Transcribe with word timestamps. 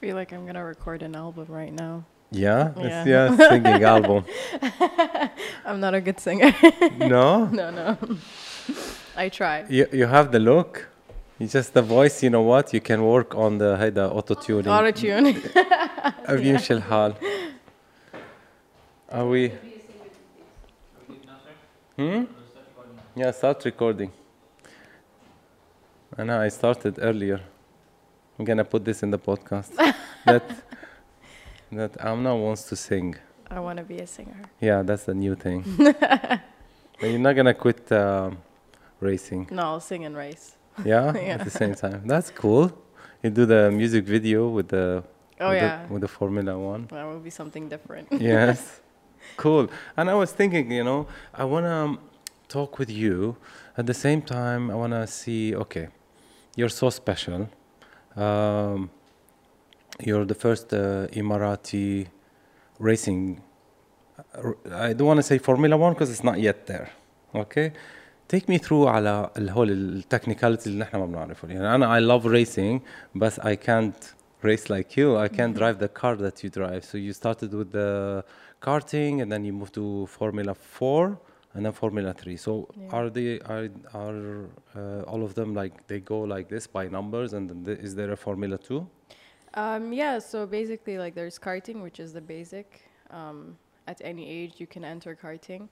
feel 0.00 0.14
like 0.16 0.32
I'm 0.32 0.46
gonna 0.46 0.64
record 0.64 1.02
an 1.02 1.14
album 1.16 1.46
right 1.48 1.72
now. 1.72 2.04
Yeah, 2.30 2.72
Yeah. 2.76 2.84
it's 2.86 3.06
yeah 3.12 3.48
singing 3.48 3.82
album. 3.84 4.24
I'm 5.64 5.80
not 5.80 5.94
a 5.94 6.00
good 6.00 6.18
singer. 6.20 6.52
No, 6.98 7.46
no, 7.46 7.70
no. 7.70 7.96
I 9.16 9.28
try. 9.28 9.64
you 9.68 9.86
you 9.92 10.06
have 10.06 10.32
the 10.32 10.38
look. 10.40 10.88
You 11.38 11.46
just 11.46 11.72
the 11.74 11.82
voice. 11.82 12.22
You 12.24 12.30
know 12.30 12.42
what? 12.42 12.72
You 12.74 12.80
can 12.80 13.00
work 13.14 13.34
on 13.34 13.58
the 13.58 13.76
هيدا 13.76 14.08
auto 14.10 14.34
tuning. 14.34 14.68
Auto 14.68 14.90
tune. 14.90 15.34
بيمشي 16.28 16.74
الحال. 16.74 17.14
Are 19.12 19.26
we? 19.26 19.52
Hmm? 21.96 22.24
Yeah, 23.14 23.30
start 23.30 23.64
recording. 23.64 24.10
I 26.18 26.24
know 26.24 26.40
I 26.40 26.48
started 26.48 26.98
earlier. 27.00 27.40
I'm 28.41 28.45
gonna 28.45 28.65
put 28.65 28.83
this 28.83 29.03
in 29.03 29.11
the 29.11 29.19
podcast. 29.19 29.69
that 30.25 30.43
that 31.71 31.91
Amna 32.03 32.35
wants 32.35 32.63
to 32.69 32.75
sing. 32.75 33.13
I 33.51 33.59
want 33.59 33.77
to 33.77 33.83
be 33.83 33.99
a 33.99 34.07
singer. 34.07 34.41
Yeah, 34.59 34.81
that's 34.81 35.03
the 35.03 35.13
new 35.13 35.35
thing. 35.35 35.63
but 35.77 36.39
you're 37.11 37.19
not 37.19 37.35
gonna 37.35 37.53
quit 37.53 37.91
um 37.91 38.39
racing. 38.99 39.47
No, 39.51 39.61
I'll 39.61 39.79
sing 39.79 40.05
and 40.05 40.17
race. 40.17 40.55
Yeah? 40.85 41.13
Yeah. 41.13 41.35
At 41.35 41.43
the 41.43 41.51
same 41.51 41.75
time. 41.75 42.01
That's 42.07 42.31
cool. 42.31 42.71
You 43.21 43.29
do 43.29 43.45
the 43.45 43.69
music 43.69 44.05
video 44.05 44.49
with 44.49 44.69
the 44.69 45.03
Oh 45.39 45.49
with 45.49 45.61
yeah, 45.61 45.85
the, 45.85 45.93
with 45.93 46.01
the 46.01 46.07
Formula 46.07 46.57
One. 46.57 46.87
that 46.89 47.05
would 47.05 47.23
be 47.23 47.29
something 47.29 47.69
different. 47.69 48.07
yes. 48.11 48.81
Cool. 49.37 49.69
And 49.95 50.09
I 50.09 50.15
was 50.15 50.31
thinking, 50.31 50.71
you 50.71 50.83
know, 50.83 51.05
I 51.31 51.43
want 51.43 51.65
to 51.67 51.83
talk 52.47 52.79
with 52.79 52.89
you. 52.89 53.37
At 53.77 53.85
the 53.85 53.93
same 53.93 54.21
time, 54.23 54.71
I 54.71 54.75
want 54.75 54.93
to 54.93 55.05
see, 55.05 55.55
okay, 55.55 55.89
you're 56.55 56.69
so 56.81 56.89
special. 56.89 57.47
Um, 58.16 58.90
you're 60.00 60.24
the 60.24 60.34
first 60.34 60.72
uh, 60.72 61.06
Emirati 61.12 62.06
racing. 62.78 63.42
uh, 64.34 64.52
I 64.72 64.92
don't 64.92 65.06
want 65.06 65.18
to 65.18 65.22
say 65.22 65.38
Formula 65.38 65.76
One 65.76 65.92
because 65.92 66.10
it's 66.10 66.24
not 66.24 66.38
yet 66.40 66.66
there. 66.66 66.90
Okay? 67.34 67.72
Take 68.28 68.48
me 68.48 68.58
through 68.58 68.86
على 68.88 69.30
الهول 69.36 69.70
التكنيكاليتي 69.70 70.70
اللي 70.70 70.80
نحن 70.84 70.96
ما 70.96 71.06
بنعرفه 71.06 71.48
يعني 71.48 71.74
أنا 71.74 71.98
I 71.98 72.00
love 72.02 72.24
racing 72.26 72.80
but 73.14 73.38
I 73.44 73.54
can't 73.56 74.14
race 74.42 74.68
like 74.68 74.96
you 74.96 75.16
I 75.16 75.28
can't 75.28 75.54
drive 75.54 75.78
the 75.78 75.88
car 75.88 76.16
that 76.16 76.42
you 76.42 76.50
drive 76.50 76.84
so 76.84 76.98
you 76.98 77.12
started 77.12 77.54
with 77.54 77.70
the 77.72 78.24
karting 78.60 79.22
and 79.22 79.30
then 79.30 79.44
you 79.44 79.52
moved 79.52 79.74
to 79.74 80.06
Formula 80.06 80.54
4 80.54 81.18
and 81.53 81.65
then 81.65 81.73
Formula 81.73 82.13
3 82.13 82.37
so 82.37 82.67
Yeah. 82.77 82.95
are 82.97 83.09
they 83.09 83.39
are, 83.41 83.67
are 83.93 84.49
uh, 84.75 85.01
all 85.11 85.23
of 85.23 85.33
them 85.35 85.53
like 85.53 85.85
they 85.87 85.99
go 85.99 86.19
like 86.21 86.47
this 86.49 86.65
by 86.67 86.87
numbers 86.87 87.33
and 87.33 87.49
then 87.49 87.65
th- 87.65 87.79
is 87.79 87.95
there 87.95 88.11
a 88.11 88.17
Formula 88.17 88.57
2 88.57 88.87
Um, 89.53 89.91
yeah, 89.91 90.17
so 90.19 90.45
basically, 90.47 90.97
like, 90.97 91.13
there's 91.13 91.37
karting, 91.37 91.83
which 91.83 91.99
is 91.99 92.13
the 92.13 92.21
basic. 92.21 92.67
Um, 93.09 93.57
at 93.85 93.99
any 94.11 94.25
age, 94.37 94.53
you 94.61 94.67
can 94.75 94.83
enter 94.85 95.13
karting, 95.23 95.67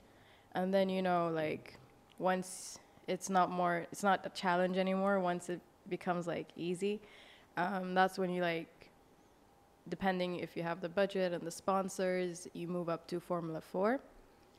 and 0.58 0.74
then 0.74 0.90
you 0.90 1.02
know, 1.02 1.22
like, 1.44 1.66
once 2.18 2.80
it's 3.08 3.30
not 3.30 3.48
more, 3.50 3.76
it's 3.92 4.04
not 4.04 4.20
a 4.26 4.32
challenge 4.44 4.76
anymore. 4.86 5.16
Once 5.22 5.48
it 5.56 5.62
becomes 5.88 6.28
like 6.28 6.48
easy, 6.58 7.00
um, 7.56 7.94
that's 7.96 8.18
when 8.20 8.30
you 8.36 8.42
like, 8.42 8.90
depending 9.88 10.40
if 10.46 10.58
you 10.58 10.64
have 10.64 10.82
the 10.82 10.90
budget 10.90 11.32
and 11.34 11.44
the 11.50 11.52
sponsors, 11.52 12.48
you 12.54 12.68
move 12.68 12.90
up 12.90 13.08
to 13.08 13.20
Formula 13.20 13.62
Four, 13.62 14.02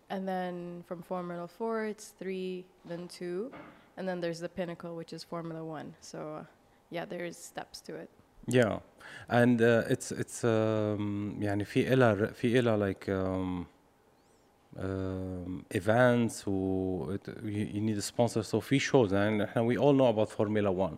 and 0.10 0.28
then 0.28 0.84
from 0.88 1.02
Formula 1.02 1.48
Four, 1.48 1.86
it's 1.86 2.08
three, 2.20 2.66
then 2.86 3.08
two, 3.08 3.52
and 3.98 4.08
then 4.08 4.20
there's 4.22 4.40
the 4.40 4.50
pinnacle, 4.50 4.96
which 4.96 5.14
is 5.14 5.24
Formula 5.24 5.64
One. 5.64 5.94
So, 6.02 6.20
uh, 6.40 6.44
yeah, 6.92 7.06
there's 7.06 7.38
steps 7.38 7.82
to 7.82 7.96
it. 7.96 8.10
Yeah, 8.48 8.80
and 9.30 9.62
uh, 9.62 9.84
it's 9.90 10.12
it's 10.12 10.44
um, 10.44 11.38
يعني 11.42 11.66
في 11.66 11.94
إلها 11.94 12.26
في 12.26 12.60
إلها 12.60 12.78
like 12.78 13.10
um, 13.10 13.66
um, 14.78 15.66
events 15.72 16.48
و 16.48 17.16
it, 17.16 17.28
you, 17.44 17.66
you 17.74 17.82
need 17.82 17.98
a 17.98 18.02
sponsor 18.02 18.44
so 18.44 18.60
في 18.60 18.80
shows 18.80 19.12
يعني 19.14 19.44
احنا 19.44 19.68
we 19.68 19.78
all 19.78 19.94
know 19.94 20.08
about 20.16 20.30
Formula 20.30 20.72
One 20.72 20.98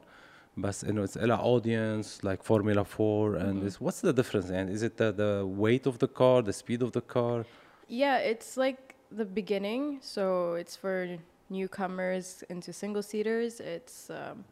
بس 0.57 0.85
إنه 0.85 1.05
it's 1.07 1.17
إلها 1.17 1.37
audience 1.59 2.23
like 2.23 2.43
Formula 2.43 2.83
Four 2.83 3.35
and 3.35 3.61
Mhm. 3.61 3.65
this 3.65 3.79
what's 3.81 4.01
the 4.01 4.13
difference 4.13 4.49
and 4.49 4.69
is 4.69 4.83
it 4.83 4.97
the, 4.97 5.11
the 5.11 5.45
weight 5.45 5.85
of 5.87 5.99
the 5.99 6.07
car 6.07 6.41
the 6.41 6.53
speed 6.53 6.81
of 6.81 6.91
the 6.91 7.01
car 7.01 7.45
Yeah, 7.89 8.17
it's 8.17 8.57
like 8.57 8.90
the 9.16 9.24
beginning. 9.24 9.98
So 10.00 10.54
it's 10.54 10.76
for 10.76 11.16
newcomers 11.50 12.42
into 12.48 12.72
single 12.72 13.02
seaters. 13.02 13.60
It's, 13.60 14.10
um, 14.10 14.44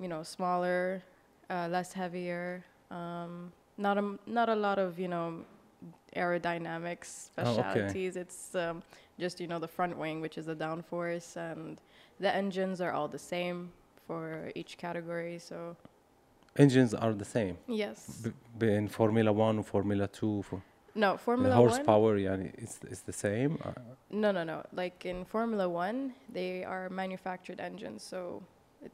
you 0.00 0.08
know, 0.08 0.22
smaller, 0.22 1.02
uh, 1.50 1.68
less 1.70 1.92
heavier. 1.92 2.64
Um, 2.90 3.52
not 3.78 3.96
a 3.98 4.18
not 4.26 4.48
a 4.48 4.54
lot 4.54 4.78
of 4.78 4.98
you 4.98 5.08
know 5.08 5.44
aerodynamics 6.16 7.30
Oh, 7.38 7.42
okay. 7.42 7.50
specialities. 7.54 8.16
It's 8.16 8.54
um, 8.54 8.82
just 9.18 9.40
you 9.40 9.46
know 9.46 9.58
the 9.58 9.68
front 9.68 9.96
wing, 9.96 10.20
which 10.20 10.36
is 10.38 10.46
the 10.46 10.54
downforce, 10.56 11.36
and 11.36 11.80
the 12.20 12.34
engines 12.34 12.80
are 12.80 12.92
all 12.92 13.08
the 13.08 13.18
same 13.18 13.72
for 14.06 14.50
each 14.54 14.76
category. 14.78 15.38
So 15.38 15.76
engines 16.56 16.92
are 16.94 17.12
the 17.14 17.24
same 17.24 17.56
yes, 17.66 18.22
b- 18.58 18.66
in 18.68 18.88
Formula 18.88 19.32
One 19.32 19.58
or 19.58 19.62
Formula 19.64 20.06
Two 20.08 20.42
for 20.42 20.62
no, 20.94 21.16
Formula 21.16 21.50
the 21.50 21.56
horsepower, 21.56 22.00
One. 22.00 22.24
Horsepower, 22.24 22.44
yeah, 22.44 22.50
it's, 22.58 22.80
it's 22.90 23.00
the 23.00 23.12
same? 23.12 23.58
Uh? 23.64 23.72
No, 24.10 24.30
no, 24.30 24.44
no. 24.44 24.62
Like 24.74 25.06
in 25.06 25.24
Formula 25.24 25.68
One, 25.68 26.14
they 26.32 26.64
are 26.64 26.90
manufactured 26.90 27.60
engines. 27.60 28.02
So 28.02 28.42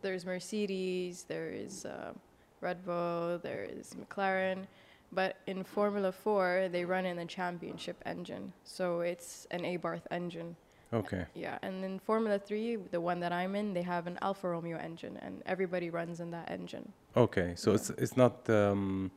there's 0.03 0.25
Mercedes, 0.25 1.25
there 1.25 1.51
is 1.51 1.85
uh, 1.85 2.13
Red 2.61 2.85
Bull, 2.85 3.39
there 3.43 3.65
is 3.65 3.95
McLaren. 3.95 4.67
But 5.11 5.39
in 5.47 5.65
Formula 5.65 6.13
Four, 6.13 6.69
they 6.71 6.85
run 6.85 7.07
in 7.07 7.17
the 7.17 7.25
championship 7.25 7.97
engine. 8.05 8.53
So 8.65 9.01
it's 9.01 9.47
an 9.51 9.63
Abarth 9.63 10.03
engine. 10.11 10.55
Okay. 10.93 11.21
Uh, 11.21 11.25
yeah, 11.35 11.59
and 11.63 11.85
in 11.85 11.99
Formula 11.99 12.39
Three, 12.39 12.77
the 12.77 13.01
one 13.01 13.21
that 13.21 13.33
I'm 13.33 13.55
in, 13.55 13.75
they 13.75 13.83
have 13.83 14.07
an 14.07 14.19
Alfa 14.23 14.49
Romeo 14.49 14.79
engine, 14.79 15.19
and 15.21 15.43
everybody 15.47 15.91
runs 15.91 16.21
in 16.21 16.31
that 16.31 16.51
engine. 16.51 16.93
Okay, 17.17 17.55
so 17.57 17.71
yeah. 17.71 17.77
it's 17.77 17.91
it's 17.91 18.17
not 18.17 18.49
um, 18.49 19.11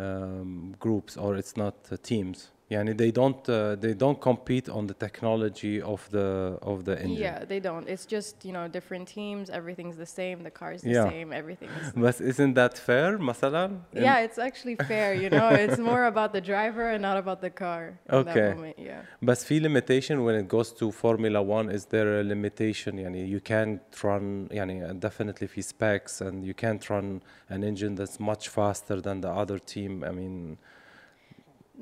um, 0.00 0.74
groups 0.78 1.16
or 1.16 1.36
it's 1.36 1.56
not 1.56 1.74
uh, 1.92 1.96
teams. 2.02 2.50
Yani 2.71 2.97
they 2.97 3.11
don't 3.11 3.47
uh, 3.47 3.75
they 3.83 3.93
don't 3.93 4.19
compete 4.19 4.69
on 4.71 4.87
the 4.87 4.95
technology 4.95 5.79
of 5.83 6.01
the 6.09 6.57
of 6.63 6.83
the 6.85 6.95
engine. 6.99 7.21
Yeah, 7.27 7.45
they 7.45 7.59
don't. 7.59 7.87
It's 7.87 8.07
just 8.07 8.43
you 8.43 8.53
know 8.53 8.67
different 8.67 9.07
teams. 9.07 9.51
Everything's 9.51 9.97
the 9.97 10.05
same. 10.21 10.37
The 10.43 10.49
car's 10.61 10.81
the 10.81 10.89
Yeah. 10.89 11.07
same. 11.11 11.31
Everything 11.41 11.69
is 11.79 11.91
But 11.95 12.15
isn't 12.31 12.53
that 12.55 12.75
fair, 12.89 13.19
مثلا? 13.19 13.65
In- 13.93 14.01
Yeah, 14.07 14.17
it's 14.25 14.39
actually 14.39 14.77
fair, 14.87 15.13
you 15.13 15.29
know. 15.29 15.49
it's 15.65 15.77
more 15.91 16.05
about 16.05 16.33
the 16.33 16.41
driver 16.41 16.85
and 16.93 17.01
not 17.03 17.17
about 17.23 17.39
the 17.41 17.51
car. 17.51 17.83
in 18.09 18.15
Okay. 18.21 18.33
That 18.33 18.55
moment, 18.55 18.77
yeah. 18.79 19.01
But 19.21 19.37
في 19.37 19.59
limitation 19.61 20.23
when 20.25 20.35
it 20.35 20.47
goes 20.47 20.71
to 20.79 20.91
Formula 20.91 21.41
One. 21.43 21.69
Is 21.69 21.85
there 21.85 22.19
a 22.19 22.23
limitation? 22.23 22.97
Yani 22.97 23.21
you 23.33 23.41
can't 23.51 23.81
run. 24.03 24.49
Yani 24.51 24.75
definitely 24.99 25.47
في 25.47 25.61
specs, 25.63 26.19
and 26.19 26.43
you 26.43 26.55
can't 26.55 26.89
run 26.89 27.21
an 27.49 27.63
engine 27.63 27.93
that's 27.95 28.19
much 28.19 28.49
faster 28.49 28.99
than 29.01 29.21
the 29.21 29.29
other 29.41 29.59
team. 29.59 30.03
I 30.03 30.09
mean, 30.09 30.57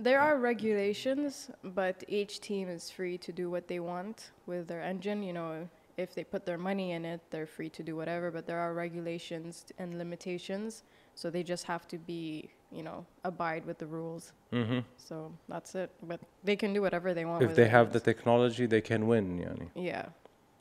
There 0.01 0.21
are 0.21 0.39
regulations, 0.39 1.51
but 1.65 2.05
each 2.07 2.39
team 2.41 2.69
is 2.69 2.89
free 2.89 3.19
to 3.19 3.33
do 3.33 3.51
what 3.51 3.67
they 3.67 3.81
want 3.81 4.31
with 4.47 4.69
their 4.69 4.81
engine. 4.81 5.25
You 5.25 5.33
know, 5.33 5.69
if 5.97 6.15
they 6.15 6.23
put 6.23 6.47
their 6.47 6.57
money 6.57 6.93
in 6.93 7.05
it, 7.05 7.21
they're 7.31 7.47
free 7.59 7.69
to 7.71 7.83
do 7.83 7.97
whatever. 7.97 8.31
But 8.31 8.47
there 8.47 8.61
are 8.61 8.73
regulations 8.75 9.65
and 9.77 9.99
limitations, 9.99 10.85
so 11.17 11.31
they 11.31 11.43
just 11.43 11.65
have 11.65 11.89
to 11.89 11.99
be, 11.99 12.49
you 12.71 12.85
know, 12.85 13.05
abide 13.25 13.67
with 13.67 13.79
the 13.79 13.87
rules. 13.87 14.33
mhm. 14.53 14.85
So 14.97 15.33
that's 15.49 15.75
it. 15.75 15.91
But 16.11 16.21
they 16.45 16.55
can 16.57 16.73
do 16.73 16.81
whatever 16.81 17.13
they 17.13 17.25
want. 17.25 17.43
if 17.43 17.55
they 17.57 17.69
have 17.69 17.93
the 17.93 18.01
technology, 18.01 18.67
they 18.67 18.81
can 18.91 19.07
win. 19.09 19.27
Yani. 19.45 19.69
yeah. 19.75 20.07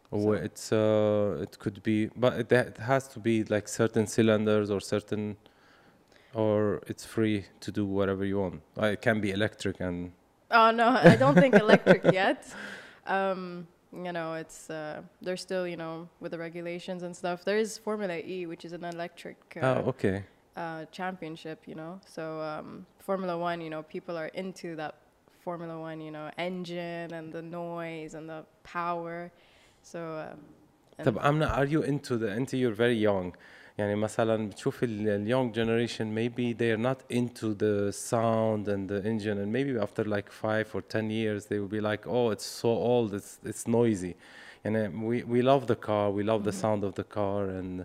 So- 0.09 0.31
it's 0.47 0.71
uh, 0.71 1.43
it 1.45 1.59
could 1.59 1.83
be, 1.83 2.09
but 2.15 2.33
it, 2.39 2.51
it 2.51 2.77
has 2.77 3.07
to 3.09 3.19
be 3.19 3.43
like 3.55 3.67
certain 3.67 4.07
cylinders 4.07 4.71
or 4.71 4.79
certain, 4.79 5.35
or 6.33 6.81
it's 6.87 7.05
free 7.05 7.45
to 7.61 7.71
do 7.71 7.85
whatever 7.85 8.25
you 8.25 8.39
want. 8.39 8.61
It 8.77 9.01
can 9.01 9.21
be 9.21 9.31
electric 9.31 9.79
and 9.79 10.11
Oh 10.49 10.71
no, 10.71 10.87
I 10.89 11.15
don't 11.15 11.35
think 11.35 11.55
electric 11.55 12.03
yet. 12.13 12.47
Um, 13.05 13.67
you 13.91 14.11
know, 14.11 14.33
it's 14.33 14.69
uh, 14.69 15.01
they're 15.21 15.37
still 15.37 15.67
you 15.67 15.77
know 15.77 16.07
with 16.19 16.31
the 16.31 16.37
regulations 16.37 17.03
and 17.03 17.15
stuff. 17.15 17.43
There 17.43 17.57
is 17.57 17.77
Formula 17.77 18.17
E, 18.17 18.45
which 18.45 18.63
is 18.65 18.73
an 18.73 18.85
electric 18.85 19.37
uh, 19.57 19.65
oh 19.65 19.89
okay, 19.89 20.23
uh, 20.55 20.85
championship. 20.91 21.63
You 21.65 21.75
know, 21.75 21.99
so 22.05 22.41
um, 22.41 22.85
Formula 22.99 23.37
One, 23.37 23.59
you 23.61 23.69
know, 23.69 23.83
people 23.83 24.17
are 24.17 24.27
into 24.27 24.75
that 24.77 24.95
Formula 25.43 25.79
One, 25.79 25.99
you 26.01 26.11
know, 26.11 26.29
engine 26.37 27.13
and 27.13 27.31
the 27.31 27.41
noise 27.41 28.13
and 28.13 28.29
the 28.29 28.45
power. 28.63 29.31
So. 29.81 29.99
And- 30.97 31.05
طب 31.05 31.17
Amna, 31.21 31.45
are 31.45 31.65
you 31.65 31.83
into 31.83 32.17
the 32.17 32.27
into 32.33 32.57
you're 32.57 32.73
very 32.73 32.95
young 32.95 33.35
يعني 33.78 33.94
مثلا 33.94 34.48
بتشوف 34.48 34.84
ال 34.84 35.08
ال- 35.08 35.28
young 35.28 35.52
generation 35.52 36.14
maybe 36.14 36.52
they're 36.52 36.82
not 36.90 37.00
into 37.10 37.54
the 37.54 37.92
sound 37.92 38.68
and 38.68 38.88
the 38.88 39.00
engine 39.04 39.38
and 39.38 39.50
maybe 39.52 39.78
after 39.78 40.04
like 40.04 40.30
five 40.30 40.66
or 40.74 40.82
ten 40.82 41.10
years 41.10 41.46
they 41.46 41.58
will 41.58 41.74
be 41.78 41.80
like 41.80 42.06
oh 42.06 42.30
it's 42.30 42.46
so 42.62 42.68
old 42.68 43.14
it's 43.14 43.38
it's 43.50 43.66
noisy 43.66 44.14
and 44.64 44.74
we 45.08 45.22
we 45.34 45.40
love 45.42 45.66
the 45.66 45.76
car 45.88 46.10
we 46.10 46.22
love 46.22 46.42
the 46.44 46.52
sound 46.52 46.84
of 46.84 46.92
the 46.94 47.04
car 47.04 47.40
and 47.58 47.84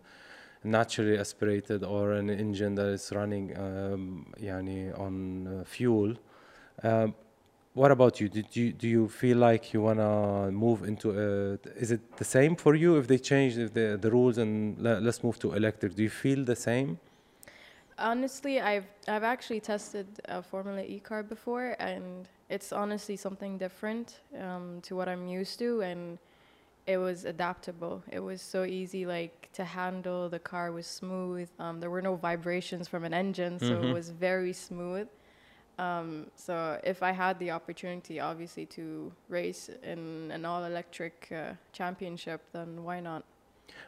naturally 0.64 1.18
aspirated 1.18 1.84
or 1.84 2.14
an 2.14 2.30
engine 2.30 2.76
that 2.76 2.88
is 2.88 3.12
running 3.14 3.56
um, 3.58 4.26
يعني 4.38 4.94
on 4.98 5.48
uh, 5.48 5.64
fuel. 5.64 6.16
Um, 6.84 7.14
what 7.75 7.91
about 7.91 8.21
you? 8.21 8.29
Did 8.29 8.55
you 8.57 8.73
do 8.73 8.89
you 8.89 9.09
feel 9.09 9.39
like 9.39 9.73
you 9.73 9.81
wanna 9.83 10.51
move 10.51 10.83
into? 10.85 11.11
A, 11.11 11.59
is 11.85 11.91
it 11.91 12.17
the 12.17 12.25
same 12.25 12.55
for 12.57 12.75
you 12.75 12.97
if 12.99 13.07
they 13.07 13.19
change 13.19 13.55
the 13.57 13.99
the 14.01 14.11
rules 14.11 14.39
and 14.39 14.79
let's 14.79 15.23
move 15.25 15.39
to 15.41 15.53
electric? 15.55 15.95
Do 15.95 16.03
you 16.03 16.11
feel 16.11 16.45
the 16.45 16.57
same? 16.57 16.99
Honestly, 17.99 18.61
I've 18.61 18.87
I've 19.07 19.23
actually 19.23 19.61
tested 19.61 20.07
a 20.25 20.43
Formula 20.43 20.83
E 20.83 20.99
car 20.99 21.23
before, 21.23 21.77
and 21.79 22.29
it's 22.49 22.73
honestly 22.73 23.17
something 23.17 23.59
different 23.59 24.21
um, 24.41 24.81
to 24.83 24.97
what 24.97 25.09
I'm 25.09 25.27
used 25.29 25.59
to, 25.61 25.83
and 25.83 26.19
it 26.87 26.97
was 26.99 27.25
adaptable. 27.25 28.03
It 28.11 28.21
was 28.21 28.41
so 28.43 28.65
easy, 28.65 29.07
like 29.07 29.51
to 29.55 29.65
handle. 29.65 30.29
The 30.29 30.39
car 30.39 30.73
was 30.73 30.87
smooth. 30.87 31.49
Um, 31.59 31.81
there 31.81 31.91
were 31.91 32.03
no 32.03 32.17
vibrations 32.17 32.89
from 32.89 33.05
an 33.05 33.15
engine, 33.15 33.59
so 33.59 33.75
Mhm. 33.75 33.85
it 33.91 33.93
was 33.93 34.11
very 34.11 34.53
smooth. 34.55 35.09
Um, 35.82 36.28
so 36.36 36.80
if 36.84 37.04
I 37.04 37.12
had 37.12 37.38
the 37.40 37.52
opportunity, 37.52 38.20
obviously, 38.20 38.66
to 38.68 39.12
race 39.30 39.70
in 39.84 40.32
an 40.32 40.44
all-electric 40.44 41.30
uh, 41.32 41.54
championship, 41.72 42.42
then 42.52 42.84
why 42.84 43.00
not? 43.00 43.24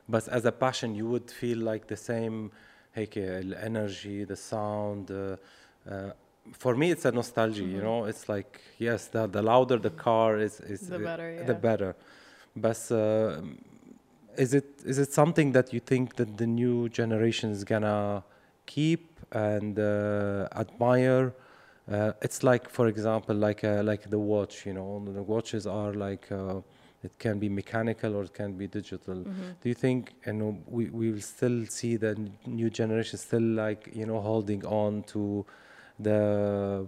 But 0.07 0.27
as 0.27 0.45
a 0.45 0.51
passion, 0.51 0.93
you 0.95 1.07
would 1.07 1.31
feel 1.31 1.57
like 1.57 1.87
the 1.87 1.97
same, 1.97 2.51
هيك 2.95 3.17
energy, 3.63 4.23
the 4.23 4.35
sound. 4.35 5.09
Uh, 5.11 5.37
uh, 5.89 6.11
for 6.53 6.75
me, 6.75 6.91
it's 6.91 7.05
a 7.05 7.11
nostalgia. 7.11 7.63
You 7.63 7.79
Mhm. 7.79 7.83
know, 7.83 8.05
it's 8.05 8.29
like 8.29 8.61
yes, 8.77 9.07
the 9.07 9.27
the 9.27 9.41
louder 9.41 9.77
the 9.77 9.89
car 9.91 10.37
is, 10.37 10.59
is 10.59 10.87
The 10.87 10.95
uh, 10.95 10.99
better, 10.99 11.31
the 11.31 11.53
yeah. 11.53 11.59
better. 11.59 11.95
But 12.55 12.91
uh, 12.91 13.41
is 14.37 14.53
it 14.53 14.65
is 14.85 14.97
it 14.99 15.11
something 15.13 15.51
that 15.53 15.73
you 15.73 15.79
think 15.79 16.15
that 16.15 16.37
the 16.37 16.47
new 16.47 16.89
generation 16.89 17.51
is 17.51 17.63
gonna 17.63 18.23
keep 18.65 19.19
and 19.31 19.77
uh, 19.79 20.47
admire? 20.55 21.33
Uh, 21.90 22.12
it's 22.22 22.42
like, 22.42 22.68
for 22.70 22.86
example, 22.88 23.34
like 23.36 23.62
uh, 23.64 23.82
like 23.82 24.08
the 24.08 24.18
watch. 24.18 24.64
You 24.66 24.72
know, 24.74 25.04
the 25.12 25.22
watches 25.22 25.66
are 25.66 25.92
like 25.92 26.32
uh, 26.32 26.60
it 27.02 27.18
can 27.18 27.38
be 27.38 27.48
mechanical 27.50 28.16
or 28.16 28.22
it 28.24 28.32
can 28.32 28.52
be 28.56 28.66
digital. 28.66 29.16
Mhm. 29.16 29.54
Do 29.60 29.68
you 29.68 29.74
think 29.74 30.14
you 30.26 30.32
know 30.32 30.58
we, 30.66 30.86
we 30.90 31.10
will 31.12 31.20
still 31.36 31.66
see 31.66 31.96
the 31.98 32.16
new 32.46 32.70
generation 32.70 33.18
still 33.18 33.42
like 33.64 33.90
you 33.94 34.06
know 34.06 34.20
holding 34.20 34.64
on 34.64 35.02
to 35.12 35.44
the 36.00 36.86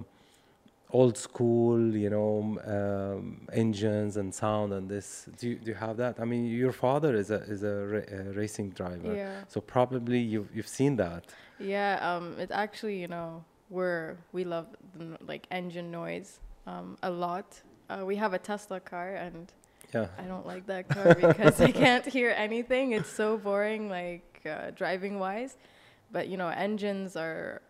old 0.93 1.17
school 1.19 1.79
you 1.97 2.09
know 2.09 2.59
um, 2.67 3.47
engines 3.53 4.17
and 4.17 4.35
sound 4.35 4.73
and 4.73 4.89
this? 4.89 5.29
Do 5.39 5.49
you, 5.51 5.57
do 5.57 5.69
you 5.73 5.75
have 5.77 5.97
that? 5.99 6.19
I 6.21 6.25
mean, 6.25 6.47
your 6.47 6.73
father 6.73 7.15
is 7.15 7.31
a 7.31 7.41
is 7.55 7.63
a, 7.63 7.75
ra- 7.93 8.11
a 8.19 8.33
racing 8.33 8.71
driver, 8.71 9.15
Yeah. 9.15 9.45
so 9.49 9.61
probably 9.61 10.21
you've 10.21 10.49
you've 10.57 10.69
seen 10.69 10.97
that. 10.97 11.25
Yeah, 11.59 11.99
um, 12.01 12.39
it 12.39 12.51
actually, 12.51 12.99
you 13.01 13.09
know, 13.09 13.45
we're 13.71 14.17
we 14.33 14.45
love 14.45 14.67
the, 14.97 15.19
like 15.27 15.47
engine 15.51 15.91
noise 15.91 16.41
um, 16.67 16.97
a 17.03 17.11
lot. 17.11 17.61
Uh, 17.89 18.03
we 18.05 18.17
have 18.17 18.35
a 18.35 18.39
Tesla 18.39 18.81
car, 18.81 19.15
and 19.15 19.53
Yeah. 19.95 20.09
I 20.19 20.23
don't 20.23 20.47
like 20.47 20.67
that 20.67 20.89
car 20.89 21.15
because 21.15 21.61
I 21.61 21.71
can't 21.71 22.05
hear 22.19 22.31
anything. 22.37 22.93
It's 22.93 23.09
so 23.11 23.37
boring, 23.37 23.89
like 23.89 24.41
uh, 24.45 24.71
driving 24.75 25.19
wise. 25.19 25.57
But 26.13 26.29
you 26.29 26.37
know, 26.37 26.49
engines 26.49 27.17
are 27.17 27.63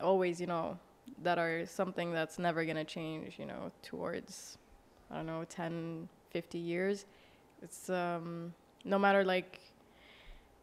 always, 0.00 0.40
you 0.40 0.46
know, 0.46 0.78
that 1.22 1.38
are 1.38 1.66
something 1.66 2.12
that's 2.12 2.38
never 2.38 2.64
gonna 2.64 2.84
change. 2.84 3.38
You 3.38 3.46
know, 3.46 3.72
towards 3.82 4.58
I 5.10 5.16
don't 5.16 5.26
know, 5.26 5.44
10, 5.48 6.08
50 6.30 6.58
years. 6.58 7.06
It's 7.62 7.88
um, 7.90 8.52
no 8.84 8.98
matter 8.98 9.24
like 9.24 9.60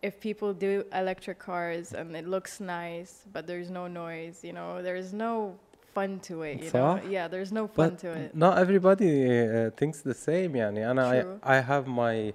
if 0.05 0.19
people 0.21 0.51
do 0.55 0.85
electric 0.93 1.39
cars 1.39 1.93
and 1.93 2.17
it 2.17 2.27
looks 2.27 2.61
nice, 2.61 3.13
but 3.33 3.47
there's 3.47 3.71
no 3.71 3.87
noise. 3.87 4.37
You 4.43 4.53
know, 4.55 4.83
there's 4.83 5.13
no 5.13 5.57
fun 5.95 6.21
to 6.29 6.43
it. 6.43 6.57
You 6.63 6.71
know, 6.71 6.99
صح؟ 6.99 7.11
yeah, 7.11 7.29
there's 7.29 7.53
no 7.53 7.67
fun 7.67 7.91
But 7.91 7.99
to 8.05 8.09
it. 8.23 8.35
not 8.35 8.59
everybody 8.59 9.11
uh, 9.29 9.71
thinks 9.81 10.01
the 10.03 10.15
same 10.15 10.53
يعني 10.57 10.91
أنا 10.91 11.23
True. 11.23 11.39
I, 11.43 11.57
I 11.59 11.61
have 11.61 11.87
my 11.87 12.33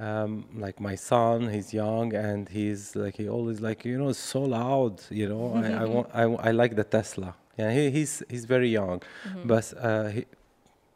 um, 0.00 0.44
like 0.56 0.78
my 0.80 0.94
son 0.94 1.48
he's 1.48 1.72
young 1.74 2.14
and 2.14 2.48
he's 2.48 2.94
like 2.94 3.16
he 3.16 3.28
always 3.28 3.60
like 3.60 3.84
you 3.84 3.98
know 3.98 4.08
it's 4.10 4.18
so 4.36 4.42
loud 4.42 4.94
you 5.10 5.28
know 5.28 5.44
I, 5.56 5.68
I 5.82 5.84
want 5.94 6.06
I, 6.14 6.22
I 6.48 6.50
like 6.52 6.74
the 6.76 6.84
Tesla 6.84 7.34
yeah 7.56 7.70
he, 7.72 7.90
he's 7.90 8.22
he's 8.32 8.44
very 8.44 8.70
young 8.80 8.98
Mhm. 9.26 9.46
بس 9.46 9.74
uh, 9.74 10.08
he, 10.14 10.24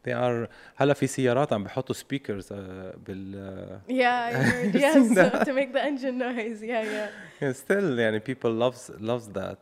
they 0.07 0.13
are 0.13 0.49
هلا 0.77 0.95
في 0.95 1.07
سيارات 1.07 1.53
عم 1.53 1.65
بحطوا 1.65 1.95
speakers 1.95 2.45
uh, 2.45 2.53
بال 3.07 3.79
uh, 3.89 3.91
Yeah, 3.93 4.29
I 4.29 4.33
heard. 4.33 4.75
You've 4.75 4.83
yes, 4.83 4.95
seen 4.95 5.09
so 5.09 5.15
that? 5.15 5.47
to 5.47 5.53
make 5.53 5.73
the 5.73 5.83
engine 5.85 6.19
noise. 6.19 6.63
Yeah, 6.63 6.83
yeah. 6.83 7.09
yeah, 7.43 7.53
still 7.53 7.99
يعني 7.99 8.21
people 8.21 8.51
loves 8.51 8.91
loves 9.01 9.29
that 9.29 9.59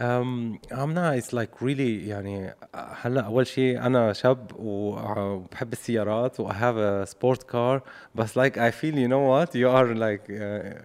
um, 0.00 0.60
I'm 0.70 0.94
nice 0.94 1.32
like 1.32 1.60
really 1.60 2.08
يعني 2.08 2.54
هلا 2.74 3.20
أول 3.20 3.46
شيء 3.46 3.86
أنا 3.86 4.12
شاب 4.12 4.50
وبحب 4.58 5.72
السيارات 5.72 6.40
و 6.40 6.48
I 6.48 6.52
have 6.52 6.76
a 6.76 7.06
sport 7.06 7.46
car 7.46 7.80
بس 8.14 8.38
like 8.38 8.56
I 8.56 8.70
feel 8.70 8.94
you 8.94 9.08
know 9.08 9.24
what 9.26 9.54
you 9.54 9.68
are 9.68 9.94
like 9.94 10.30
uh, 10.30 10.78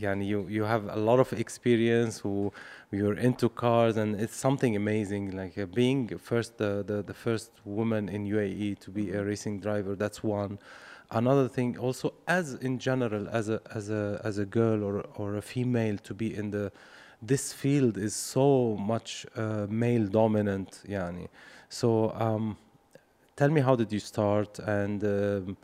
يعني 0.00 0.28
you 0.28 0.48
you 0.48 0.64
have 0.64 0.88
a 0.88 0.96
lot 0.96 1.20
of 1.20 1.32
experience 1.32 2.24
و 2.24 2.50
you're 2.92 3.18
into 3.18 3.48
cars 3.48 3.96
and 3.96 4.20
it's 4.20 4.34
something 4.34 4.74
amazing 4.74 5.30
like 5.30 5.56
uh, 5.56 5.66
being 5.66 6.08
first 6.18 6.58
the, 6.58 6.82
the 6.88 7.02
the 7.02 7.14
first 7.14 7.50
woman 7.64 8.08
in 8.08 8.26
UAE 8.26 8.78
to 8.84 8.90
be 8.90 9.12
a 9.12 9.22
racing 9.24 9.60
driver 9.60 9.94
that's 9.94 10.24
one 10.24 10.58
another 11.11 11.47
thing 11.47 11.77
also 11.77 12.13
as 12.27 12.53
in 12.55 12.79
general 12.79 13.27
as 13.29 13.49
a 13.49 13.61
as 13.73 13.89
a 13.89 14.21
as 14.23 14.37
a 14.37 14.45
girl 14.45 14.83
or 14.83 15.05
or 15.15 15.37
a 15.37 15.41
female 15.41 15.97
to 15.97 16.13
be 16.13 16.35
in 16.35 16.51
the 16.51 16.71
this 17.21 17.53
field 17.53 17.97
is 17.97 18.15
so 18.15 18.75
much 18.77 19.25
uh, 19.35 19.65
male 19.69 20.05
dominant 20.07 20.81
yani. 20.87 21.27
So 21.69 22.11
um, 22.11 22.57
tell 23.35 23.49
me 23.49 23.61
how 23.61 23.75
did 23.75 23.91
you 23.91 23.99
start 23.99 24.59
and 24.59 25.03
um, 25.03 25.57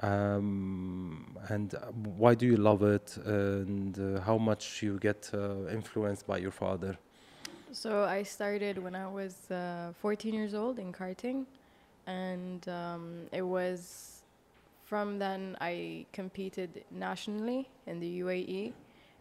um, 0.00 1.36
and 1.48 1.74
why 2.16 2.34
do 2.34 2.46
you 2.46 2.56
love 2.56 2.82
it 2.82 3.16
and 3.24 3.98
uh, 3.98 4.20
how 4.20 4.38
much 4.38 4.82
you 4.82 4.98
get 4.98 5.30
uh, 5.34 5.66
influenced 5.72 6.26
by 6.26 6.38
your 6.38 6.52
father? 6.52 6.96
So 7.72 8.04
I 8.04 8.22
started 8.22 8.78
when 8.78 8.94
I 8.94 9.08
was 9.08 9.50
uh, 9.50 9.92
14 10.00 10.32
years 10.32 10.54
old 10.54 10.78
in 10.78 10.92
karting, 10.92 11.44
and 12.06 12.66
um, 12.68 13.26
it 13.30 13.42
was 13.42 14.17
from 14.88 15.18
then 15.18 15.56
I 15.60 16.06
competed 16.12 16.84
nationally 16.90 17.68
in 17.86 18.00
the 18.00 18.20
UAE, 18.20 18.72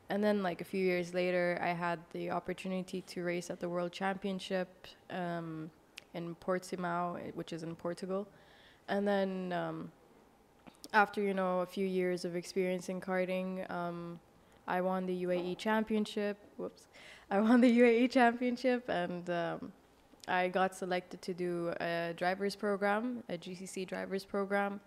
and 0.10 0.24
then 0.24 0.42
like 0.42 0.62
a 0.62 0.64
few 0.64 0.84
years 0.84 1.14
later 1.14 1.60
I 1.62 1.70
had 1.70 2.00
the 2.14 2.32
opportunity 2.32 3.02
to 3.02 3.24
race 3.24 3.50
at 3.50 3.60
the 3.60 3.68
World 3.68 3.92
Championship 3.92 4.88
um, 5.10 5.70
in 6.14 6.36
Portimao, 6.36 7.36
which 7.36 7.52
is 7.52 7.64
in 7.64 7.76
Portugal, 7.76 8.28
and 8.88 9.06
then 9.06 9.52
um, 9.52 9.92
after 10.94 11.22
you 11.22 11.34
know 11.34 11.60
a 11.60 11.66
few 11.66 11.86
years 11.86 12.24
of 12.24 12.36
experience 12.38 12.88
in 12.88 13.02
karting, 13.02 13.70
um, 13.70 14.20
I 14.68 14.80
won 14.80 15.06
the 15.06 15.24
UAE 15.24 15.58
Championship. 15.58 16.38
Whoops. 16.56 16.88
I 17.30 17.42
won 17.42 17.60
the 17.60 17.80
UAE 17.80 18.10
Championship 18.10 18.88
and 18.88 19.30
um, 19.30 19.74
I 20.30 20.48
got 20.48 20.76
selected 20.76 21.22
to 21.24 21.34
do 21.34 21.74
a 21.82 22.14
driver's 22.16 22.56
program, 22.56 23.24
a 23.28 23.38
GCC 23.38 23.86
driver's 23.86 24.24
program, 24.24 24.80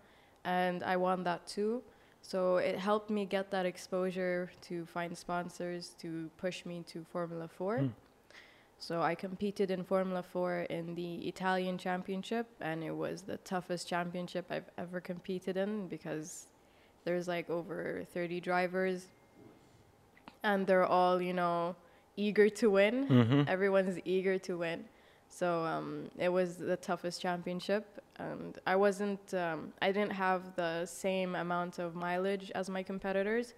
and 0.45 0.83
I 0.83 0.97
won 0.97 1.23
that 1.23 1.45
too. 1.47 1.83
So 2.21 2.57
it 2.57 2.77
helped 2.77 3.09
me 3.09 3.25
get 3.25 3.51
that 3.51 3.65
exposure 3.65 4.51
to 4.61 4.85
find 4.85 5.17
sponsors 5.17 5.95
to 5.99 6.29
push 6.37 6.65
me 6.65 6.83
to 6.87 7.03
Formula 7.11 7.47
4. 7.47 7.77
Hmm. 7.77 7.87
So 8.77 9.01
I 9.01 9.13
competed 9.13 9.69
in 9.69 9.83
Formula 9.83 10.23
4 10.23 10.61
in 10.69 10.95
the 10.95 11.27
Italian 11.27 11.77
Championship, 11.77 12.47
and 12.61 12.83
it 12.83 12.95
was 12.95 13.21
the 13.21 13.37
toughest 13.37 13.87
championship 13.87 14.45
I've 14.49 14.69
ever 14.77 14.99
competed 14.99 15.55
in 15.55 15.87
because 15.87 16.47
there's 17.05 17.27
like 17.27 17.47
over 17.49 18.03
30 18.11 18.39
drivers, 18.39 19.07
and 20.43 20.65
they're 20.65 20.85
all, 20.85 21.21
you 21.21 21.33
know, 21.33 21.75
eager 22.17 22.49
to 22.49 22.71
win. 22.71 23.07
mm-hmm. 23.07 23.41
Everyone's 23.47 23.99
eager 24.03 24.39
to 24.39 24.57
win. 24.57 24.85
So 25.29 25.63
um, 25.63 26.09
it 26.17 26.29
was 26.29 26.57
the 26.57 26.77
toughest 26.77 27.21
championship, 27.21 28.00
and 28.21 28.57
I 28.65 28.75
wasn't. 28.75 29.33
Um, 29.33 29.73
I 29.81 29.91
didn't 29.91 30.13
have 30.13 30.55
the 30.55 30.85
same 30.85 31.35
amount 31.35 31.79
of 31.79 31.95
mileage 31.95 32.51
as 32.53 32.69
my 32.69 32.83
competitors. 32.83 33.53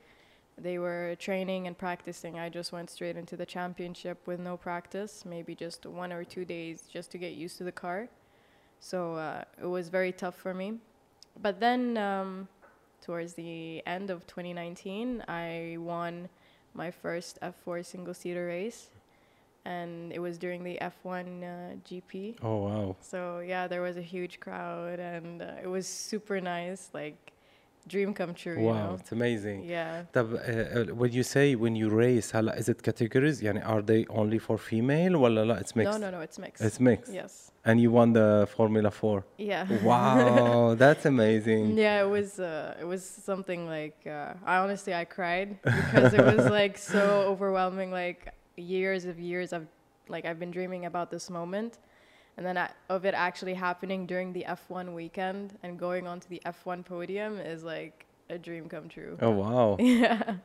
They 0.57 0.77
were 0.77 1.15
training 1.19 1.67
and 1.67 1.77
practicing. 1.77 2.37
I 2.37 2.49
just 2.49 2.71
went 2.71 2.89
straight 2.89 3.17
into 3.17 3.35
the 3.35 3.45
championship 3.45 4.27
with 4.27 4.39
no 4.39 4.55
practice, 4.55 5.25
maybe 5.25 5.55
just 5.55 5.85
one 5.85 6.13
or 6.13 6.23
two 6.23 6.45
days 6.45 6.83
just 6.91 7.11
to 7.11 7.17
get 7.17 7.33
used 7.33 7.57
to 7.57 7.63
the 7.63 7.71
car. 7.71 8.07
So 8.79 9.15
uh, 9.15 9.43
it 9.61 9.65
was 9.65 9.89
very 9.89 10.11
tough 10.11 10.35
for 10.35 10.53
me. 10.53 10.79
But 11.41 11.59
then, 11.59 11.97
um, 11.97 12.47
towards 13.01 13.33
the 13.33 13.81
end 13.87 14.09
of 14.09 14.27
2019, 14.27 15.23
I 15.27 15.77
won 15.79 16.29
my 16.73 16.91
first 16.91 17.39
F4 17.41 17.85
single 17.85 18.13
seater 18.13 18.45
race, 18.45 18.89
and 19.64 20.12
it 20.12 20.20
was 20.26 20.38
during 20.38 20.60
the 20.64 20.76
F1 20.80 21.26
uh, 21.42 21.76
GP. 21.88 22.36
oh 22.42 22.58
wow 22.68 22.96
So 23.00 23.40
yeah, 23.52 23.64
there 23.72 23.82
was 23.88 23.96
a 23.96 24.06
huge 24.14 24.34
crowd, 24.40 24.98
and 25.14 25.42
uh, 25.42 25.64
it 25.64 25.68
was 25.76 25.86
super 25.86 26.40
nice. 26.40 26.82
Like 26.94 27.20
dream 27.94 28.12
come 28.14 28.32
true. 28.34 28.58
You 28.60 28.66
wow 28.70 28.74
know? 28.88 28.94
it's 29.00 29.12
amazing 29.12 29.58
Yeah. 29.64 30.02
طب 30.12 30.34
uh, 30.34 30.38
uh, 30.38 30.94
when 31.00 31.10
you 31.18 31.22
say 31.22 31.54
when 31.54 31.74
you 31.74 31.88
race 31.88 32.36
هلا 32.36 32.58
is 32.60 32.68
it 32.68 32.82
categories 32.82 33.42
يعني 33.42 33.62
are 33.64 33.82
they 33.82 34.04
only 34.10 34.38
for 34.38 34.56
female 34.58 35.14
ولا 35.16 35.44
لا 35.44 35.60
it's 35.60 35.72
mixed 35.76 35.84
No, 35.84 35.96
no, 35.96 36.10
no. 36.10 36.20
It's 36.20 36.38
mixed. 36.38 36.64
it's 36.64 36.80
mixed 36.80 37.12
yes. 37.14 37.50
and 37.64 37.80
you 37.80 37.90
won 37.90 38.12
the 38.12 38.46
Formula 38.56 38.90
4 38.90 39.24
Yeah. 39.38 39.66
wow 39.84 40.74
that's 40.74 41.06
amazing 41.06 41.64
Yeah, 41.78 42.04
it 42.04 42.10
was 42.16 42.30
uh, 42.40 42.82
it 42.82 42.86
was 42.94 43.02
something 43.30 43.60
like 43.76 43.98
uh, 44.06 44.34
I 44.52 44.56
honestly 44.64 44.92
I 45.02 45.04
cried 45.18 45.48
because 45.62 46.12
it 46.18 46.24
was 46.34 46.44
like 46.60 46.76
so 46.94 47.02
overwhelming. 47.32 47.90
Like 48.02 48.20
years 48.56 49.04
of 49.04 49.18
years 49.18 49.52
I've 49.52 49.68
like 50.08 50.24
I've 50.28 50.38
been 50.38 50.50
dreaming 50.58 50.84
about 50.86 51.10
this 51.10 51.28
moment, 51.30 51.72
and 52.36 52.42
then 52.46 52.56
I, 52.64 52.70
of 52.88 53.04
it 53.04 53.14
actually 53.14 53.54
happening 53.54 54.06
during 54.06 54.32
the 54.32 54.44
F1 54.48 54.86
weekend 54.94 55.46
and 55.62 55.78
going 55.78 56.06
onto 56.06 56.28
the 56.28 56.40
F1 56.46 56.84
podium 56.84 57.32
is 57.38 57.62
like 57.64 58.06
a 58.30 58.38
dream 58.38 58.64
come 58.68 58.88
true. 58.88 59.16
oh 59.20 59.30
wow 59.42 59.76
Yeah. 59.78 60.36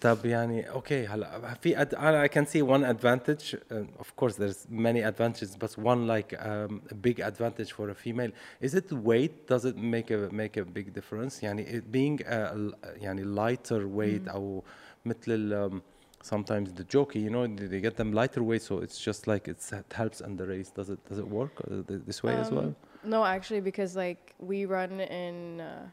طب 0.00 0.26
يعني 0.26 0.70
اوكي 0.70 1.06
هلا 1.06 1.54
في 1.54 1.80
أد... 1.80 1.94
انا 1.94 2.26
I 2.26 2.28
can 2.30 2.46
see 2.46 2.62
one 2.62 2.84
advantage 2.84 3.54
uh, 3.54 3.74
of 4.00 4.16
course 4.16 4.34
there's 4.36 4.66
many 4.70 5.02
advantages 5.02 5.56
but 5.56 5.70
one 5.78 6.06
like 6.06 6.32
um, 6.40 6.80
a 6.90 6.94
big 6.94 7.20
advantage 7.20 7.70
for 7.72 7.90
a 7.90 7.94
female 7.94 8.30
is 8.62 8.74
it 8.74 8.90
weight 8.92 9.46
does 9.46 9.64
it 9.66 9.76
make 9.76 10.10
a 10.10 10.28
make 10.32 10.56
a 10.56 10.64
big 10.64 10.94
difference 10.94 11.42
يعني 11.42 11.66
it 11.78 11.92
being 11.92 12.20
a, 12.26 12.54
l- 12.54 12.74
يعني 13.02 13.24
lighter 13.24 13.86
weight 13.86 14.28
او 14.28 14.62
مثل 15.04 15.16
ال, 15.28 15.70
um, 15.70 15.80
sometimes 16.21 16.73
the 16.73 16.83
jockey 16.83 17.19
you 17.19 17.29
know 17.29 17.47
they 17.47 17.79
get 17.79 17.95
them 17.95 18.11
lighter 18.11 18.43
weight 18.43 18.61
so 18.61 18.79
it's 18.79 18.99
just 18.99 19.27
like 19.27 19.47
it's, 19.47 19.71
it 19.71 19.85
helps 19.93 20.21
in 20.21 20.37
the 20.37 20.45
race. 20.45 20.69
Does 20.69 20.89
it 20.89 20.99
does 21.07 21.19
it 21.19 21.27
work 21.27 21.51
uh, 21.69 21.83
this 21.87 22.23
way 22.23 22.33
as 22.35 22.51
well? 22.51 22.65
Um, 22.65 22.75
No, 23.03 23.23
actually, 23.23 23.61
because 23.61 23.95
like 23.95 24.35
we 24.39 24.65
run 24.65 24.99
in, 24.99 25.61
uh, 25.61 25.87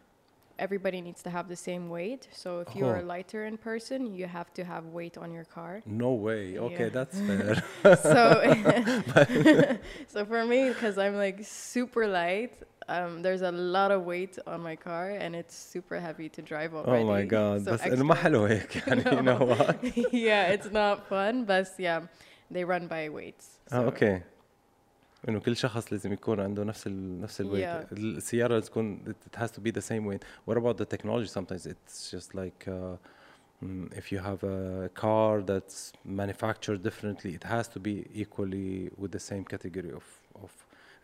everybody 0.60 1.00
needs 1.08 1.22
to 1.24 1.30
have 1.38 1.46
the 1.56 1.56
same 1.70 1.84
weight. 1.98 2.24
So 2.44 2.50
if 2.66 2.70
you 2.78 2.86
are 2.92 3.00
Oh. 3.02 3.14
lighter 3.14 3.42
in 3.52 3.56
person, 3.70 4.00
you 4.18 4.26
have 4.38 4.50
to 4.58 4.62
have 4.72 4.84
weight 5.00 5.16
on 5.24 5.30
your 5.38 5.48
car. 5.58 5.74
no 6.06 6.12
way 6.28 6.44
okay 6.68 6.88
Yeah. 6.90 6.98
that's 6.98 7.18
fair 7.30 7.52
so 8.10 8.24
so 10.14 10.26
for 10.32 10.42
me 10.46 10.70
because 10.70 10.96
i'm 10.98 11.16
like 11.26 11.38
super 11.44 12.08
light 12.08 12.54
um, 12.96 13.22
there's 13.26 13.42
a 13.42 13.52
lot 13.78 13.90
of 13.96 14.00
weight 14.06 14.36
on 14.54 14.60
my 14.70 14.76
car 14.76 15.06
and 15.24 15.32
it's 15.42 15.56
super 15.56 15.98
heavy 16.00 16.28
to 16.30 16.42
drive 16.42 16.72
already 16.78 17.04
oh 17.04 17.08
my 17.18 17.24
god 17.38 17.58
so 17.66 17.72
بس 17.74 17.82
انه 17.84 18.04
ما 18.04 18.16
extra- 18.16 18.18
حلو 18.18 18.46
هيك 18.46 18.88
يعني 18.88 19.04
you 19.04 19.22
know 19.30 19.40
what 19.52 19.76
yeah 20.12 20.54
it's 20.56 20.72
not 20.82 20.98
fun 21.10 21.46
but 21.46 21.68
yeah 21.88 22.02
they 22.56 22.64
run 22.74 22.88
by 22.88 23.04
weights 23.18 23.46
اه 23.72 23.76
so- 23.82 23.86
اوكي 23.86 24.22
انه 25.30 25.40
كل 25.40 25.56
شخص 25.58 25.92
لازم 25.94 26.14
يكون 26.14 26.40
عنده 26.40 26.64
نفس 26.64 26.88
ال 26.88 27.22
نفس 27.22 27.42
الويت 27.42 27.68
Yeah. 27.68 27.94
السياره 27.94 28.54
لازم 28.54 28.68
تكون 28.68 29.14
it 29.36 29.40
has 29.40 29.48
to 29.52 29.60
be 29.62 29.72
the 29.72 29.82
same 29.82 30.06
weight 30.06 30.24
what 30.50 30.58
about 30.58 30.78
the 30.78 30.86
technology 30.96 31.28
sometimes 31.28 31.66
it's 31.66 32.12
just 32.12 32.34
like 32.36 32.68
uh, 32.68 32.98
mm, 33.64 33.98
if 34.02 34.12
you 34.12 34.20
have 34.30 34.42
a 34.44 34.90
car 35.04 35.42
that's 35.52 35.78
manufactured 36.06 36.80
differently 36.90 37.32
it 37.40 37.44
has 37.56 37.68
to 37.76 37.80
be 37.88 37.96
equally 38.24 38.72
with 39.02 39.12
the 39.18 39.24
same 39.32 39.44
category 39.54 39.92
of 40.00 40.06
of 40.46 40.52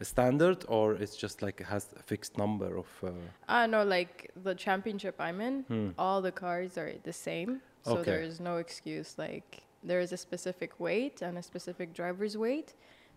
a 0.03 0.05
standard 0.13 0.59
or 0.77 0.85
it's 1.03 1.15
just 1.25 1.37
like 1.45 1.55
it 1.63 1.67
has 1.75 1.83
a 2.01 2.03
fixed 2.11 2.33
number 2.43 2.71
of 2.83 2.89
uh, 3.03 3.09
Ah, 3.55 3.65
no, 3.75 3.79
like 3.97 4.13
the 4.47 4.53
championship 4.65 5.15
I'm 5.27 5.39
in, 5.49 5.55
Hmm. 5.71 5.89
all 6.03 6.19
the 6.29 6.35
cars 6.43 6.71
are 6.81 6.91
the 7.09 7.15
same. 7.27 7.51
So 7.91 7.91
Okay. 7.93 8.05
there 8.09 8.21
is 8.29 8.35
no 8.49 8.53
excuse. 8.65 9.09
Like 9.27 9.49
there 9.89 10.01
is 10.05 10.11
a 10.17 10.21
specific 10.27 10.71
weight 10.87 11.17
and 11.27 11.33
a 11.43 11.43
specific 11.51 11.87
driver's 11.99 12.35
weight. 12.45 12.69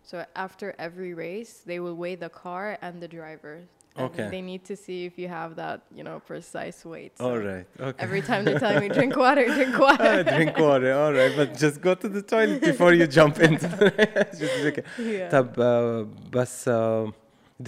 So 0.05 0.25
after 0.35 0.73
every 0.79 1.13
race, 1.13 1.53
they 1.65 1.79
will 1.79 1.95
weigh 1.95 2.15
the 2.15 2.29
car 2.29 2.77
and 2.81 2.93
the 3.01 3.07
driver. 3.07 3.55
And 3.95 4.05
Okay. 4.07 4.29
They 4.29 4.41
need 4.41 4.63
to 4.71 4.75
see 4.85 4.99
if 5.09 5.13
you 5.21 5.27
have 5.27 5.51
that, 5.57 5.81
you 5.97 6.03
know, 6.07 6.17
precise 6.31 6.79
weight. 6.85 7.11
So 7.17 7.25
all 7.29 7.37
right 7.51 7.67
okay 7.87 8.03
Every 8.05 8.21
time 8.29 8.41
they're 8.45 8.57
telling 8.65 8.79
me 8.79 8.89
drink 8.99 9.15
water, 9.25 9.45
drink 9.59 9.77
water. 9.87 10.11
Ah, 10.27 10.37
drink 10.37 10.53
water 10.57 10.91
all 11.01 11.13
right 11.19 11.33
but 11.39 11.47
just 11.65 11.81
go 11.87 11.93
to 12.03 12.07
the 12.17 12.21
toilet 12.33 12.61
before 12.71 12.93
you 12.99 13.05
jump 13.19 13.35
into 13.47 13.67
the 13.81 13.89
just 14.41 14.55
okay. 14.69 14.83
yeah. 14.97 15.29
طب 15.35 15.47
uh, 15.59 16.05
بس 16.35 16.53
uh, 16.67 17.11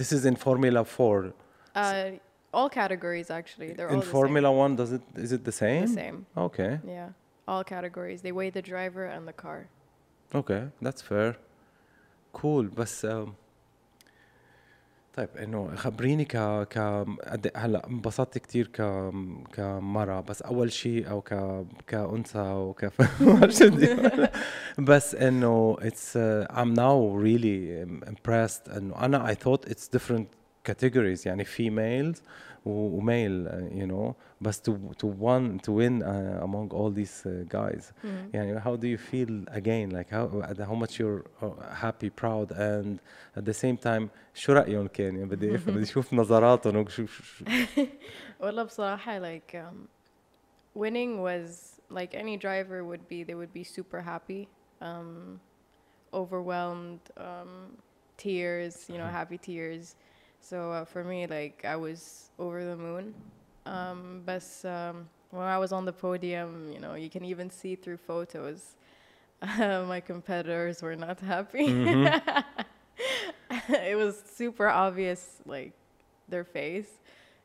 this 0.00 0.10
is 0.16 0.22
in 0.30 0.36
Formula 0.46 0.82
4 0.84 1.32
Uh, 1.76 2.10
all 2.58 2.68
categories 2.82 3.28
actually. 3.40 3.70
They're 3.76 3.88
in 3.88 3.96
all 3.96 4.00
the 4.00 4.12
Formula 4.18 4.50
One, 4.64 4.72
does 4.76 4.92
it 4.98 5.02
is 5.26 5.30
it 5.36 5.42
the 5.44 5.56
same. 5.64 5.86
same? 5.86 5.94
The 5.94 6.00
same. 6.02 6.18
Okay, 6.46 6.72
Yeah. 6.96 7.08
All 7.50 7.62
categories. 7.76 8.18
They 8.26 8.32
weigh 8.40 8.50
the 8.58 8.62
driver 8.72 9.04
and 9.14 9.22
the 9.32 9.36
car. 9.46 9.58
okay, 10.40 10.62
that's 10.86 11.02
fair. 11.10 11.28
كول 12.33 12.69
cool. 12.69 12.79
بس 12.79 13.05
um, 13.05 13.29
طيب 15.19 15.29
إنه 15.37 15.75
خبريني 15.75 16.25
ك 16.25 16.37
ك 16.63 16.77
إيه 16.77 17.51
هلأ 17.55 17.87
انبسطت 17.87 18.37
كثير 18.37 18.67
ك 18.67 19.11
كمرأة 19.53 20.21
بس 20.21 20.41
أول 20.41 20.71
شيء 20.71 21.09
أو 21.09 21.21
ك 21.21 21.65
كأنثى 21.87 22.39
أو 22.39 22.73
ك 22.73 22.91
بس 24.89 25.15
إنه 25.15 25.77
اتس 25.81 26.17
ام 26.17 26.73
ناو 26.73 27.17
ريلي 27.17 27.83
امبرست 27.83 28.69
إنه 28.69 29.05
أنا 29.05 29.29
اي 29.29 29.35
ثوت 29.35 29.69
اتس 29.69 29.89
ديفرنت 29.89 30.27
كاتيجوريز 30.63 31.27
يعني 31.27 31.45
فيميلز 31.45 32.21
و 32.64 32.70
و 32.70 33.00
male 33.00 33.48
uh, 33.48 33.78
you 33.82 33.86
know 33.86 34.14
بس 34.40 34.60
to 34.60 34.72
to 35.02 35.06
won 35.06 35.58
to 35.58 35.70
win 35.72 36.02
uh, 36.02 36.42
among 36.42 36.68
all 36.72 36.90
these 36.90 37.26
uh, 37.26 37.44
guys 37.48 37.92
Mhm. 38.04 38.34
يعني 38.34 38.60
how 38.64 38.76
do 38.76 38.86
you 38.86 38.98
feel 39.12 39.44
again 39.58 39.90
like 39.90 40.10
how 40.10 40.26
how 40.70 40.74
much 40.74 40.98
you're 41.00 41.24
uh, 41.42 41.74
happy 41.84 42.10
proud 42.10 42.50
and 42.52 42.98
at 43.36 43.44
the 43.44 43.54
same 43.54 43.76
time 43.76 44.08
شو 44.34 44.52
رأيهم 44.52 44.86
كان 44.86 45.16
يعني 45.16 45.28
بدي 45.28 45.54
افهم 45.54 45.74
بدي 45.74 45.82
اشوف 45.84 46.14
نظراتهم 46.14 46.76
وشوف 46.76 47.12
شو- 47.12 47.44
شو- 47.44 47.44
والله 48.40 48.62
بصراحة 48.62 49.18
like 49.20 49.54
um, 49.54 49.88
winning 50.74 51.22
was 51.22 51.80
like 51.90 52.14
any 52.14 52.36
driver 52.36 52.78
would 52.90 53.04
be 53.08 53.22
they 53.24 53.34
would 53.34 53.52
be 53.52 53.64
super 53.64 54.00
happy 54.00 54.48
um, 54.80 55.40
overwhelmed 56.12 57.00
um, 57.16 57.76
tears 58.16 58.74
you 58.88 58.98
know 58.98 59.08
happy 59.20 59.38
tears 59.38 59.94
so 60.41 60.71
uh, 60.71 60.85
for 60.85 61.03
me 61.03 61.27
like 61.27 61.63
I 61.65 61.75
was 61.75 62.29
over 62.39 62.63
the 62.63 62.75
moon. 62.77 63.13
Um, 63.65 64.21
but 64.25 64.43
um, 64.65 65.07
when 65.31 65.43
I 65.45 65.57
was 65.57 65.71
on 65.71 65.85
the 65.85 65.93
podium 65.93 66.71
you 66.73 66.79
know 66.79 66.95
you 66.95 67.09
can 67.09 67.23
even 67.25 67.49
see 67.49 67.75
through 67.75 67.97
photos 67.97 68.75
uh, 69.41 69.83
my 69.87 69.99
competitors 69.99 70.81
were 70.81 70.95
not 70.95 71.19
happy. 71.19 71.67
It 73.69 73.95
was 73.97 74.21
super 74.25 74.67
obvious 74.67 75.37
like 75.45 75.73
their 76.27 76.43
face. 76.43 76.89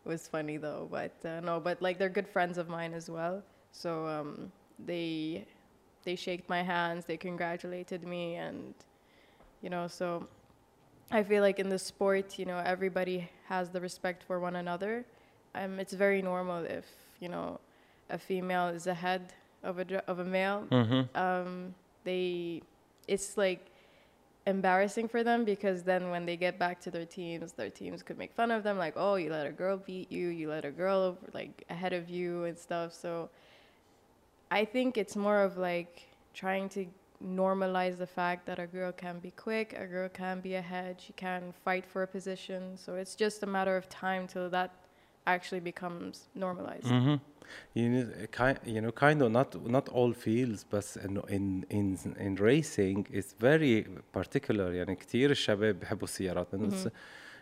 It 0.05 0.09
was 0.09 0.29
funny 0.29 0.57
though 0.57 0.89
but 0.91 1.13
uh, 1.25 1.41
no 1.41 1.61
but 1.61 1.81
like 1.83 1.99
they're 1.99 2.09
good 2.09 2.29
friends 2.29 2.59
of 2.59 2.69
mine 2.69 2.95
as 2.95 3.09
well. 3.11 3.43
So 3.73 4.07
um, 4.07 4.53
they 4.85 5.47
they 6.05 6.17
shaked 6.17 6.49
my 6.49 6.63
hands 6.63 7.07
they 7.07 7.17
congratulated 7.17 8.05
me 8.05 8.37
and 8.37 8.75
you 9.63 9.71
know 9.71 9.87
so 9.89 10.27
i 11.11 11.23
feel 11.23 11.43
like 11.43 11.59
in 11.59 11.69
the 11.69 11.79
sport 11.79 12.39
you 12.39 12.45
know 12.45 12.59
everybody 12.59 13.29
has 13.47 13.71
the 13.71 13.81
respect 13.81 14.23
for 14.25 14.41
one 14.41 14.57
another. 14.57 15.05
Um, 15.55 15.79
it's 15.79 15.93
very 15.93 16.23
normal 16.23 16.65
if 16.65 16.87
you 17.21 17.29
know 17.29 17.61
a 18.11 18.19
female 18.19 18.69
is 18.69 18.87
ahead 18.87 19.33
of 19.63 19.79
a 19.79 20.11
of 20.11 20.19
a 20.19 20.25
male. 20.25 20.67
Mhm. 20.71 21.09
um, 21.17 21.75
they 22.05 22.63
it's 23.07 23.37
like 23.37 23.71
embarrassing 24.47 25.09
for 25.09 25.23
them 25.23 25.45
because 25.45 25.83
then 25.85 26.11
when 26.11 26.27
they 26.27 26.37
get 26.37 26.59
back 26.59 26.81
to 26.81 26.91
their 26.91 27.07
teams 27.07 27.53
their 27.53 27.71
teams 27.71 28.03
could 28.03 28.19
make 28.19 28.33
fun 28.35 28.51
of 28.51 28.63
them 28.63 28.77
like 28.77 28.95
oh 28.97 29.15
you 29.15 29.31
let 29.31 29.47
a 29.47 29.53
girl 29.53 29.77
beat 29.77 30.11
you 30.13 30.29
you 30.29 30.49
let 30.51 30.65
a 30.65 30.71
girl 30.71 30.99
over, 30.99 31.19
like 31.33 31.65
ahead 31.71 31.93
of 31.93 32.09
you 32.11 32.45
and 32.45 32.59
stuff. 32.59 32.93
So 32.93 33.29
i 34.51 34.65
think 34.65 34.99
it's 34.99 35.17
more 35.17 35.41
of 35.43 35.57
like 35.57 36.09
trying 36.35 36.69
to 36.69 36.87
normalize 37.42 37.98
the 37.98 38.08
fact 38.08 38.42
that 38.46 38.60
a 38.60 38.68
girl 38.68 38.92
can 38.92 39.20
be 39.20 39.32
quick 39.32 39.74
a 39.86 39.88
girl 39.96 40.10
can 40.22 40.40
be 40.40 40.56
ahead 40.56 40.94
she 41.06 41.14
can 41.26 41.42
fight 41.66 41.86
for 41.86 42.02
a 42.04 42.08
position 42.08 42.62
so 42.78 42.90
it's 42.96 43.16
just 43.24 43.44
a 43.44 43.50
matter 43.58 43.76
of 43.76 43.86
time 43.90 44.24
till 44.34 44.50
that 44.50 44.72
actually 45.28 45.64
becomes 45.72 46.16
normalized 46.36 46.86
Mhm. 47.00 47.20
You 47.74 47.90
know, 47.90 48.06
kind, 48.40 48.58
you 48.76 48.80
know, 48.84 48.92
kind 49.06 49.20
of 49.24 49.30
not 49.32 49.50
not 49.78 49.86
all 49.90 50.14
fields 50.14 50.66
بس 50.72 50.98
انه 50.98 51.22
in 51.22 51.66
in 51.72 51.98
in 52.20 52.36
racing 52.42 53.06
it's 53.12 53.34
very 53.42 53.88
particular 54.18 54.72
يعني 54.74 54.96
كثير 54.96 55.32
الشباب 55.32 55.80
بحبوا 55.80 56.04
السيارات 56.08 56.54
انه 56.54 56.70
it's, 56.70 56.88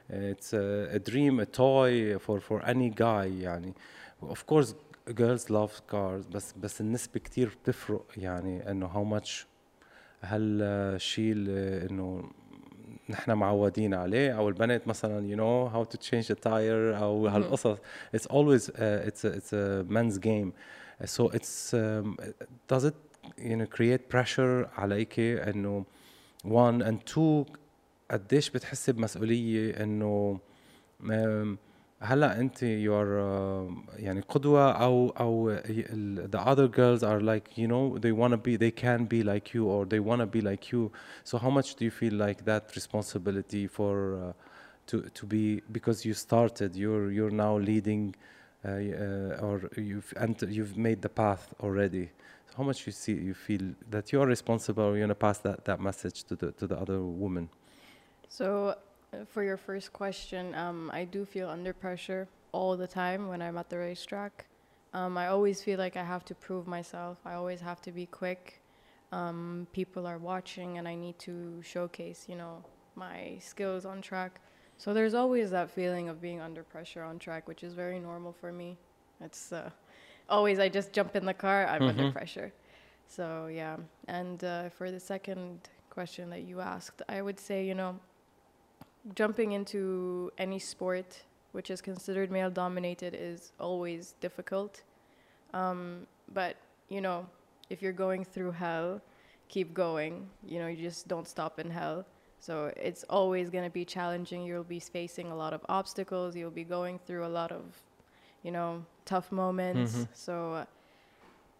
it's 0.09 0.53
a, 0.53 0.95
a 0.95 0.99
dream 0.99 1.39
a 1.39 1.45
toy 1.45 2.17
for 2.19 2.39
for 2.39 2.61
any 2.65 2.89
guy 2.89 3.27
يعني 3.43 3.73
of 4.21 4.45
course 4.51 4.73
girls 5.09 5.49
love 5.49 5.81
cars 5.91 6.27
بس 6.31 6.53
بس 6.53 6.81
النسبة 6.81 7.19
كثير 7.19 7.57
بتفرق 7.63 8.05
يعني 8.17 8.71
انه 8.71 8.87
how 8.93 9.19
much 9.19 9.45
هالشيء 10.22 11.32
اللي 11.32 11.86
إنه 11.90 12.30
نحن 13.08 13.32
معودين 13.32 13.94
عليه 13.94 14.32
أو 14.38 14.48
البنت 14.48 14.88
مثلا 14.88 15.26
يو 15.26 15.36
نو 15.36 15.66
هاو 15.66 15.84
تو 15.84 15.98
تشينج 15.98 16.24
ذا 16.24 16.34
تاير 16.34 16.98
أو 16.98 17.26
هالقصص. 17.26 17.76
اتس 18.14 18.26
اولويز 18.26 18.72
اتس 18.76 19.26
اتس 19.26 19.54
مانز 19.90 20.18
جيم 20.18 20.52
سو 21.04 21.26
اتس 21.28 21.76
داز 22.70 22.86
ات 22.86 22.94
يو 23.38 23.56
نو 23.56 23.66
كرييت 23.66 24.12
بريشر 24.12 24.68
عليكي 24.76 25.42
إنه 25.50 25.84
وان 26.44 26.82
اند 26.82 26.98
تو 26.98 27.44
قديش 28.10 28.50
بتحسي 28.50 28.92
بمسؤولية 28.92 29.82
إنه 29.82 30.38
um, 31.02 31.56
هلا 32.01 32.39
انت 32.39 32.57
you 32.59 32.91
are 32.93 33.17
uh, 33.19 33.99
يعني 33.99 34.21
قدوة 34.21 34.71
او 34.71 35.09
او 35.09 35.49
ال- 35.49 36.29
the 36.31 36.39
other 36.39 36.67
girls 36.67 37.03
are 37.03 37.21
like 37.21 37.57
you 37.57 37.67
know 37.67 37.97
they 37.97 38.11
want 38.11 38.31
to 38.31 38.37
be 38.37 38.55
they 38.55 38.71
can 38.71 39.05
be 39.05 39.23
like 39.23 39.53
you 39.55 39.65
or 39.65 39.85
they 39.85 39.99
want 39.99 40.19
to 40.21 40.27
be 40.27 40.41
like 40.41 40.71
you 40.71 40.91
so 41.23 41.37
how 41.37 41.49
much 41.49 41.75
do 41.75 41.85
you 41.85 41.91
feel 41.91 42.13
like 42.13 42.45
that 42.45 42.63
responsibility 42.75 43.65
for 43.67 43.93
uh, 44.15 44.33
to 44.89 44.95
to 45.19 45.25
be 45.25 45.61
because 45.71 46.05
you 46.07 46.13
started 46.13 46.75
you're 46.75 47.11
you're 47.17 47.35
now 47.45 47.57
leading 47.57 48.03
uh, 48.65 48.69
uh, 48.69 49.45
or 49.47 49.55
you've 49.91 50.13
and 50.23 50.35
you've 50.57 50.75
made 50.77 50.99
the 51.01 51.09
path 51.09 51.43
already 51.65 52.05
so 52.47 52.53
how 52.59 52.63
much 52.69 52.85
you 52.85 52.93
see 52.93 53.13
you 53.29 53.33
feel 53.47 53.65
that 53.93 54.11
you're 54.11 54.27
responsible 54.27 54.87
you're 54.89 55.05
going 55.07 55.09
to 55.09 55.23
pass 55.27 55.39
that 55.39 55.65
that 55.65 55.79
message 55.89 56.23
to 56.29 56.35
the 56.41 56.51
to 56.59 56.67
the 56.71 56.77
other 56.83 56.99
women 57.25 57.49
So, 58.29 58.47
uh, 58.67 58.75
for 59.32 59.42
your 59.42 59.56
first 59.56 59.92
question, 59.92 60.54
um, 60.54 60.90
I 60.92 61.04
do 61.04 61.24
feel 61.24 61.48
under 61.48 61.72
pressure 61.72 62.28
all 62.52 62.76
the 62.76 62.86
time 62.86 63.28
when 63.28 63.42
I'm 63.42 63.58
at 63.58 63.68
the 63.68 63.78
racetrack. 63.78 64.46
Um, 64.94 65.16
I 65.16 65.28
always 65.28 65.62
feel 65.62 65.78
like 65.78 65.96
I 65.96 66.04
have 66.04 66.24
to 66.26 66.34
prove 66.34 66.66
myself. 66.66 67.18
I 67.24 67.34
always 67.34 67.60
have 67.60 67.80
to 67.82 67.92
be 67.92 68.06
quick. 68.06 68.60
Um, 69.10 69.66
people 69.72 70.06
are 70.06 70.18
watching, 70.18 70.78
and 70.78 70.88
I 70.88 70.94
need 70.94 71.18
to 71.20 71.62
showcase, 71.62 72.26
you 72.28 72.36
know, 72.36 72.64
my 72.94 73.38
skills 73.40 73.84
on 73.84 74.00
track. 74.02 74.40
So 74.78 74.92
there's 74.94 75.14
always 75.14 75.50
that 75.50 75.70
feeling 75.70 76.08
of 76.08 76.20
being 76.20 76.40
under 76.40 76.62
pressure 76.62 77.02
on 77.02 77.18
track, 77.18 77.46
which 77.48 77.62
is 77.62 77.74
very 77.74 78.00
normal 78.00 78.32
for 78.32 78.52
me. 78.52 78.78
It's 79.20 79.52
uh, 79.52 79.70
always 80.28 80.58
I 80.58 80.68
just 80.68 80.92
jump 80.92 81.14
in 81.16 81.24
the 81.24 81.34
car, 81.34 81.66
I'm 81.66 81.82
under 81.88 82.04
Mhm. 82.04 82.12
pressure. 82.12 82.52
So 83.06 83.46
yeah, 83.46 83.76
and 84.08 84.42
uh, 84.44 84.68
for 84.70 84.90
the 84.90 85.00
second 85.00 85.68
question 85.90 86.30
that 86.30 86.42
you 86.42 86.60
asked, 86.60 87.02
I 87.08 87.20
would 87.22 87.38
say, 87.38 87.64
you 87.66 87.74
know, 87.74 88.00
jumping 89.14 89.52
into 89.52 90.30
any 90.38 90.58
sport 90.58 91.24
which 91.52 91.70
is 91.70 91.80
considered 91.80 92.30
male 92.30 92.50
dominated 92.50 93.14
is 93.18 93.52
always 93.60 94.14
difficult. 94.20 94.82
Um, 95.52 96.06
but, 96.32 96.56
you 96.88 97.00
know, 97.00 97.26
if 97.68 97.82
you're 97.82 97.92
going 97.92 98.24
through 98.24 98.52
hell, 98.52 99.00
keep 99.48 99.74
going. 99.74 100.28
You 100.46 100.60
know, 100.60 100.66
you 100.66 100.82
just 100.82 101.08
don't 101.08 101.28
stop 101.28 101.58
in 101.58 101.70
hell. 101.70 102.06
So 102.38 102.72
it's 102.76 103.04
always 103.04 103.50
going 103.50 103.64
to 103.64 103.70
be 103.70 103.84
challenging. 103.84 104.44
You'll 104.44 104.64
be 104.64 104.80
facing 104.80 105.30
a 105.30 105.36
lot 105.36 105.52
of 105.52 105.60
obstacles. 105.68 106.34
You'll 106.34 106.50
be 106.50 106.64
going 106.64 106.98
through 106.98 107.24
a 107.26 107.28
lot 107.28 107.52
of, 107.52 107.64
you 108.42 108.50
know, 108.50 108.84
tough 109.04 109.30
moments. 109.30 109.94
Mhm. 109.94 110.08
So 110.14 110.54
uh, 110.54 110.64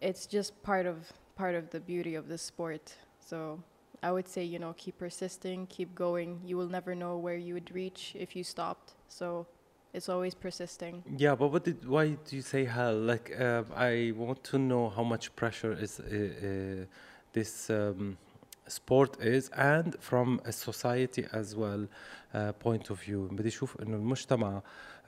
it's 0.01 0.27
just 0.27 0.61
part 0.63 0.87
of 0.87 1.13
part 1.37 1.55
of 1.55 1.71
the 1.71 1.81
beauty 1.81 2.15
of 2.15 2.29
the 2.29 2.39
sport. 2.39 2.95
So 3.21 3.63
I 4.04 4.12
would 4.12 4.28
say, 4.28 4.44
you 4.44 4.60
know, 4.60 4.74
keep 4.78 4.96
persisting, 5.00 5.60
keep 5.68 5.96
going. 5.96 6.40
You 6.46 6.56
will 6.60 6.72
never 6.78 6.94
know 6.94 7.18
where 7.18 7.36
you 7.36 7.54
would 7.56 7.72
reach 7.74 8.16
if 8.16 8.36
you 8.36 8.44
stopped. 8.44 8.94
So 9.10 9.48
it's 9.94 10.10
always 10.10 10.36
persisting. 10.36 11.04
Yeah, 11.18 11.36
but 11.36 11.48
what 11.54 11.64
did, 11.64 11.88
why 11.88 12.06
do 12.28 12.36
you 12.36 12.44
say 12.44 12.66
hell? 12.66 12.98
Like, 13.12 13.28
uh, 13.40 13.64
I 13.76 14.14
want 14.16 14.44
to 14.52 14.58
know 14.60 14.90
how 14.90 15.04
much 15.04 15.36
pressure 15.36 15.74
is 15.74 16.00
uh, 16.00 16.04
uh, 16.04 16.86
this 17.34 17.70
um, 17.70 18.18
sport 18.68 19.12
is, 19.22 19.50
and 19.56 19.96
from 20.00 20.42
a 20.46 20.52
society 20.52 21.26
as 21.34 21.56
well 21.56 21.88
uh, 22.34 22.52
point 22.54 22.90
of 22.92 23.00
view. 23.00 23.30
بدي 23.32 23.48
أشوف 23.48 23.82
إنه 23.82 23.96
المجتمع 23.96 24.62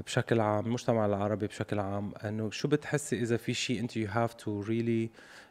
بشكل 0.06 0.40
عام، 0.40 0.66
المجتمع 0.66 1.06
العربي 1.06 1.48
بشكل 1.48 1.80
عام، 1.80 2.14
إنه 2.24 2.52
شو 2.52 2.68
بتحسي 2.68 3.22
إذا 3.22 3.38
في 3.38 3.54
شيء 3.54 3.80
أنت 3.80 3.92
you 3.92 4.08
have 4.08 4.38
to 4.38 4.64
really 4.68 5.10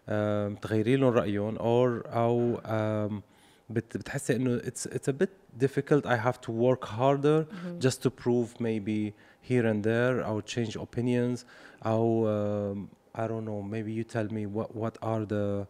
um, 0.09 0.61
تغيري 0.61 0.97
لهم 0.97 1.12
رأيهم 1.12 1.57
or 1.57 2.07
أو 2.07 2.61
um, 2.65 3.23
بت 3.71 3.97
بتحسي 3.97 4.37
إنه 4.37 4.59
it's 4.59 4.87
it's 4.87 5.09
a 5.09 5.12
bit 5.12 5.31
difficult. 5.59 6.07
I 6.07 6.17
have 6.17 6.41
to 6.47 6.53
work 6.53 6.85
harder 6.85 7.47
just 7.79 8.03
to 8.03 8.11
prove 8.11 8.49
maybe 8.61 9.15
here 9.41 9.67
and 9.67 9.83
there 9.83 10.25
or 10.27 10.43
change 10.43 10.77
opinions 10.77 11.45
or 11.85 12.29
um, 12.29 12.91
I 13.15 13.27
don't 13.31 13.45
know 13.45 13.62
maybe 13.62 13.91
you 13.99 14.05
tell 14.05 14.29
me 14.38 14.47
what 14.57 14.69
what 14.83 14.95
are 15.12 15.25
the 15.35 15.67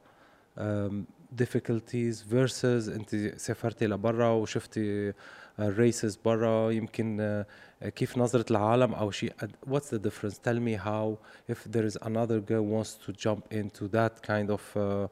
um, 0.57 1.07
difficulties 1.35 2.23
versus 2.23 2.89
انت 2.89 3.35
سافرتي 3.37 3.87
لبرا 3.87 4.29
وشفتي 4.29 5.13
races 5.59 6.17
برا 6.25 6.71
يمكن 6.71 7.45
uh, 7.83 7.89
كيف 7.89 8.19
نظرة 8.19 8.45
العالم 8.51 8.95
او 8.95 9.11
شيء 9.11 9.33
what's 9.71 9.91
the 9.91 9.99
difference 9.99 10.39
tell 10.39 10.61
me 10.61 10.75
how 10.75 11.19
if 11.49 11.65
there 11.65 11.85
is 11.85 11.99
another 12.03 12.41
girl 12.41 12.63
wants 12.63 12.95
to 12.95 13.13
jump 13.13 13.53
into 13.53 13.89
that 13.89 14.23
kind 14.23 14.51
of 14.51 14.63
uh, 14.77 14.81
a 14.81 15.09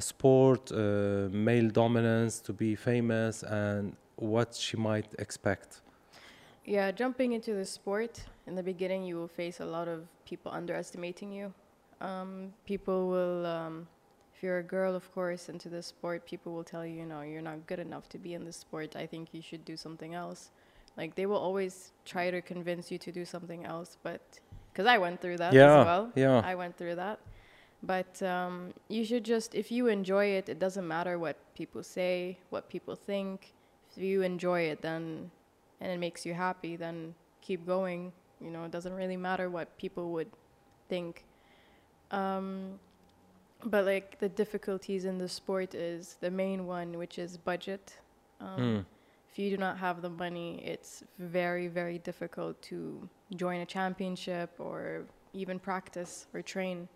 sport 0.00 0.70
uh, 0.72 1.28
male 1.30 1.68
dominance 1.70 2.40
to 2.40 2.52
be 2.52 2.74
famous 2.74 3.42
and 3.42 3.96
what 4.16 4.54
she 4.54 4.76
might 4.76 5.14
expect 5.18 5.80
Yeah, 6.64 6.92
jumping 6.92 7.32
into 7.32 7.54
the 7.54 7.64
sport, 7.64 8.22
in 8.46 8.54
the 8.54 8.62
beginning, 8.62 9.04
you 9.04 9.16
will 9.16 9.28
face 9.28 9.60
a 9.60 9.64
lot 9.66 9.88
of 9.88 10.06
people 10.24 10.52
underestimating 10.52 11.32
you. 11.32 11.52
Um, 12.00 12.52
people 12.64 13.08
will, 13.08 13.46
um, 13.46 13.88
if 14.34 14.42
you're 14.42 14.58
a 14.58 14.62
girl, 14.62 14.94
of 14.94 15.12
course, 15.12 15.48
into 15.48 15.68
the 15.68 15.82
sport, 15.82 16.24
people 16.24 16.52
will 16.52 16.64
tell 16.64 16.86
you, 16.86 16.94
you 17.00 17.06
know, 17.06 17.22
you're 17.22 17.42
not 17.42 17.66
good 17.66 17.78
enough 17.80 18.08
to 18.10 18.18
be 18.18 18.34
in 18.34 18.44
the 18.44 18.52
sport. 18.52 18.94
I 18.96 19.06
think 19.06 19.28
you 19.32 19.42
should 19.42 19.64
do 19.64 19.76
something 19.76 20.14
else. 20.14 20.50
Like, 20.96 21.14
they 21.16 21.26
will 21.26 21.38
always 21.38 21.92
try 22.04 22.30
to 22.30 22.40
convince 22.42 22.90
you 22.92 22.98
to 22.98 23.10
do 23.12 23.24
something 23.24 23.64
else, 23.64 23.96
but 24.02 24.20
because 24.72 24.86
I 24.86 24.98
went 24.98 25.20
through 25.20 25.38
that 25.38 25.52
Yeah, 25.54 25.80
as 25.80 25.86
well. 25.86 26.12
yeah. 26.14 26.42
I 26.44 26.54
went 26.54 26.76
through 26.76 26.94
that. 26.96 27.18
But 27.82 28.22
um, 28.22 28.72
you 28.88 29.04
should 29.04 29.24
just, 29.24 29.54
if 29.54 29.72
you 29.72 29.88
enjoy 29.88 30.26
it, 30.26 30.48
it 30.48 30.58
doesn't 30.58 30.86
matter 30.86 31.18
what 31.18 31.36
people 31.54 31.82
say, 31.82 32.38
what 32.50 32.68
people 32.68 32.94
think. 32.94 33.52
If 33.96 34.02
you 34.02 34.22
enjoy 34.22 34.62
it, 34.62 34.82
then 34.82 35.30
and 35.80 35.90
it 35.90 35.98
makes 35.98 36.24
you 36.24 36.32
happy, 36.32 36.76
then 36.76 37.14
keep 37.40 37.66
going. 37.66 38.12
You 38.40 38.50
know, 38.50 38.64
it 38.64 38.70
doesn't 38.70 38.94
really 38.94 39.16
matter 39.16 39.50
what 39.50 39.76
people 39.78 40.12
would 40.12 40.30
think. 40.88 41.24
Um, 42.12 42.78
but 43.64 43.84
like 43.84 44.18
the 44.20 44.28
difficulties 44.28 45.04
in 45.04 45.18
the 45.18 45.28
sport 45.28 45.74
is 45.74 46.16
the 46.20 46.30
main 46.30 46.66
one, 46.66 46.96
which 46.98 47.18
is 47.18 47.36
budget. 47.36 47.98
Um, 48.40 48.60
Mm. 48.60 48.84
If 49.32 49.38
you 49.38 49.48
do 49.48 49.56
not 49.56 49.78
have 49.78 50.02
the 50.02 50.10
money, 50.10 50.62
it's 50.62 51.02
very, 51.18 51.66
very 51.66 51.98
difficult 51.98 52.60
to 52.62 53.08
join 53.34 53.60
a 53.60 53.66
championship 53.66 54.50
or 54.58 55.06
even 55.32 55.58
practice 55.58 56.26
or 56.34 56.42
train. 56.42 56.86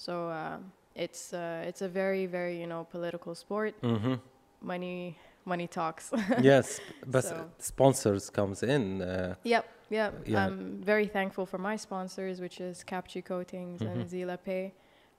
So 0.00 0.28
uh, 0.30 0.56
it's 0.94 1.34
uh, 1.34 1.68
it's 1.68 1.82
a 1.82 1.88
very, 1.88 2.24
very 2.26 2.58
you 2.60 2.66
know 2.66 2.84
political 2.90 3.34
sport. 3.34 3.74
Mhm. 3.82 4.18
Money, 4.62 5.16
money 5.44 5.66
talks. 5.68 6.10
yes 6.40 6.80
but 7.06 7.24
So- 7.24 7.50
sponsors 7.58 8.30
comes 8.30 8.62
in 8.62 9.02
uh, 9.02 9.34
Yep, 9.44 9.64
yep. 9.90 10.12
Yeah. 10.26 10.46
I'm 10.46 10.82
very 10.92 11.06
thankful 11.06 11.46
for 11.46 11.58
my 11.58 11.76
sponsors, 11.76 12.40
which 12.40 12.60
is 12.60 12.84
Capchi 12.84 13.22
Coatings 13.22 13.80
Mhm. 13.80 13.90
and 13.92 14.00
Zila 14.10 14.36
Pay. 14.44 14.72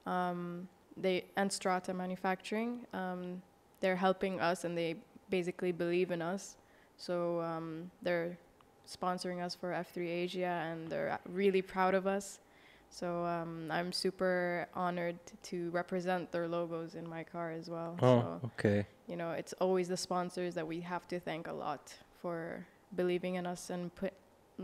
Um, 0.05 0.67
they 0.97 1.25
and 1.35 1.51
Strata 1.51 1.93
Manufacturing. 1.93 2.71
Um, 2.93 3.41
they're 3.81 3.95
helping 4.07 4.39
us, 4.51 4.63
and 4.65 4.75
they 4.77 4.95
basically 5.29 5.71
believe 5.71 6.09
in 6.15 6.21
us. 6.21 6.57
So 6.97 7.41
um, 7.41 7.91
they're 8.01 8.37
sponsoring 8.87 9.39
us 9.45 9.53
for 9.55 9.69
F3 9.73 10.07
Asia, 10.25 10.53
and 10.69 10.89
they're 10.89 11.19
really 11.29 11.61
proud 11.61 11.93
of 11.95 12.05
us. 12.05 12.39
So 13.00 13.06
um, 13.36 13.52
I'm 13.70 13.90
super 13.92 14.66
honored 14.74 15.18
to 15.50 15.56
represent 15.70 16.22
their 16.32 16.46
logos 16.56 16.94
in 17.00 17.06
my 17.16 17.22
car 17.34 17.48
as 17.60 17.66
well. 17.74 17.92
oh 18.02 18.20
So 18.22 18.40
okay 18.50 18.78
you 19.10 19.16
know, 19.20 19.30
it's 19.40 19.54
always 19.64 19.86
the 19.94 20.00
sponsors 20.08 20.52
that 20.58 20.66
we 20.72 20.78
have 20.92 21.04
to 21.12 21.16
thank 21.28 21.46
a 21.46 21.52
lot 21.66 21.82
for 22.22 22.66
believing 23.00 23.34
in 23.40 23.44
us 23.54 23.62
and 23.74 23.82
put, 24.00 24.12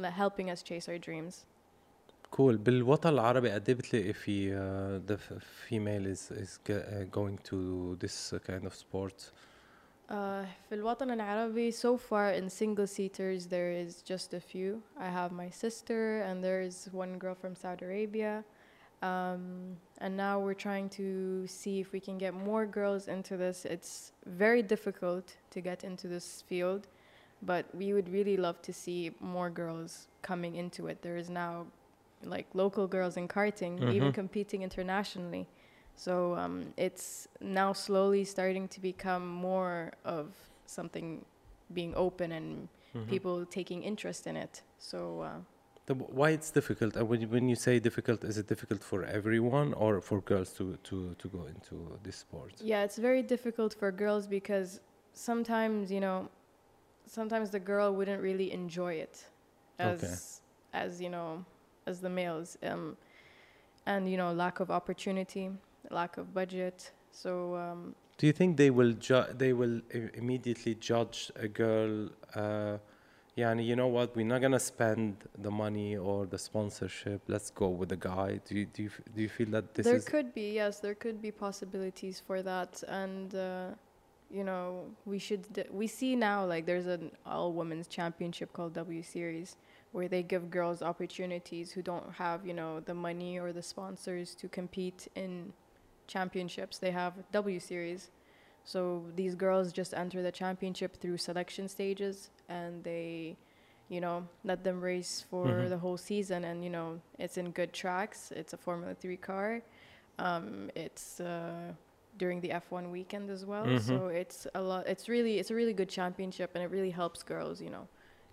le- 0.03 0.11
helping 0.23 0.47
us 0.55 0.61
chase 0.71 0.89
our 0.93 0.99
dreams. 1.09 1.35
cool 2.31 2.57
بالوطن 2.57 3.09
العربي 3.09 3.51
قد 3.51 3.69
ايه 3.69 3.77
بتلاقي 3.77 4.13
في 4.13 4.51
uh, 4.53 5.11
the 5.11 5.17
f- 5.17 5.43
female 5.69 6.07
is 6.15 6.31
is 6.31 6.59
g- 6.69 6.73
uh, 6.73 7.05
going 7.19 7.39
to 7.51 7.97
this 8.05 8.35
kind 8.47 8.65
of 8.67 8.75
sport 8.75 9.33
Uh, 10.11 10.45
في 10.69 10.75
الوطن 10.75 11.11
العربي, 11.11 11.73
so 11.73 11.97
far 11.97 12.33
in 12.33 12.51
single 12.51 12.87
seaters, 12.87 13.47
there 13.47 13.73
is 13.73 14.03
just 14.03 14.35
a 14.35 14.41
few. 14.41 14.83
I 14.99 15.09
have 15.09 15.33
my 15.33 15.49
sister, 15.49 16.21
and 16.23 16.45
there 16.45 16.61
is 16.61 16.89
one 16.93 17.19
girl 17.19 17.35
from 17.35 17.55
Saudi 17.55 17.85
Arabia. 17.87 18.45
Um, 19.03 19.77
and 19.99 20.17
now 20.17 20.39
we're 20.39 20.55
trying 20.69 20.89
to 20.91 21.47
see 21.47 21.81
if 21.81 21.93
we 21.93 21.99
can 22.01 22.19
get 22.19 22.35
more 22.35 22.67
girls 22.67 23.09
into 23.09 23.37
this. 23.37 23.65
It's 23.65 24.13
very 24.27 24.63
difficult 24.63 25.37
to 25.51 25.61
get 25.61 25.83
into 25.83 26.07
this 26.09 26.45
field, 26.47 26.87
but 27.43 27.65
we 27.75 27.93
would 27.95 28.09
really 28.09 28.37
love 28.37 28.61
to 28.63 28.73
see 28.73 29.13
more 29.21 29.51
girls 29.51 30.09
coming 30.23 30.55
into 30.57 30.87
it. 30.87 31.03
There 31.03 31.17
is 31.17 31.31
now 31.31 31.67
like 32.23 32.47
local 32.55 32.87
girls 32.87 33.17
in 33.17 33.27
karting, 33.27 33.75
even 33.93 34.11
Mhm. 34.11 34.15
competing 34.15 34.63
internationally. 34.63 35.49
So 35.98 36.36
um, 36.36 36.74
it's 36.78 37.28
now 37.42 37.74
slowly 37.74 38.26
starting 38.26 38.70
to 38.70 38.82
become 38.82 39.28
more 39.28 39.94
of 40.06 40.36
something 40.68 41.26
being 41.74 41.94
open 41.96 42.32
and 42.32 42.70
Mhm. 42.96 43.10
people 43.10 43.46
taking 43.46 43.84
interest 43.84 44.28
in 44.28 44.38
it. 44.38 44.64
So 44.80 45.22
uh, 45.22 45.40
The, 45.88 45.96
why 45.96 46.32
it's 46.32 46.52
difficult? 46.52 46.96
And 46.98 47.08
when 47.10 47.22
you, 47.22 47.28
when 47.28 47.50
you 47.50 47.56
say 47.56 47.80
difficult, 47.80 48.24
is 48.24 48.38
it 48.38 48.48
difficult 48.48 48.84
for 48.84 49.04
everyone 49.06 49.74
or 49.74 50.02
for 50.02 50.22
girls 50.22 50.52
to, 50.58 50.78
to, 50.84 51.16
to 51.18 51.28
go 51.30 51.46
into 51.46 52.00
this 52.04 52.18
sport? 52.18 52.54
yeah, 52.62 52.84
it's 52.84 52.98
very 52.98 53.24
difficult 53.24 53.74
for 53.74 53.92
girls 53.92 54.28
because 54.28 54.82
sometimes 55.14 55.92
you 55.92 56.00
know, 56.02 56.30
sometimes 57.08 57.52
the 57.52 57.60
girl 57.60 57.94
wouldn't 57.96 58.22
really 58.22 58.52
enjoy 58.52 58.94
it 58.96 59.26
as 59.80 60.00
Okay. 60.02 60.16
as 60.74 61.02
you 61.02 61.10
know 61.10 61.46
as 61.88 62.02
the 62.02 62.10
males 62.10 62.58
um, 62.64 62.98
and 63.86 64.10
you 64.12 64.18
know 64.18 64.32
lack 64.34 64.60
of 64.60 64.70
opportunity 64.72 65.50
lack 65.90 66.18
of 66.18 66.34
budget 66.34 66.92
so 67.12 67.56
um, 67.56 67.96
Do 68.18 68.28
you 68.28 68.34
think 68.34 68.58
they 68.58 68.70
will 68.70 68.94
ju- 68.94 69.32
they 69.38 69.54
will 69.54 69.82
immediately 70.16 70.76
judge 70.76 71.32
a 71.36 71.48
girl? 71.48 72.10
Uh, 72.34 72.78
yeah, 73.36 73.52
and 73.52 73.64
you 73.64 73.76
know 73.76 73.88
what? 73.88 74.16
We're 74.16 74.26
not 74.26 74.42
gonna 74.42 74.60
spend 74.60 75.18
the 75.38 75.52
money 75.52 75.96
or 75.96 76.26
the 76.26 76.40
sponsorship. 76.40 77.22
Let's 77.28 77.52
go 77.52 77.70
with 77.70 77.90
the 77.90 77.96
guy. 77.96 78.40
Do 78.46 78.56
you 78.56 78.66
do 78.66 78.84
you, 78.84 78.90
f- 78.90 79.02
do 79.16 79.22
you 79.22 79.30
feel 79.30 79.50
that 79.52 79.76
this 79.76 79.86
there 79.86 80.00
could 80.00 80.34
be 80.34 80.54
yes 80.54 80.80
there 80.80 80.96
could 80.96 81.22
be 81.22 81.32
possibilities 81.32 82.20
for 82.26 82.42
that 82.42 82.84
and 82.88 83.36
uh, 83.36 83.70
you 84.32 84.44
know 84.44 84.86
we 85.06 85.20
should 85.20 85.44
d- 85.54 85.70
we 85.72 85.86
see 85.88 86.16
now 86.16 86.44
like 86.46 86.66
there's 86.66 86.88
an 86.88 87.12
all 87.26 87.54
women's 87.54 87.88
championship 87.88 88.52
called 88.54 88.74
w 88.74 89.04
series 89.04 89.56
where 89.92 90.08
they 90.08 90.24
give 90.24 90.50
girls 90.50 90.82
opportunities 90.82 91.72
who 91.72 91.82
don't 91.84 92.12
have 92.14 92.46
you 92.46 92.54
know 92.54 92.80
the 92.82 92.94
money 92.94 93.40
or 93.40 93.54
the 93.54 93.62
sponsors 93.62 94.34
to 94.36 94.48
compete 94.50 95.08
in 95.16 95.54
championships. 96.08 96.78
They 96.80 96.92
have 96.92 97.14
w 97.32 97.60
series. 97.60 98.10
So 98.64 99.04
these 99.16 99.36
girls 99.36 99.72
just 99.72 99.94
enter 99.94 100.22
the 100.22 100.32
championship 100.32 100.98
through 101.02 101.18
selection 101.18 101.68
stages 101.70 102.30
and 102.50 102.84
they 102.84 103.38
you 103.90 104.02
know 104.02 104.28
let 104.44 104.64
them 104.64 104.82
race 104.82 105.24
for 105.30 105.46
Mhm. 105.46 105.70
the 105.70 105.78
whole 105.78 105.98
season. 105.98 106.44
And 106.44 106.64
you 106.64 106.70
know 106.70 107.00
it's 107.20 107.38
in 107.38 107.52
good 107.52 107.72
tracks. 107.74 108.32
It's 108.32 108.54
a 108.54 108.58
formula 108.58 108.94
3 108.96 109.18
car. 109.18 109.62
Um, 110.20 110.70
it's 110.76 111.20
uh, 111.20 111.74
during 112.18 112.42
the 112.42 112.50
f1 112.52 112.92
weekend 112.92 113.30
as 113.30 113.46
well. 113.46 113.66
Mhm. 113.66 113.80
so 113.82 114.08
it's 114.08 114.48
a 114.56 114.62
lot 114.62 114.88
it's 114.88 115.08
really 115.08 115.38
it's 115.40 115.52
a 115.52 115.56
really 115.56 115.74
good 115.74 115.90
championship 115.90 116.50
and 116.56 116.64
it 116.64 116.72
really 116.72 116.92
helps 117.02 117.22
girls 117.24 117.62
you 117.62 117.70
know 117.70 117.88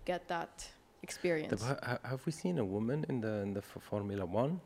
get 0.05 0.27
that 0.27 0.67
experience. 1.03 1.61
The- 1.61 1.67
ha- 1.67 1.79
ha- 1.83 1.99
have 2.11 2.25
we 2.25 2.31
seen 2.31 2.57
a 2.57 2.65
woman 2.65 3.05
in 3.09 3.21
the 3.21 3.33
in 3.45 3.53
the 3.53 3.61
Formula 3.61 4.25
One? 4.25 4.59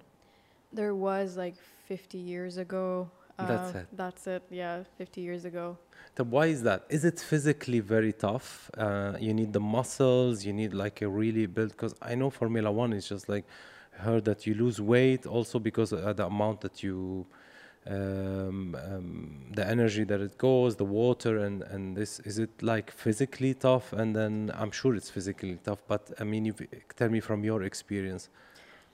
There 0.71 0.93
was 0.95 1.38
like 1.38 1.55
50 1.88 2.17
years 2.17 2.58
ago 2.58 3.10
That's 3.38 3.75
uh, 3.75 3.79
it. 3.79 3.88
that's 3.93 4.27
it 4.27 4.43
yeah 4.49 4.84
50 4.97 5.21
years 5.21 5.45
ago 5.45 5.77
The, 6.15 6.23
why 6.23 6.47
is 6.47 6.63
that? 6.63 6.86
Is 6.89 7.05
it 7.05 7.19
physically 7.19 7.79
very 7.79 8.13
tough? 8.13 8.69
Uh, 8.77 9.13
you 9.19 9.34
need 9.34 9.53
the 9.53 9.60
muscles. 9.60 10.43
You 10.45 10.53
need 10.53 10.73
like 10.73 11.01
a 11.01 11.08
really 11.08 11.45
built. 11.45 11.71
Because 11.71 11.95
I 12.01 12.15
know 12.15 12.29
Formula 12.29 12.71
One 12.71 12.91
is 12.93 13.08
just 13.08 13.29
like 13.29 13.45
heard 14.05 14.23
that 14.25 14.45
you 14.47 14.53
lose 14.53 14.79
weight 14.82 15.25
also 15.25 15.60
because 15.60 15.93
uh, 15.93 16.13
the 16.13 16.25
amount 16.25 16.62
that 16.62 16.84
you, 16.84 17.25
um, 17.88 18.75
um, 18.88 19.45
the 19.53 19.65
energy 19.75 20.03
that 20.12 20.19
it 20.21 20.38
goes, 20.38 20.75
the 20.75 20.86
water, 20.86 21.34
and 21.45 21.63
and 21.73 21.95
this 21.95 22.19
is 22.29 22.38
it 22.39 22.51
like 22.62 22.88
physically 22.91 23.53
tough? 23.53 23.93
And 23.93 24.15
then 24.15 24.51
I'm 24.60 24.71
sure 24.71 24.95
it's 24.95 25.10
physically 25.17 25.58
tough. 25.67 25.82
But 25.88 26.03
I 26.19 26.23
mean, 26.32 26.43
you 26.45 26.53
tell 26.99 27.10
me 27.10 27.21
from 27.21 27.43
your 27.43 27.63
experience. 27.63 28.29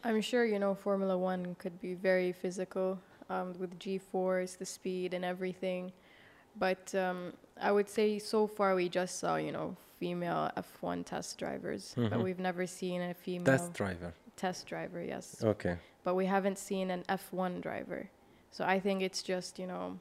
I'm 0.05 0.21
sure 0.21 0.45
you 0.45 0.59
know 0.59 0.75
Formula 0.75 1.17
One 1.17 1.55
could 1.55 1.81
be 1.81 1.95
very 1.95 2.31
physical 2.31 2.99
um, 3.29 3.53
with 3.57 3.77
G-force, 3.79 4.53
the 4.53 4.65
speed, 4.65 5.15
and 5.15 5.25
everything. 5.25 5.91
But 6.57 6.93
um, 6.93 7.33
I 7.59 7.71
would 7.71 7.89
say 7.89 8.19
so 8.19 8.45
far 8.45 8.75
we 8.75 8.87
just 8.87 9.17
saw 9.19 9.35
you 9.37 9.51
know 9.51 9.75
female 9.99 10.51
F1 10.55 11.03
test 11.05 11.39
drivers, 11.39 11.95
but 11.97 12.11
Mhm. 12.19 12.23
we've 12.23 12.39
never 12.39 12.67
seen 12.67 13.01
a 13.01 13.13
female 13.15 13.45
Test 13.57 13.73
driver. 13.73 14.13
test 14.35 14.67
driver. 14.67 15.01
Yes, 15.01 15.41
Okay. 15.43 15.75
but 16.03 16.13
we 16.15 16.27
haven't 16.27 16.59
seen 16.59 16.91
an 16.91 17.03
F1 17.09 17.59
driver. 17.61 18.07
So 18.51 18.63
I 18.63 18.79
think 18.79 19.01
it's 19.01 19.23
just 19.23 19.57
you 19.57 19.65
know 19.67 19.97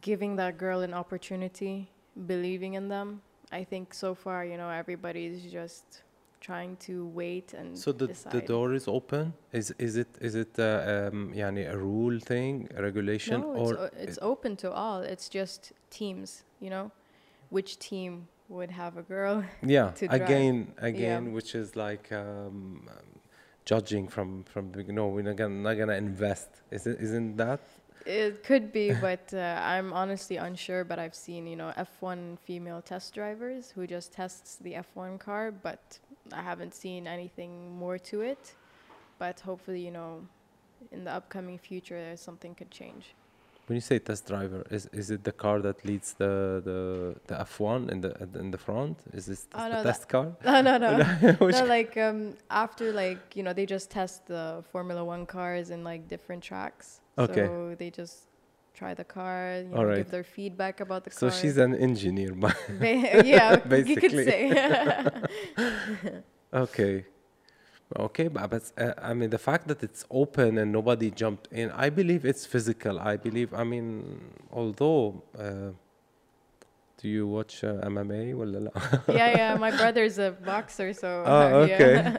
giving 0.00 0.34
that 0.36 0.58
girl 0.58 0.80
an 0.80 0.94
opportunity, 0.94 1.88
believing 2.26 2.74
in 2.74 2.88
them. 2.88 3.22
I 3.52 3.62
think 3.64 3.94
so 3.94 4.14
far 4.16 4.44
you 4.44 4.56
know 4.56 4.68
everybody's 4.70 5.42
just 5.52 6.02
trying 6.42 6.76
to 6.88 7.06
wait 7.20 7.54
and 7.54 7.78
so 7.78 7.92
the, 7.92 8.08
the 8.30 8.42
door 8.52 8.74
is 8.74 8.86
open? 8.88 9.32
Is 9.52 9.66
is 9.78 9.96
it 9.96 10.08
is 10.20 10.34
it 10.34 10.58
uh, 10.58 11.08
um, 11.12 11.32
yani 11.34 11.62
a 11.72 11.76
rule 11.76 12.18
thing 12.18 12.68
a 12.76 12.82
regulation 12.82 13.40
no, 13.40 13.46
or 13.62 13.68
it's, 13.86 14.02
it's 14.04 14.18
open 14.20 14.56
to 14.56 14.68
all. 14.70 15.00
It's 15.12 15.28
just 15.28 15.72
teams 15.90 16.42
you 16.60 16.70
know? 16.70 16.90
Which 17.50 17.78
team 17.78 18.28
would 18.48 18.70
have 18.70 18.96
a 18.96 19.02
girl 19.02 19.44
yeah 19.62 19.92
again 20.20 20.72
again 20.78 21.22
yeah. 21.26 21.32
which 21.36 21.54
is 21.54 21.76
like 21.76 22.10
um, 22.12 22.88
um, 22.94 23.12
judging 23.64 24.08
from 24.08 24.44
from 24.44 24.72
you 24.76 24.92
know 24.92 25.08
we're 25.08 25.22
not 25.22 25.36
gonna, 25.36 25.62
not 25.68 25.74
gonna 25.74 25.94
invest. 25.94 26.48
Isn't 26.70 26.98
isn't 27.00 27.36
that? 27.36 27.60
It 28.04 28.42
could 28.42 28.72
be, 28.72 28.92
but 29.00 29.32
uh, 29.32 29.60
I'm 29.62 29.92
honestly 29.92 30.36
unsure. 30.36 30.84
But 30.84 30.98
I've 30.98 31.14
seen, 31.14 31.46
you 31.46 31.56
know, 31.56 31.72
F1 31.78 32.38
female 32.40 32.82
test 32.82 33.14
drivers 33.14 33.70
who 33.70 33.86
just 33.86 34.12
tests 34.12 34.56
the 34.56 34.72
F1 34.74 35.20
car, 35.20 35.52
but 35.52 35.98
I 36.32 36.42
haven't 36.42 36.74
seen 36.74 37.06
anything 37.06 37.76
more 37.78 37.98
to 38.10 38.20
it. 38.20 38.54
But 39.18 39.40
hopefully, 39.40 39.80
you 39.80 39.90
know, 39.90 40.22
in 40.90 41.04
the 41.04 41.12
upcoming 41.12 41.58
future, 41.58 42.16
something 42.16 42.54
could 42.54 42.70
change. 42.70 43.14
When 43.66 43.76
you 43.76 43.80
say 43.80 43.98
test 44.00 44.26
driver, 44.26 44.64
is 44.70 44.86
is 44.92 45.10
it 45.10 45.22
the 45.22 45.32
car 45.32 45.60
that 45.62 45.84
leads 45.84 46.14
the 46.14 46.60
the, 46.64 47.14
the 47.28 47.36
F1 47.44 47.90
in 47.92 48.00
the 48.00 48.10
in 48.42 48.50
the 48.50 48.58
front? 48.58 48.98
Is 49.12 49.26
this 49.26 49.46
Oh, 49.54 49.58
the 49.58 49.68
no, 49.68 49.74
that- 49.82 49.84
test 49.84 50.08
car? 50.08 50.26
No, 50.44 50.60
no, 50.60 50.76
no. 50.78 50.92
No, 51.40 51.64
like 51.76 51.96
um, 51.96 52.34
after 52.50 52.92
like 52.92 53.36
you 53.36 53.42
know 53.44 53.52
they 53.52 53.66
just 53.66 53.88
test 53.90 54.26
the 54.26 54.64
Formula 54.72 55.04
One 55.04 55.24
cars 55.26 55.70
in 55.70 55.84
like 55.84 56.08
different 56.08 56.42
tracks. 56.42 57.00
Okay. 57.16 57.46
So 57.46 57.76
they 57.78 57.90
just 57.90 58.26
try 58.74 58.94
the 58.94 59.04
car, 59.04 59.62
you 59.62 59.68
know, 59.68 59.76
Alright. 59.78 59.98
give 59.98 60.10
their 60.10 60.24
feedback 60.24 60.80
about 60.80 61.04
the 61.04 61.10
so 61.10 61.28
car. 61.28 61.30
So 61.30 61.40
she's 61.42 61.56
an 61.58 61.74
engineer, 61.74 62.32
but 62.34 62.56
Ba- 62.80 63.22
yeah, 63.24 63.52
you 63.54 63.60
basically. 63.68 64.00
could 64.00 64.12
say. 64.24 64.42
Okay. 66.54 67.04
Okay, 67.98 68.28
but, 68.28 68.72
uh, 68.78 68.92
I 69.02 69.12
mean, 69.12 69.28
the 69.30 69.38
fact 69.38 69.68
that 69.68 69.82
it's 69.82 70.04
open 70.10 70.56
and 70.58 70.72
nobody 70.72 71.10
jumped 71.10 71.48
in, 71.52 71.70
I 71.72 71.90
believe 71.90 72.24
it's 72.24 72.46
physical. 72.46 72.98
I 72.98 73.16
believe, 73.18 73.52
I 73.52 73.64
mean, 73.64 74.20
although, 74.50 75.22
uh, 75.38 75.72
do 76.98 77.08
you 77.08 77.26
watch 77.26 77.64
uh, 77.64 77.74
MMA? 77.84 78.34
Well, 78.34 78.52
yeah, 79.14 79.36
yeah. 79.36 79.56
My 79.56 79.70
brother's 79.76 80.16
a 80.18 80.30
boxer, 80.30 80.94
so. 80.94 81.22
Oh, 81.26 81.64
yeah. 81.64 81.74
okay. 81.74 82.16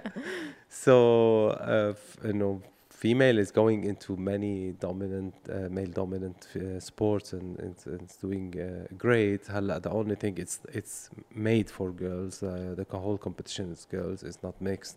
so, 0.70 1.48
uh, 1.50 1.94
f- 1.98 2.18
you 2.24 2.34
know, 2.34 2.62
female 3.03 3.39
is 3.39 3.51
going 3.53 3.85
into 3.85 4.17
many 4.17 4.73
dominant, 4.73 5.35
uh, 5.49 5.69
male 5.71 5.91
dominant 5.91 6.49
uh, 6.57 6.81
sports 6.81 7.33
and 7.33 7.59
it's, 7.61 7.87
it's 7.87 8.17
doing 8.17 8.55
uh, 8.61 8.87
great. 8.97 9.47
هلا 9.47 9.81
the 9.83 9.91
only 9.91 10.17
thing 10.17 10.37
it's 10.39 10.61
it's 10.73 11.11
made 11.35 11.71
for 11.71 11.93
girls. 11.93 12.43
Uh, 12.43 12.75
the 12.77 12.85
co- 12.85 12.99
whole 12.99 13.19
competition 13.19 13.71
is 13.73 13.87
girls. 13.91 14.23
It's 14.23 14.43
not 14.43 14.61
mixed. 14.61 14.97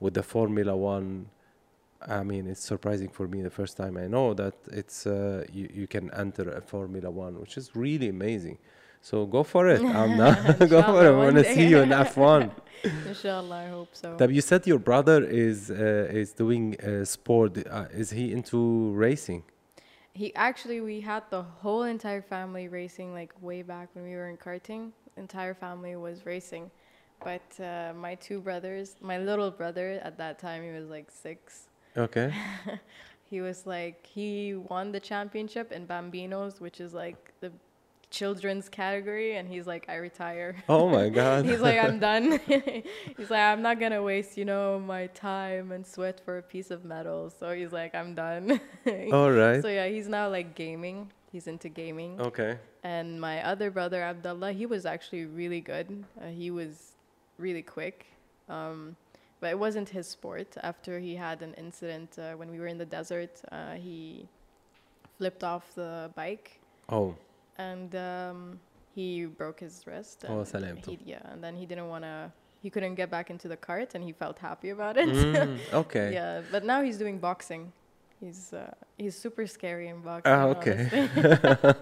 With 0.00 0.14
the 0.14 0.22
Formula 0.22 0.74
One, 0.76 1.26
I 2.00 2.22
mean, 2.24 2.46
it's 2.48 2.64
surprising 2.64 3.08
for 3.08 3.28
me 3.28 3.42
the 3.42 3.50
first 3.50 3.76
time 3.76 3.96
I 3.96 4.06
know 4.08 4.34
that 4.34 4.54
it's 4.80 5.06
uh, 5.06 5.44
you, 5.52 5.68
you 5.72 5.86
can 5.86 6.10
enter 6.14 6.50
a 6.50 6.60
Formula 6.60 7.10
One, 7.10 7.38
which 7.40 7.56
is 7.56 7.76
really 7.76 8.08
amazing. 8.08 8.58
So 9.09 9.25
go 9.25 9.41
for 9.43 9.69
it. 9.69 9.81
I'm 10.01 10.17
not 10.17 10.59
go 10.75 10.83
for 10.83 11.05
it. 11.05 11.07
I 11.07 11.11
want 11.11 11.37
to 11.37 11.45
see 11.55 11.65
you 11.67 11.79
in 11.79 11.89
F1. 11.89 12.51
Inshallah, 13.07 13.55
I 13.55 13.67
hope 13.69 13.95
so. 13.95 14.17
Tab, 14.17 14.31
you 14.31 14.41
said 14.41 14.67
your 14.67 14.79
brother 14.79 15.23
is 15.23 15.71
uh, 15.71 16.21
is 16.21 16.33
doing 16.33 16.65
uh, 16.75 17.05
sport. 17.05 17.51
Uh, 17.57 18.01
is 18.01 18.09
he 18.09 18.33
into 18.33 18.59
racing? 19.05 19.43
He 20.11 20.35
actually, 20.35 20.81
we 20.81 20.99
had 20.99 21.23
the 21.29 21.43
whole 21.61 21.83
entire 21.83 22.21
family 22.21 22.67
racing 22.67 23.13
like 23.13 23.31
way 23.39 23.61
back 23.61 23.87
when 23.93 24.03
we 24.03 24.13
were 24.19 24.27
in 24.27 24.35
karting. 24.35 24.91
Entire 25.15 25.53
family 25.53 25.95
was 25.95 26.25
racing, 26.25 26.69
but 27.23 27.47
uh, 27.63 27.93
my 27.95 28.13
two 28.15 28.39
brothers, 28.41 28.97
my 28.99 29.17
little 29.29 29.51
brother 29.51 30.01
at 30.03 30.17
that 30.17 30.37
time, 30.37 30.63
he 30.63 30.71
was 30.79 30.89
like 30.89 31.09
six. 31.09 31.69
Okay. 31.95 32.33
He 33.29 33.39
was 33.41 33.65
like 33.65 34.05
he 34.05 34.55
won 34.55 34.91
the 34.91 34.99
championship 34.99 35.71
in 35.71 35.85
Bambinos, 35.85 36.59
which 36.59 36.79
is 36.79 36.93
like 36.93 37.33
the 37.39 37.51
children's 38.09 38.69
category, 38.69 39.35
and 39.35 39.47
he's 39.47 39.67
like, 39.67 39.85
I 39.89 39.95
retire. 39.95 40.55
Oh 40.69 40.89
my 40.89 41.09
God. 41.21 41.45
he's 41.45 41.59
like, 41.59 41.79
I'm 41.79 41.99
done. 41.99 42.39
he's 43.17 43.29
like, 43.29 43.41
I'm 43.41 43.61
not 43.61 43.79
gonna 43.79 44.01
waste, 44.01 44.37
you 44.37 44.45
know, 44.45 44.79
my 44.79 45.07
time 45.07 45.71
and 45.71 45.85
sweat 45.85 46.19
for 46.23 46.37
a 46.37 46.41
piece 46.41 46.71
of 46.71 46.85
metal. 46.85 47.29
So 47.29 47.51
he's 47.53 47.71
like, 47.71 47.93
I'm 47.95 48.15
done. 48.15 48.59
All 49.11 49.31
right. 49.31 49.61
So 49.61 49.67
yeah, 49.67 49.87
he's 49.87 50.07
now 50.07 50.29
like 50.29 50.55
gaming. 50.55 51.11
He's 51.31 51.47
into 51.47 51.69
gaming. 51.69 52.19
Okay. 52.21 52.57
And 52.83 53.19
my 53.19 53.43
other 53.45 53.69
brother 53.69 54.01
Abdullah, 54.01 54.53
he 54.53 54.65
was 54.65 54.85
actually 54.85 55.25
really 55.25 55.59
good. 55.59 56.05
Uh, 56.21 56.27
he 56.27 56.51
was 56.51 56.93
really 57.37 57.61
quick. 57.61 58.05
Um, 58.47 58.95
but 59.41 59.51
it 59.51 59.59
wasn't 59.59 59.89
his 59.89 60.07
sport. 60.07 60.55
After 60.63 60.97
he 60.99 61.15
had 61.15 61.41
an 61.41 61.53
incident 61.55 62.17
uh, 62.17 62.31
when 62.33 62.49
we 62.49 62.59
were 62.59 62.67
in 62.67 62.77
the 62.77 62.85
desert, 62.85 63.41
uh, 63.51 63.73
he 63.73 64.27
flipped 65.17 65.43
off 65.43 65.75
the 65.75 66.09
bike 66.15 66.59
Oh 66.89 67.13
and 67.57 67.95
um, 67.95 68.59
he 68.93 69.25
broke 69.25 69.59
his 69.59 69.85
wrist. 69.85 70.25
Oh, 70.27 70.43
he, 70.43 70.99
yeah, 71.05 71.19
and 71.31 71.43
then 71.43 71.55
he 71.55 71.65
didn't 71.65 71.87
want 71.87 72.03
to. 72.03 72.31
He 72.61 72.69
couldn't 72.69 72.95
get 72.95 73.09
back 73.11 73.29
into 73.29 73.47
the 73.47 73.57
cart, 73.57 73.93
and 73.95 74.03
he 74.03 74.11
felt 74.11 74.39
happy 74.39 74.69
about 74.71 74.97
it. 74.97 75.09
Mm, 75.09 75.59
okay. 75.73 76.13
yeah, 76.13 76.41
but 76.51 76.63
now 76.63 76.81
he's 76.81 76.97
doing 76.97 77.19
boxing. 77.19 77.71
He's 78.19 78.53
uh, 78.53 78.71
he's 78.97 79.15
super 79.15 79.45
scary 79.45 79.87
in 79.89 80.01
boxing. 80.01 80.33
Ah, 80.33 80.45
okay. 80.47 80.89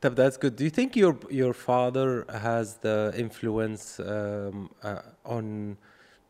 that's 0.00 0.36
good. 0.36 0.56
Do 0.56 0.64
you 0.64 0.70
think 0.70 0.96
your 0.96 1.16
your 1.30 1.52
father 1.52 2.24
has 2.28 2.76
the 2.78 3.12
influence 3.16 4.00
um, 4.00 4.70
uh, 4.82 5.02
on 5.24 5.76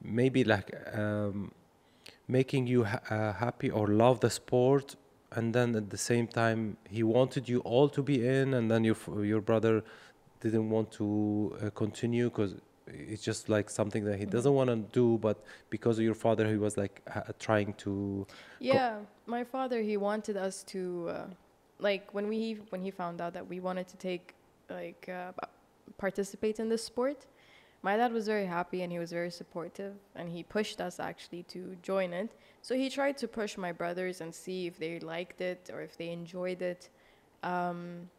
maybe 0.03 0.44
like 0.44 0.70
um, 0.92 1.53
making 2.29 2.66
you 2.66 2.85
ha- 2.85 3.00
uh, 3.11 3.33
happy 3.33 3.70
or 3.70 3.87
love 3.88 4.20
the 4.20 4.31
sport 4.31 4.96
and 5.33 5.55
then 5.55 5.75
at 5.77 5.90
the 5.90 5.99
same 5.99 6.27
time 6.27 6.77
he 6.88 7.03
wanted 7.03 7.49
you 7.49 7.61
all 7.61 7.88
to 7.88 8.03
be 8.03 8.27
in 8.27 8.55
and 8.55 8.71
then 8.71 8.85
your 8.85 8.97
your 9.25 9.40
brother 9.40 9.83
didn't 10.40 10.69
want 10.71 10.90
to 10.90 11.57
uh, 11.62 11.71
continue 11.71 12.29
because 12.31 12.55
it's 12.87 13.23
just 13.23 13.49
like 13.49 13.71
something 13.71 14.05
that 14.05 14.19
he 14.19 14.27
Mhm. 14.27 14.31
doesn't 14.31 14.55
want 14.55 14.69
to 14.71 14.77
do 15.01 15.19
but 15.19 15.37
because 15.71 15.99
of 15.99 16.05
your 16.05 16.14
father 16.27 16.49
he 16.49 16.57
was 16.57 16.77
like 16.77 17.03
ha- 17.09 17.25
trying 17.38 17.73
to 17.75 18.27
Yeah, 18.61 18.99
my 19.27 19.45
father 19.45 19.81
he 19.83 19.97
wanted 19.97 20.37
us 20.37 20.64
to 20.75 20.81
uh, 21.09 21.27
like 21.79 22.05
when 22.16 22.27
we 22.29 22.40
when 22.71 22.81
he 22.83 22.90
found 22.90 23.21
out 23.21 23.33
that 23.35 23.47
we 23.49 23.61
wanted 23.61 23.87
to 23.88 23.97
take 23.97 24.35
like 24.69 25.09
uh, 25.09 25.33
participate 25.99 26.59
in 26.62 26.69
this 26.69 26.85
sport. 26.85 27.27
My 27.83 27.97
dad 27.97 28.12
was 28.12 28.27
very 28.27 28.47
happy 28.47 28.83
and 28.83 28.93
he 28.93 28.99
was 28.99 29.11
very 29.11 29.31
supportive 29.31 29.95
and 30.14 30.29
he 30.29 30.43
pushed 30.43 30.81
us 30.81 31.01
actually 31.01 31.45
to 31.45 31.77
join 31.83 32.12
it. 32.12 32.31
So 32.61 32.75
he 32.75 32.90
tried 32.90 33.16
to 33.19 33.29
push 33.29 33.57
my 33.57 33.73
brothers 33.73 34.21
and 34.21 34.35
see 34.35 34.66
if 34.66 34.79
they 34.79 35.01
liked 35.01 35.40
it 35.40 35.71
or 35.73 35.81
if 35.81 35.97
they 35.97 36.11
enjoyed 36.11 36.61
it. 36.61 36.90
Um, 37.43 38.11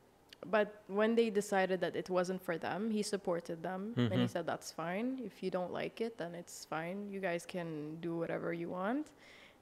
but 0.47 0.81
when 0.87 1.13
they 1.13 1.29
decided 1.29 1.79
that 1.81 1.95
it 1.95 2.09
wasn't 2.09 2.41
for 2.41 2.57
them, 2.57 2.89
he 2.89 3.03
supported 3.03 3.61
them 3.61 3.93
and 3.95 4.13
he 4.13 4.25
Mhm. 4.25 4.29
said, 4.29 4.47
"That's 4.47 4.71
fine. 4.71 5.19
If 5.23 5.43
you 5.43 5.51
don't 5.51 5.71
like 5.71 6.01
it, 6.01 6.17
then 6.17 6.33
it's 6.33 6.65
fine. 6.65 7.11
You 7.11 7.19
guys 7.19 7.45
can 7.45 7.97
do 8.01 8.17
whatever 8.17 8.51
you 8.51 8.69
want." 8.69 9.11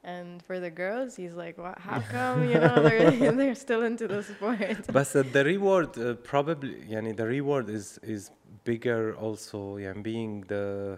And 0.04 0.42
for 0.44 0.60
the 0.62 0.70
girls, 0.70 1.18
he's 1.18 1.34
like, 1.34 1.58
"What? 1.58 1.78
How 1.78 2.00
come? 2.00 2.48
You 2.50 2.60
know, 2.60 2.82
they're 2.82 3.32
they're 3.40 3.56
still 3.56 3.84
into 3.84 4.08
the 4.08 4.24
sport." 4.24 4.88
but 4.92 5.14
uh, 5.16 5.24
the 5.34 5.44
reward 5.44 5.98
uh, 5.98 6.14
probably 6.16 6.76
yani 6.90 7.16
the 7.16 7.28
reward 7.28 7.70
is 7.70 8.00
is 8.02 8.32
bigger 8.64 9.16
also 9.16 9.78
yeah 9.78 9.94
being 9.94 10.42
the 10.48 10.98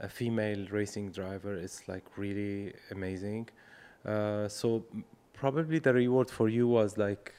a 0.00 0.08
female 0.08 0.66
racing 0.70 1.10
driver 1.10 1.54
is 1.56 1.82
like 1.88 2.04
really 2.16 2.72
amazing 2.90 3.48
uh, 4.04 4.48
so 4.48 4.84
probably 5.32 5.78
the 5.78 5.92
reward 5.92 6.30
for 6.30 6.48
you 6.48 6.66
was 6.66 6.98
like 6.98 7.32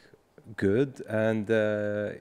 good 0.58 1.02
and 1.10 1.50
uh, 1.52 2.12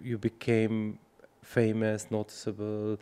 you 0.00 0.18
became 0.18 0.98
famous 1.42 2.10
noticeable 2.10 2.98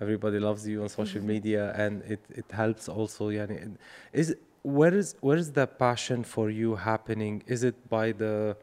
everybody 0.00 0.38
loves 0.38 0.66
you 0.66 0.82
on 0.82 0.88
social 0.88 1.22
media 1.34 1.72
and 1.76 2.02
it, 2.02 2.20
it 2.30 2.44
helps 2.50 2.88
also 2.88 3.28
yani 3.28 3.76
is 4.12 4.36
where 4.62 4.94
is 4.94 5.14
where 5.20 5.36
is 5.36 5.52
the 5.52 5.66
passion 5.66 6.24
for 6.24 6.50
you 6.50 6.76
happening? 6.76 7.42
Is 7.46 7.64
it 7.64 7.88
by 7.88 8.12
the 8.12 8.56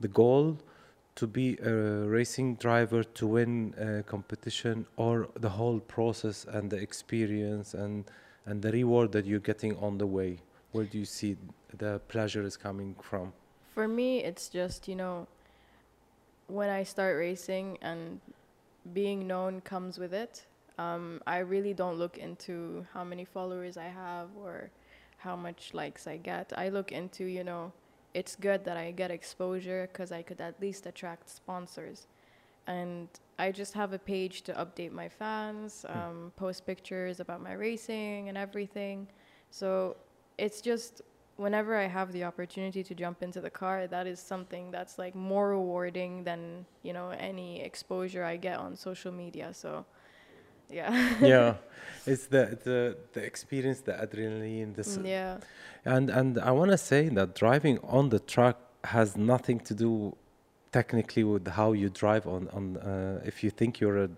the 0.00 0.08
goal 0.08 0.58
to 1.16 1.26
be 1.26 1.56
a 1.58 1.72
racing 1.72 2.56
driver 2.56 3.02
to 3.02 3.26
win 3.26 3.74
a 3.78 4.02
competition 4.02 4.86
or 4.96 5.28
the 5.34 5.48
whole 5.48 5.80
process 5.80 6.44
and 6.44 6.70
the 6.70 6.76
experience 6.76 7.74
and 7.74 8.04
and 8.46 8.62
the 8.62 8.70
reward 8.72 9.12
that 9.12 9.26
you're 9.26 9.40
getting 9.40 9.76
on 9.78 9.98
the 9.98 10.06
way? 10.06 10.38
Where 10.72 10.84
do 10.84 10.98
you 10.98 11.04
see 11.04 11.36
the 11.76 12.00
pleasure 12.08 12.42
is 12.42 12.56
coming 12.56 12.94
from? 13.00 13.32
For 13.74 13.88
me, 13.88 14.24
it's 14.24 14.48
just, 14.48 14.88
you 14.88 14.94
know, 14.94 15.26
when 16.48 16.70
I 16.70 16.82
start 16.82 17.16
racing 17.16 17.78
and 17.82 18.20
being 18.92 19.26
known 19.26 19.60
comes 19.60 19.98
with 19.98 20.14
it, 20.14 20.46
um, 20.78 21.20
I 21.26 21.38
really 21.38 21.74
don't 21.74 21.96
look 21.96 22.18
into 22.18 22.86
how 22.92 23.04
many 23.04 23.24
followers 23.24 23.76
I 23.76 23.88
have 23.88 24.28
or 24.38 24.70
how 25.18 25.36
much 25.36 25.74
likes 25.74 26.06
I 26.06 26.16
get. 26.16 26.52
I 26.56 26.68
look 26.68 26.92
into, 26.92 27.24
you 27.24 27.44
know, 27.44 27.72
it's 28.14 28.36
good 28.36 28.64
that 28.64 28.76
I 28.76 28.92
get 28.92 29.10
exposure 29.10 29.88
because 29.92 30.12
I 30.12 30.22
could 30.22 30.40
at 30.40 30.60
least 30.60 30.86
attract 30.86 31.28
sponsors. 31.28 32.06
And 32.66 33.08
I 33.38 33.52
just 33.52 33.74
have 33.74 33.92
a 33.92 33.98
page 33.98 34.42
to 34.42 34.52
update 34.54 34.92
my 34.92 35.08
fans, 35.08 35.84
um, 35.88 36.32
post 36.36 36.66
pictures 36.66 37.20
about 37.20 37.42
my 37.42 37.52
racing 37.52 38.28
and 38.28 38.36
everything. 38.36 39.06
So 39.50 39.96
it's 40.38 40.60
just 40.60 41.02
whenever 41.36 41.76
I 41.76 41.86
have 41.86 42.12
the 42.12 42.24
opportunity 42.24 42.82
to 42.82 42.94
jump 42.94 43.22
into 43.22 43.40
the 43.40 43.50
car, 43.50 43.86
that 43.86 44.06
is 44.06 44.18
something 44.18 44.70
that's 44.70 44.98
like 44.98 45.14
more 45.14 45.50
rewarding 45.50 46.24
than 46.24 46.64
you 46.82 46.92
know 46.92 47.10
any 47.10 47.60
exposure 47.60 48.24
I 48.24 48.36
get 48.36 48.58
on 48.58 48.76
social 48.76 49.12
media. 49.12 49.52
So, 49.52 49.84
yeah, 50.70 50.92
yeah. 51.20 51.54
It's 52.06 52.26
the 52.26 52.56
the 52.62 52.96
the 53.14 53.22
experience 53.24 53.80
the 53.80 53.92
adrenaline 53.92 54.74
this 54.76 54.96
yeah, 55.02 55.38
and 55.84 56.08
and 56.08 56.38
i 56.38 56.52
want 56.52 56.70
to 56.70 56.78
say 56.78 57.08
that 57.08 57.34
driving 57.34 57.78
on 57.82 58.10
the 58.10 58.20
track 58.20 58.56
has 58.84 59.16
nothing 59.16 59.58
to 59.68 59.74
do 59.74 60.14
technically 60.70 61.24
with 61.24 61.48
how 61.48 61.72
you 61.72 61.88
drive 61.88 62.24
on 62.28 62.42
on 62.52 62.76
uh, 62.76 63.20
if 63.30 63.42
you 63.42 63.50
think 63.50 63.80
you're 63.80 64.04
a 64.04 64.08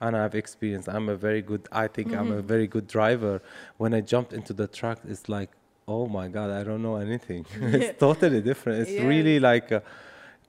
and 0.00 0.16
I've 0.16 0.36
experienced 0.36 0.88
I'm 0.88 1.08
a 1.08 1.16
very 1.16 1.42
good 1.42 1.62
I 1.72 1.86
think 1.88 2.12
I'm 2.12 2.30
a 2.30 2.40
Mhm. 2.42 2.44
very 2.54 2.68
good 2.74 2.86
driver. 2.86 3.34
When 3.78 3.92
I 3.98 4.00
jumped 4.12 4.32
into 4.32 4.52
the 4.52 4.68
track 4.68 4.98
it's 5.12 5.28
like 5.28 5.50
oh 5.94 6.06
my 6.18 6.26
god 6.36 6.48
I 6.50 6.62
don't 6.68 6.82
know 6.82 6.96
anything. 6.96 7.42
It's 7.76 7.98
totally 8.06 8.40
different. 8.50 8.76
It's 8.82 8.96
Yeah. 8.98 9.08
really 9.12 9.38
like 9.50 9.68
uh, 9.72 9.80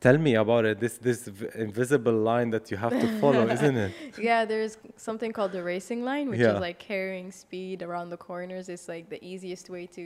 tell 0.01 0.17
me 0.17 0.35
about 0.35 0.63
it 0.65 0.79
this 0.79 0.97
this 0.97 1.27
v- 1.27 1.47
invisible 1.55 2.13
line 2.31 2.49
that 2.51 2.71
you 2.71 2.77
have 2.77 2.91
to 3.03 3.07
follow 3.19 3.47
isn't 3.57 3.77
it 3.77 3.91
yeah. 4.21 4.45
There's 4.45 4.77
something 4.97 5.31
called 5.38 5.51
the 5.51 5.63
racing 5.63 6.03
line, 6.03 6.29
which 6.29 6.39
Yeah. 6.39 6.55
is 6.55 6.59
like 6.67 6.79
carrying 6.79 7.31
speed 7.31 7.81
around 7.88 8.09
the 8.09 8.17
corners. 8.17 8.69
It's 8.69 8.88
like 8.88 9.09
the 9.09 9.21
easiest 9.23 9.69
way 9.69 9.85
to 9.99 10.05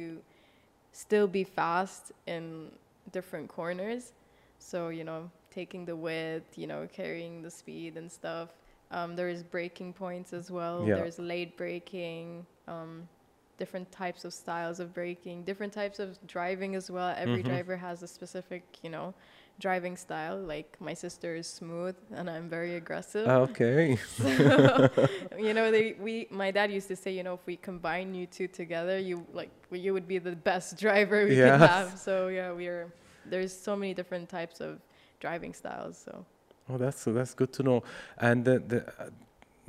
still 0.91 1.27
be 1.27 1.43
fast 1.43 2.11
in 2.27 2.69
different 3.11 3.47
corners. 3.49 4.13
So 4.59 4.89
you 4.89 5.03
know, 5.03 5.29
taking 5.51 5.85
the 5.85 5.95
width, 5.95 6.57
you 6.57 6.67
know, 6.67 6.87
carrying 6.99 7.41
the 7.41 7.51
speed 7.51 7.97
and 7.97 8.11
stuff. 8.11 8.49
Um, 8.91 9.15
there 9.15 9.29
is 9.29 9.41
braking 9.43 9.91
points 9.93 10.33
as 10.33 10.51
well. 10.51 10.77
Yeah. 10.87 10.95
There's 10.95 11.19
late 11.19 11.57
braking. 11.57 12.45
Um, 12.67 13.07
different 13.59 13.89
types 13.91 14.25
of 14.25 14.33
styles 14.33 14.79
of 14.79 14.87
braking, 14.95 15.43
different 15.43 15.71
types 15.71 15.99
of 15.99 16.17
driving 16.27 16.75
as 16.75 16.89
well. 16.89 17.13
Every 17.15 17.43
Mhm. 17.43 17.49
driver 17.51 17.77
has 17.77 18.01
a 18.01 18.07
specific, 18.07 18.63
you 18.81 18.89
know, 18.89 19.13
driving 19.59 19.95
style. 19.97 20.37
Like 20.37 20.75
my 20.79 20.93
sister 20.93 21.35
is 21.35 21.47
smooth 21.47 21.95
and 22.13 22.29
I'm 22.29 22.49
very 22.49 22.75
aggressive. 22.75 23.25
okay 23.25 23.97
So, 24.17 24.89
you 25.37 25.53
know, 25.53 25.71
they 25.71 25.93
we 25.99 26.27
my 26.29 26.51
dad 26.51 26.71
used 26.71 26.87
to 26.89 26.95
say, 26.95 27.11
you 27.11 27.23
know, 27.23 27.33
if 27.33 27.45
we 27.45 27.55
combine 27.57 28.13
you 28.13 28.25
two 28.27 28.47
together, 28.47 28.97
you 28.99 29.25
like 29.33 29.51
you 29.71 29.93
would 29.93 30.07
be 30.07 30.19
the 30.19 30.35
best 30.35 30.77
driver 30.85 31.25
we 31.25 31.35
Yes. 31.35 31.51
could 31.51 31.55
have. 31.55 31.97
So 31.97 32.27
yeah, 32.27 32.51
we're 32.51 32.91
there's 33.25 33.53
so 33.57 33.75
many 33.75 33.93
different 33.93 34.29
types 34.29 34.59
of 34.61 34.79
driving 35.19 35.53
styles. 35.53 35.97
So 35.97 36.25
Oh, 36.69 36.77
that's 36.77 37.03
that's 37.05 37.33
good 37.33 37.51
to 37.53 37.63
know. 37.63 37.83
And 38.17 38.45
the, 38.45 38.59
the, 38.59 38.87
uh, 38.99 39.09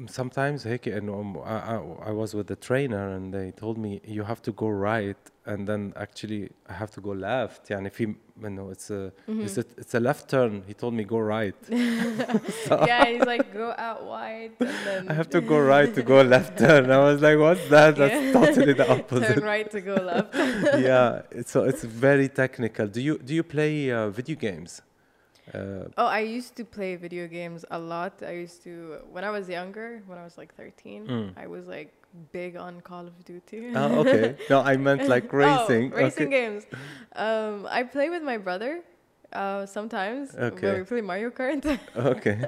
sometimes 0.08 0.66
هيك 0.68 0.88
إنه 0.88 1.22
um, 1.22 1.38
I, 1.46 1.76
I, 1.76 2.10
I 2.10 2.12
was 2.12 2.34
with 2.34 2.48
the 2.48 2.56
trainer 2.56 3.10
and 3.16 3.34
they 3.34 3.52
told 3.52 3.78
me 3.78 4.00
you 4.06 4.24
have 4.24 4.42
to 4.44 4.52
go 4.54 4.68
right 4.70 5.18
and 5.46 5.68
then 5.68 5.92
actually 5.98 6.50
I 6.70 6.74
have 6.74 6.90
to 6.92 7.02
go 7.02 7.10
left. 7.12 7.70
يعني 7.70 7.90
في 7.90 8.16
إنه 8.46 8.72
it's 8.72 8.90
a 8.92 9.12
it's 9.28 9.58
a 9.58 9.66
it's 9.78 9.94
a 9.96 10.00
left 10.00 10.30
turn. 10.30 10.64
He 10.68 10.74
told 10.74 10.94
me 10.94 11.04
go 11.04 11.20
right. 11.20 11.56
yeah, 11.70 13.06
he's 13.06 13.26
like 13.26 13.52
go 13.54 13.74
out 13.78 14.06
wide 14.06 14.52
and 14.60 14.78
then 14.88 15.10
I 15.10 15.14
have 15.14 15.30
to 15.32 15.42
go 15.42 15.60
right 15.60 15.94
to 15.96 16.02
go 16.02 16.22
left 16.22 16.58
turn. 16.58 16.90
I 16.92 17.00
was 17.00 17.22
like, 17.22 17.38
what's 17.38 17.68
that? 17.76 17.96
That's 17.98 18.14
Yeah. 18.24 18.32
totally 18.40 18.74
the 18.82 18.86
turn 18.86 19.00
opposite. 19.00 19.44
right 19.54 19.70
to 19.76 19.82
go 19.82 19.96
left. 19.96 20.34
yeah, 20.90 21.22
it's, 21.40 21.52
so 21.52 21.60
it's 21.72 21.84
very 21.84 22.30
technical. 22.30 22.86
Do 22.88 23.02
you 23.08 23.18
do 23.28 23.34
you 23.40 23.44
play 23.44 23.74
uh, 23.92 24.10
video 24.20 24.38
games? 24.48 24.82
Uh, 25.53 25.89
Oh, 25.99 26.07
I 26.07 26.21
used 26.21 26.57
to 26.57 26.65
play 26.65 26.97
video 26.97 27.27
games 27.29 27.65
a 27.71 27.79
lot. 27.79 28.23
I 28.23 28.33
used 28.33 28.63
to 28.65 28.99
when 29.11 29.25
I 29.25 29.31
was 29.31 29.49
younger, 29.49 30.03
when 30.07 30.19
I 30.19 30.25
was 30.25 30.39
like 30.39 30.55
13, 30.55 31.07
Mm. 31.07 31.33
I 31.37 31.47
was 31.47 31.67
like 31.67 31.93
big 32.33 32.57
on 32.57 32.81
Call 32.81 33.07
of 33.07 33.25
Duty. 33.25 33.73
oh, 33.75 34.01
okay. 34.01 34.37
No, 34.51 34.61
I 34.61 34.77
meant 34.77 35.09
like 35.09 35.33
racing. 35.33 35.93
Oh, 35.93 35.97
racing 35.97 36.29
okay. 36.29 36.41
games. 36.41 36.63
Um, 37.17 37.67
I 37.69 37.83
play 37.83 38.09
with 38.09 38.23
my 38.23 38.39
brother 38.39 38.83
uh, 39.33 39.67
sometimes. 39.67 40.35
Okay. 40.35 40.79
We 40.79 40.85
play 40.85 41.01
Mario 41.01 41.31
Kart. 41.31 41.63
Okay. 41.97 42.39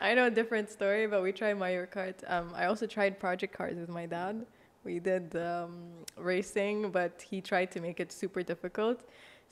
I 0.00 0.14
know 0.14 0.26
a 0.26 0.30
different 0.30 0.70
story, 0.70 1.06
but 1.06 1.22
we 1.22 1.30
tried 1.32 1.54
Mario 1.58 1.86
Kart. 1.86 2.16
Um, 2.26 2.52
I 2.56 2.64
also 2.66 2.86
tried 2.86 3.20
Project 3.20 3.52
Cars 3.56 3.76
with 3.78 3.88
my 3.90 4.06
dad. 4.06 4.46
We 4.84 4.98
did 4.98 5.36
um, 5.36 5.74
racing, 6.16 6.90
but 6.90 7.22
he 7.30 7.40
tried 7.40 7.70
to 7.72 7.80
make 7.80 8.00
it 8.00 8.10
super 8.10 8.42
difficult. 8.42 8.98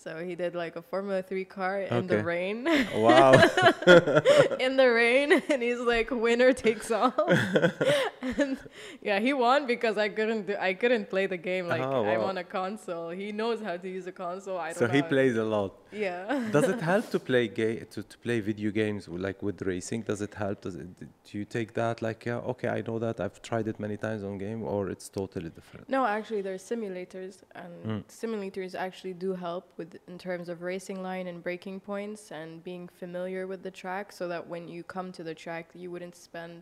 So 0.03 0.25
he 0.25 0.35
did 0.35 0.55
like 0.55 0.77
a 0.77 0.83
Formula 0.83 1.23
3 1.23 1.45
car 1.45 1.83
in 1.83 2.07
the 2.07 2.25
rain. 2.25 2.65
Wow. 2.95 3.33
in 4.59 4.77
the 4.77 4.91
rain 4.91 5.43
and 5.51 5.63
he's 5.63 5.79
like 5.79 6.11
winner 6.11 6.55
takes 6.55 6.91
all 6.91 7.13
and 8.39 8.59
yeah 9.03 9.19
he 9.21 9.33
won 9.33 9.67
because 9.67 9.97
i 9.99 10.09
couldn't 10.09 10.47
do, 10.47 10.55
i 10.61 10.73
couldn't 10.75 11.09
play 11.11 11.27
the 11.27 11.37
game 11.37 11.67
like 11.69 11.83
Oh, 11.83 12.05
i'm 12.05 12.21
on 12.23 12.39
a 12.39 12.45
console 12.45 13.11
he 13.11 13.33
knows 13.33 13.61
how 13.61 13.77
to 13.77 13.89
use 13.89 14.07
a 14.07 14.13
console 14.13 14.59
i 14.59 14.69
don't 14.73 14.79
so 14.79 14.87
know 14.87 14.93
he 14.93 15.03
plays 15.03 15.37
a 15.37 15.45
lot. 15.45 15.73
yeah 15.93 16.49
Does 16.57 16.69
it 16.75 16.81
help 16.81 17.11
to 17.11 17.19
play 17.19 17.49
ga- 17.49 17.85
to, 17.95 18.03
to 18.03 18.17
play 18.19 18.39
video 18.41 18.71
games 18.71 19.09
like 19.09 19.43
with 19.43 19.59
racing? 19.63 20.01
Does 20.03 20.21
it 20.23 20.35
help? 20.35 20.57
Does 20.67 20.77
it, 20.77 20.89
do 21.27 21.39
you 21.39 21.45
take 21.45 21.71
that 21.75 22.01
like 22.07 22.21
yeah, 22.27 22.51
okay, 22.53 22.69
I 22.69 22.81
know 22.89 22.99
that 23.07 23.17
I've 23.25 23.39
tried 23.43 23.67
it 23.73 23.79
many 23.87 23.97
times 23.97 24.23
on 24.29 24.39
game, 24.39 24.63
or 24.63 24.89
it's 24.95 25.09
totally 25.21 25.51
different? 25.59 25.89
no 25.97 26.01
actually 26.17 26.43
there's 26.49 26.63
simulators 26.73 27.35
and 27.63 27.73
Mm. 27.91 28.03
simulators 28.23 28.73
actually 28.87 29.15
do 29.27 29.31
help 29.35 29.65
with 29.79 29.91
in 30.13 30.17
terms 30.19 30.47
of 30.53 30.57
racing 30.73 30.99
line 31.09 31.27
and 31.31 31.43
braking 31.49 31.79
points 31.81 32.23
and 32.41 32.63
being 32.71 32.85
familiar 33.03 33.43
with 33.53 33.61
the 33.63 33.75
track 33.83 34.07
so 34.13 34.25
that 34.33 34.43
when 34.53 34.65
you 34.75 34.83
come 34.97 35.09
to 35.19 35.23
the 35.31 35.35
track 35.45 35.67
you 35.83 35.89
wouldn't 35.91 36.17
spend 36.29 36.61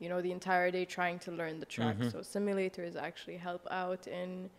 you 0.00 0.08
know, 0.08 0.20
the 0.20 0.32
entire 0.32 0.70
day 0.70 0.84
trying 0.84 1.18
to 1.20 1.30
learn 1.30 1.60
the 1.60 1.66
track. 1.66 1.96
So 2.10 2.18
simulators 2.18 2.96
actually 2.96 3.36
help 3.36 3.66
out 3.70 4.06
in 4.06 4.50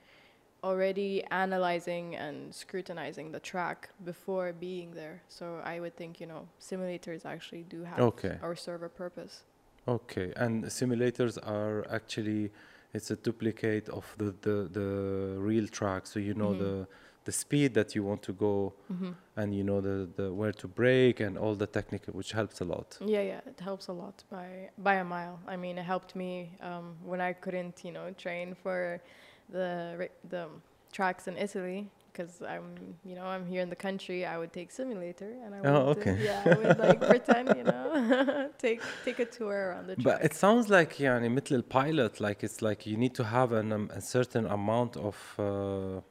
already 0.64 1.24
analyzing 1.32 2.16
and 2.16 2.54
scrutinizing 2.54 3.32
the 3.32 3.40
track 3.40 3.90
before 4.06 4.54
being 4.54 4.92
there. 4.94 5.22
So 5.28 5.60
I 5.66 5.80
would 5.80 5.96
think, 5.98 6.22
you 6.22 6.28
know, 6.28 6.48
simulators 6.62 7.26
actually 7.26 7.64
do 7.64 7.84
have 7.84 8.00
Okay. 8.00 8.38
or 8.44 8.56
serve 8.56 8.84
a 8.84 8.90
purpose. 8.90 9.44
Okay, 9.88 10.32
and 10.36 10.64
simulators 10.66 11.38
are 11.46 11.86
actually 11.92 12.52
it's 12.94 13.10
a 13.10 13.16
duplicate 13.16 13.90
of 13.90 14.06
the 14.18 14.36
the, 14.42 14.70
the 14.72 15.36
real 15.40 15.68
track, 15.68 16.06
so 16.06 16.20
you 16.20 16.36
know 16.36 16.54
Mhm. 16.54 16.60
the 16.60 16.88
the 17.26 17.32
speed 17.32 17.74
that 17.74 17.96
you 17.96 18.04
want 18.04 18.22
to 18.24 18.34
go 18.34 18.74
mm-hmm. 18.92 19.12
and 19.36 19.56
you 19.56 19.64
know 19.64 19.80
the, 19.82 20.10
the 20.16 20.34
where 20.34 20.52
to 20.52 20.68
brake 20.68 21.20
and 21.20 21.38
all 21.38 21.56
the 21.56 21.68
technical 21.68 22.14
which 22.14 22.32
helps 22.32 22.62
a 22.62 22.66
lot 22.66 22.98
yeah 23.06 23.22
yeah 23.22 23.42
it 23.46 23.60
helps 23.60 23.88
a 23.88 23.94
lot 23.94 24.24
by 24.32 24.70
by 24.80 24.96
a 24.96 25.04
mile 25.04 25.40
i 25.48 25.56
mean 25.56 25.78
it 25.78 25.84
helped 25.84 26.16
me 26.16 26.52
um, 26.62 26.96
when 27.04 27.22
i 27.22 27.32
couldn't 27.34 27.84
you 27.84 27.92
know 27.92 28.12
train 28.18 28.56
for 28.64 29.02
the 29.50 30.10
the 30.30 30.48
tracks 30.92 31.28
in 31.28 31.38
italy 31.38 31.90
because 32.12 32.42
I'm, 32.42 32.96
you 33.06 33.16
know, 33.16 33.26
I'm 33.26 33.46
here 33.46 33.62
in 33.62 33.70
the 33.70 33.76
country. 33.76 34.26
I 34.26 34.38
would 34.38 34.52
take 34.52 34.72
simulator, 34.72 35.32
and 35.44 35.56
I 35.56 35.60
oh, 35.70 35.88
would, 35.88 36.00
okay. 36.00 36.18
yeah, 36.22 36.42
I 36.46 36.56
would 36.56 36.80
like 36.80 37.00
pretend, 37.10 37.54
you 37.56 37.64
know, 37.64 38.50
take 38.58 38.82
take 39.06 39.20
a 39.20 39.26
tour 39.26 39.70
around 39.70 39.88
the. 39.88 39.96
Track. 39.96 40.20
But 40.20 40.26
it 40.26 40.34
sounds 40.34 40.70
like 40.70 40.94
يعني 41.00 41.30
مثل 41.30 41.64
pilot, 41.70 42.20
like 42.20 42.44
it's 42.44 42.62
like 42.62 42.86
you 42.86 42.98
need 42.98 43.16
to 43.16 43.24
have 43.24 43.52
an 43.52 43.72
um, 43.72 43.90
a 43.94 44.02
certain 44.02 44.46
amount 44.46 44.98
of 44.98 45.16
uh, 45.40 46.02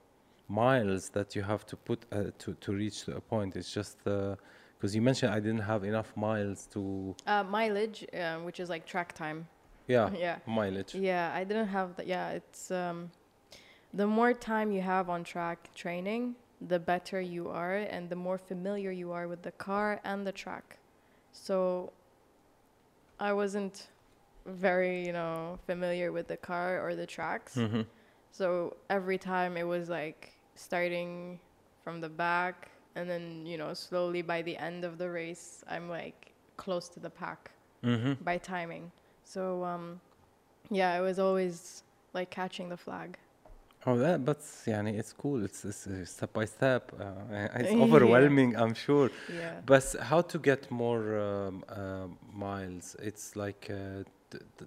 miles 0.51 1.11
that 1.11 1.35
you 1.37 1.43
have 1.43 1.65
to 1.67 1.77
put 1.77 2.05
uh, 2.13 2.25
to 2.39 2.55
to 2.55 2.73
reach 2.73 3.09
a 3.09 3.21
point. 3.21 3.57
It's 3.57 3.73
just 3.73 3.99
because 4.05 4.95
you 4.97 5.03
mentioned 5.03 5.33
I 5.33 5.41
didn't 5.41 5.67
have 5.73 5.85
enough 5.85 6.11
miles 6.17 6.67
to 6.75 7.15
uh, 7.27 7.45
mileage, 7.45 8.07
um, 8.23 8.45
which 8.45 8.59
is 8.61 8.69
like 8.69 8.85
track 8.87 9.13
time. 9.15 9.47
yeah, 9.87 10.11
Yeah. 10.27 10.39
mileage. 10.47 10.95
Yeah, 10.95 11.33
I 11.35 11.45
didn't 11.45 11.69
have 11.69 11.97
that. 11.97 12.07
Yeah, 12.07 12.31
it's 12.39 12.71
um, 12.71 13.11
the 13.95 14.07
more 14.07 14.33
time 14.35 14.73
you 14.73 14.83
have 14.83 15.09
on 15.09 15.25
track 15.25 15.71
training, 15.75 16.35
the 16.61 16.79
better 16.79 17.21
you 17.21 17.49
are, 17.49 17.77
and 17.77 18.09
the 18.11 18.17
more 18.17 18.39
familiar 18.39 18.91
you 18.91 19.13
are 19.13 19.27
with 19.29 19.43
the 19.43 19.53
car 19.53 20.01
and 20.05 20.27
the 20.27 20.33
track. 20.33 20.79
So, 21.33 21.93
I 23.19 23.33
wasn't 23.33 23.89
very, 24.47 25.07
you 25.07 25.13
know, 25.13 25.59
familiar 25.67 26.13
with 26.13 26.27
the 26.29 26.37
car 26.37 26.81
or 26.85 26.95
the 26.97 27.07
tracks. 27.07 27.55
hmm 27.55 27.83
So 28.33 28.77
every 28.89 29.19
time 29.19 29.57
it 29.57 29.67
was 29.67 29.89
like 29.89 30.33
starting 30.60 31.40
from 31.84 32.02
the 32.02 32.10
back, 32.10 32.70
and 32.96 33.10
then 33.10 33.46
you 33.46 33.58
know, 33.58 33.74
slowly 33.74 34.22
by 34.22 34.42
the 34.42 34.58
end 34.58 34.84
of 34.84 34.98
the 34.98 35.10
race, 35.10 35.64
I'm 35.70 35.90
like 35.90 36.32
close 36.58 36.88
to 36.90 37.00
the 37.00 37.10
pack 37.10 37.52
hmm 37.84 38.14
by 38.22 38.38
timing. 38.38 38.92
So 39.24 39.64
um, 39.64 40.00
yeah, 40.70 40.94
I 40.94 41.02
was 41.02 41.20
always 41.20 41.84
like 42.14 42.30
catching 42.30 42.70
the 42.70 42.78
flag. 42.78 43.18
Oh, 43.88 43.98
that, 44.00 44.26
but 44.26 44.40
يعني 44.66 44.98
it's 44.98 45.14
cool. 45.14 45.44
It's, 45.46 45.64
it's 45.64 45.86
uh, 45.86 46.04
step 46.06 46.34
by 46.34 46.46
step. 46.46 46.92
Uh, 47.00 47.48
it's 47.54 47.72
Yeah. 47.72 47.84
overwhelming, 47.84 48.56
I'm 48.58 48.74
sure. 48.74 49.12
Yeah. 49.30 49.62
But 49.66 49.96
how 50.02 50.22
to 50.22 50.40
get 50.40 50.72
more 50.72 51.20
um, 51.20 51.64
uh, 51.70 52.08
miles? 52.34 52.96
It's 53.00 53.36
like, 53.36 53.68
uh, 53.70 53.76
d- 53.76 54.06
d- 54.19 54.19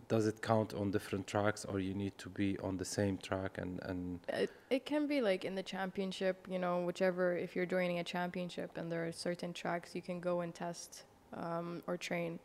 does 0.08 0.28
it 0.28 0.41
count 0.41 0.73
on 0.73 0.91
different 0.91 1.28
tracks, 1.28 1.65
or 1.65 1.80
you 1.80 1.93
need 1.93 2.17
to 2.17 2.30
be 2.30 2.58
on 2.60 2.78
the 2.78 2.86
same 2.86 3.17
track? 3.17 3.58
And 3.58 3.80
and 3.84 4.19
It, 4.30 4.52
it 4.69 4.86
can 4.86 5.08
be 5.08 5.21
like 5.21 5.45
in 5.45 5.56
the 5.56 5.63
championship, 5.63 6.47
you 6.49 6.60
know, 6.60 6.86
whichever, 6.86 7.36
if 7.38 7.56
you're 7.56 7.65
joining 7.65 7.99
a 7.99 8.04
championship 8.04 8.78
and 8.78 8.91
there 8.91 9.06
are 9.08 9.12
certain 9.12 9.54
tracks, 9.54 9.95
you 9.95 10.02
can 10.02 10.19
go 10.19 10.41
and 10.41 10.54
test 10.54 11.04
um, 11.34 11.82
or 11.88 11.97
train 11.97 12.39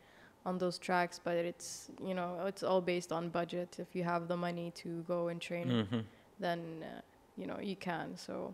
on 0.45 0.57
those 0.57 0.79
tracks, 0.79 1.19
but 1.23 1.35
it's, 1.35 1.89
you 2.03 2.13
know, 2.13 2.45
it's 2.45 2.63
all 2.63 2.81
based 2.81 3.11
on 3.11 3.29
budget. 3.29 3.77
If 3.79 3.95
you 3.95 4.03
have 4.03 4.27
the 4.27 4.37
money 4.37 4.71
to 4.75 5.03
go 5.07 5.27
and 5.29 5.41
train, 5.41 5.67
Mhm. 5.67 6.03
then, 6.39 6.59
uh, 6.83 7.01
you 7.37 7.45
know, 7.45 7.59
you 7.59 7.75
can. 7.75 8.17
So 8.17 8.53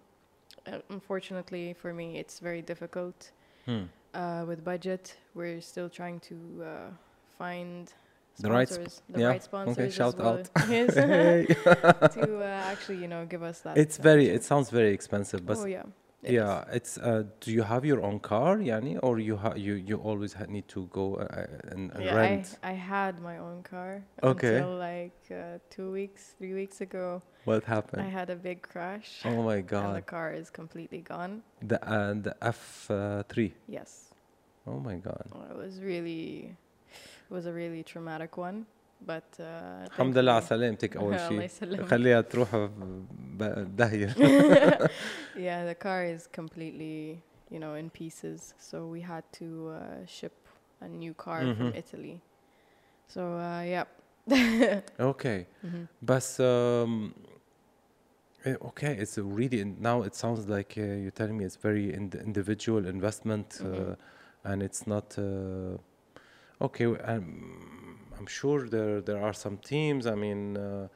uh, 0.68 0.80
unfortunately 0.90 1.74
for 1.74 1.94
me, 1.94 2.18
it's 2.18 2.40
very 2.40 2.62
difficult 2.62 3.32
Hmm. 3.66 3.86
uh, 4.14 4.46
with 4.48 4.64
budget. 4.64 5.18
We're 5.34 5.62
still 5.62 5.90
trying 5.90 6.20
to 6.22 6.36
uh, 6.64 6.90
find 7.38 7.94
The 8.40 8.50
right 8.50 8.68
sp- 8.68 8.76
sponsors, 8.92 9.02
the 9.10 9.20
yeah, 9.22 9.28
right 9.28 9.44
sponsors, 9.44 9.78
okay, 9.78 9.90
shout 9.90 10.18
well, 10.18 10.40
out. 10.40 10.50
to 12.14 12.40
uh, 12.42 12.72
actually, 12.72 12.98
you 12.98 13.08
know, 13.08 13.26
give 13.26 13.44
us 13.44 13.60
that. 13.62 13.78
it's 13.78 13.98
uh, 14.00 14.04
very. 14.04 14.28
It 14.28 14.44
sounds 14.44 14.70
very 14.70 14.92
expensive, 14.94 15.46
but 15.46 15.58
oh 15.58 15.66
yeah. 15.66 15.84
it 16.24 16.30
is. 16.30 16.34
yeah, 16.34 16.66
it's. 16.72 16.98
Uh, 16.98 17.24
do 17.40 17.52
you 17.52 17.64
have 17.64 17.86
your 17.86 18.02
own 18.02 18.20
car, 18.20 18.58
Yani, 18.58 19.00
or 19.02 19.20
you 19.20 19.38
ha- 19.38 19.56
you 19.56 19.74
you 19.76 19.98
always 19.98 20.34
ha- 20.34 20.46
need 20.50 20.68
to 20.70 20.88
go 20.92 21.16
uh, 21.16 21.72
and, 21.72 21.92
and 21.94 22.04
Yeah, 22.04 22.16
rent? 22.16 22.58
I, 22.62 22.72
I 22.72 22.74
had 22.74 23.22
my 23.22 23.38
own 23.38 23.64
car 23.64 24.04
Okay. 24.22 24.56
until 24.58 24.76
like 24.78 25.20
uh, 25.32 25.60
two 25.70 25.92
weeks, 25.92 26.36
three 26.38 26.54
weeks 26.54 26.82
ago. 26.82 27.22
What 27.46 27.64
happened? 27.64 28.02
I 28.02 28.10
had 28.10 28.30
a 28.30 28.36
big 28.36 28.64
crash, 28.64 29.22
oh 29.24 29.44
my 29.44 29.58
and 29.58 29.96
the 29.96 30.02
car 30.02 30.34
is 30.34 30.50
completely 30.50 31.02
gone. 31.02 31.44
The 31.62 31.78
uh, 31.88 32.14
the 32.16 32.36
F 32.42 32.90
uh, 32.90 33.24
three. 33.30 33.54
Yes, 33.68 34.12
Oh 34.68 34.80
my 34.80 34.96
God! 34.96 35.26
Well, 35.32 35.46
it 35.52 35.56
was 35.56 35.80
really, 35.80 36.56
it 37.31 37.35
was 37.35 37.47
a 37.47 37.53
really 37.53 37.83
traumatic 37.83 38.37
one. 38.37 38.65
But 39.07 39.25
uh, 39.41 39.87
الحمد 39.89 40.19
لله 40.19 40.33
على 40.33 40.43
thankfully- 40.43 40.49
سلامتك 40.49 40.97
أول 40.97 41.15
الله 41.15 41.29
شيء. 41.29 41.43
يسلمك. 41.43 41.87
خليها 41.87 42.21
تروح 42.21 42.57
ب- 42.57 43.77
داهية. 43.77 44.09
yeah, 45.37 45.65
the 45.65 45.75
car 45.75 46.05
is 46.05 46.27
completely, 46.27 47.23
you 47.51 47.59
know, 47.59 47.75
in 47.75 47.89
pieces. 47.91 48.55
So 48.59 48.87
we 48.87 49.01
had 49.01 49.25
to 49.39 49.71
uh, 49.71 50.07
ship 50.07 50.33
a 50.81 50.89
new 50.89 51.15
car 51.15 51.41
from 51.57 51.73
Mhm. 51.73 51.77
Italy. 51.83 52.21
So 53.09 53.21
uh, 53.21 53.63
yeah. 53.75 53.85
Okay. 55.13 55.47
Mhm. 55.65 55.89
But 56.03 56.27
um, 56.41 57.15
eh, 58.45 58.57
okay, 58.71 58.93
it's 59.03 59.17
a 59.19 59.23
really 59.23 59.65
now 59.65 60.03
it 60.09 60.15
sounds 60.15 60.43
like 60.49 60.73
uh, 60.77 60.83
you're 61.03 61.17
telling 61.21 61.37
me 61.39 61.45
it's 61.45 61.57
very 61.69 61.87
ind- 62.01 62.21
individual 62.31 62.83
investment, 62.97 63.49
uh, 63.61 63.65
Mhm. 63.65 63.97
and 64.51 64.63
it's 64.63 64.83
not 64.87 65.09
uh, 65.19 65.25
okay. 66.62 66.86
w- 66.86 67.02
Um, 67.04 68.00
I'm 68.18 68.28
sure 68.28 68.68
there 68.70 69.02
there 69.02 69.22
are 69.22 69.34
some 69.34 69.58
teams. 69.58 70.06
I 70.06 70.16
mean, 70.16 70.58
uh, 70.58 70.88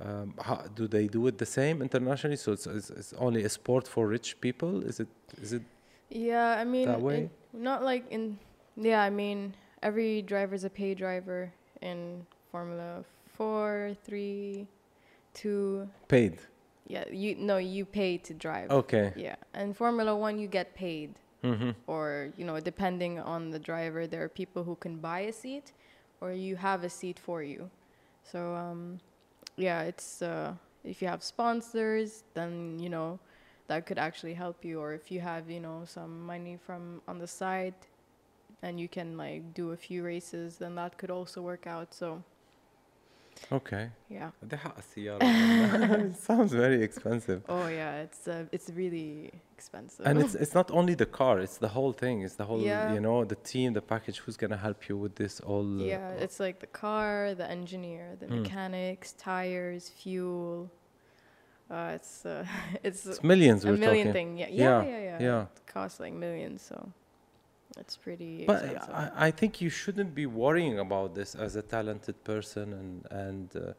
um, 0.00 0.34
how, 0.40 0.56
do 0.74 0.86
they 0.88 1.06
do 1.08 1.26
it 1.26 1.38
the 1.38 1.46
same 1.46 1.82
internationally? 1.82 2.36
So 2.36 2.52
it's, 2.52 2.66
it's, 2.66 2.90
it's 2.90 3.12
only 3.14 3.44
a 3.44 3.48
sport 3.48 3.88
for 3.88 4.06
rich 4.06 4.40
people. 4.40 4.82
Is 4.84 5.00
it 5.00 5.08
is 5.42 5.52
it 5.52 5.62
Yeah, 6.10 6.60
I 6.60 6.64
mean, 6.64 6.88
That 6.88 7.00
way? 7.00 7.18
in- 7.18 7.30
not 7.62 7.82
like 7.82 8.04
in. 8.10 8.38
Yeah, 8.76 9.02
I 9.02 9.10
mean, 9.10 9.54
every 9.82 10.22
driver 10.22 10.54
is 10.54 10.64
a 10.64 10.70
pay 10.70 10.94
driver 10.94 11.52
in 11.82 12.26
Formula 12.52 13.04
Four, 13.36 13.94
Three, 14.04 14.66
Two. 15.34 15.88
paid? 16.08 16.38
Yeah, 16.86 17.04
you 17.12 17.34
no, 17.36 17.56
you 17.58 17.84
pay 17.84 18.18
to 18.18 18.34
drive. 18.34 18.70
Okay. 18.70 19.12
Yeah, 19.16 19.36
and 19.54 19.76
Formula 19.76 20.14
One, 20.16 20.38
you 20.38 20.48
get 20.48 20.74
paid. 20.74 21.14
Mm-hmm. 21.42 21.70
or 21.86 22.28
you 22.36 22.44
know 22.44 22.60
depending 22.60 23.18
on 23.18 23.50
the 23.50 23.58
driver 23.58 24.06
there 24.06 24.22
are 24.22 24.28
people 24.28 24.62
who 24.62 24.76
can 24.76 24.98
buy 24.98 25.20
a 25.20 25.32
seat 25.32 25.72
or 26.20 26.32
you 26.32 26.54
have 26.56 26.84
a 26.84 26.90
seat 26.90 27.18
for 27.18 27.42
you. 27.42 27.70
So 28.24 28.54
um, 28.54 29.00
yeah 29.56 29.82
it's 29.82 30.20
uh, 30.22 30.52
if 30.84 31.00
you 31.00 31.08
have 31.08 31.22
sponsors 31.22 32.24
then 32.34 32.78
you 32.78 32.90
know 32.90 33.18
that 33.68 33.86
could 33.86 33.98
actually 33.98 34.34
help 34.34 34.64
you. 34.64 34.80
Or 34.80 34.92
if 34.92 35.10
you 35.10 35.20
have 35.20 35.48
you 35.50 35.60
know 35.60 35.84
some 35.86 36.26
money 36.26 36.58
from 36.66 37.00
on 37.08 37.18
the 37.18 37.26
side 37.26 37.74
and 38.62 38.78
you 38.78 38.88
can 38.88 39.16
like 39.16 39.54
do 39.54 39.70
a 39.72 39.76
few 39.76 40.04
races 40.04 40.58
then 40.58 40.74
that 40.74 40.98
could 40.98 41.10
also 41.10 41.40
work 41.40 41.66
out. 41.66 41.94
So 41.94 42.22
Okay. 43.52 43.90
Yeah. 44.08 44.30
sounds 46.18 46.52
very 46.52 46.82
expensive. 46.82 47.42
Oh 47.48 47.68
yeah, 47.68 48.02
it's 48.02 48.28
uh, 48.28 48.44
it's 48.52 48.70
really 48.70 49.32
expensive. 49.56 50.06
And 50.06 50.20
it's 50.20 50.34
it's 50.42 50.54
not 50.54 50.70
only 50.70 50.94
the 50.94 51.06
car; 51.06 51.40
it's 51.40 51.58
the 51.58 51.68
whole 51.68 51.92
thing. 51.92 52.22
It's 52.22 52.36
the 52.36 52.44
whole 52.44 52.60
yeah. 52.60 52.92
you 52.94 53.00
know 53.00 53.24
the 53.24 53.36
team, 53.36 53.72
the 53.72 53.82
package. 53.82 54.18
Who's 54.18 54.36
gonna 54.36 54.56
help 54.56 54.88
you 54.88 54.96
with 54.96 55.16
this 55.16 55.40
all? 55.40 55.80
Uh, 55.80 55.84
yeah, 55.84 56.10
it's 56.24 56.38
like 56.38 56.60
the 56.60 56.72
car, 56.84 57.34
the 57.34 57.48
engineer, 57.50 58.16
the 58.20 58.26
hmm. 58.26 58.42
mechanics, 58.42 59.12
tires, 59.12 59.88
fuel. 59.88 60.70
Uh, 61.70 61.92
it's, 61.94 62.26
uh, 62.26 62.44
it's, 62.82 63.06
it's 63.06 63.22
millions. 63.22 63.64
A 63.64 63.68
1000000 63.68 64.12
thing. 64.12 64.38
Yeah. 64.38 64.48
Yeah, 64.50 64.82
yeah, 64.82 65.02
yeah, 65.02 65.18
yeah. 65.20 65.42
It 65.42 65.66
costs 65.66 66.00
like 66.00 66.12
millions. 66.12 66.62
So 66.62 66.92
it's 67.78 67.96
pretty 67.96 68.44
but. 68.46 68.64
I, 68.92 69.10
I 69.26 69.30
think 69.30 69.60
you 69.60 69.70
shouldn't 69.70 70.14
be 70.14 70.26
worrying 70.26 70.78
about 70.78 71.14
this 71.14 71.34
as 71.34 71.56
a 71.56 71.62
talented 71.62 72.22
person 72.24 72.72
and 72.72 73.06
and 73.10 73.56
uh, 73.56 73.72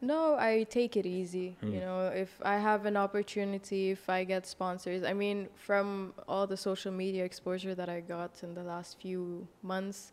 no, 0.00 0.36
I 0.38 0.64
take 0.64 0.96
it 0.96 1.06
easy. 1.06 1.56
Mm. 1.62 1.72
You 1.72 1.80
know, 1.80 2.08
if 2.08 2.38
I 2.42 2.58
have 2.58 2.84
an 2.84 2.96
opportunity, 2.96 3.90
if 3.90 4.10
I 4.10 4.24
get 4.24 4.46
sponsors, 4.46 5.02
I 5.02 5.14
mean, 5.14 5.48
from 5.54 6.12
all 6.28 6.46
the 6.46 6.56
social 6.56 6.92
media 6.92 7.24
exposure 7.24 7.74
that 7.74 7.88
I 7.88 8.00
got 8.00 8.42
in 8.42 8.54
the 8.54 8.62
last 8.62 9.00
few 9.00 9.48
months, 9.62 10.12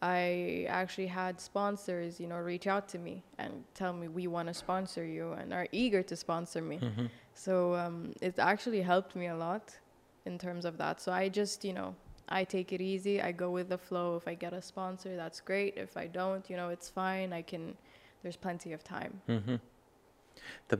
I 0.00 0.66
actually 0.68 1.08
had 1.08 1.40
sponsors, 1.40 2.20
you 2.20 2.26
know, 2.26 2.38
reach 2.38 2.66
out 2.66 2.88
to 2.90 2.98
me 2.98 3.22
and 3.38 3.64
tell 3.74 3.92
me 3.92 4.08
we 4.08 4.28
want 4.28 4.48
to 4.48 4.54
sponsor 4.54 5.04
you 5.04 5.32
and 5.32 5.52
are 5.52 5.68
eager 5.72 6.02
to 6.04 6.16
sponsor 6.16 6.62
me. 6.62 6.78
mhm. 6.78 7.10
So 7.34 7.74
um, 7.74 8.14
it 8.22 8.38
actually 8.38 8.80
helped 8.82 9.14
me 9.14 9.26
a 9.26 9.36
lot 9.36 9.76
in 10.24 10.38
terms 10.38 10.64
of 10.64 10.78
that. 10.78 11.00
So 11.00 11.12
I 11.12 11.28
just, 11.28 11.64
you 11.64 11.72
know, 11.72 11.94
I 12.28 12.44
take 12.44 12.72
it 12.72 12.80
easy. 12.80 13.20
I 13.22 13.32
go 13.32 13.50
with 13.50 13.68
the 13.68 13.78
flow. 13.78 14.16
If 14.16 14.28
I 14.28 14.34
get 14.34 14.52
a 14.52 14.62
sponsor, 14.62 15.16
that's 15.16 15.40
great. 15.40 15.74
If 15.76 15.96
I 15.96 16.06
don't, 16.06 16.48
you 16.50 16.56
know, 16.56 16.68
it's 16.68 16.88
fine. 16.88 17.32
I 17.32 17.42
can. 17.42 17.76
There's 18.22 18.36
plenty 18.36 18.72
of 18.72 18.82
time. 18.82 19.20
Mm-hmm. 19.28 19.56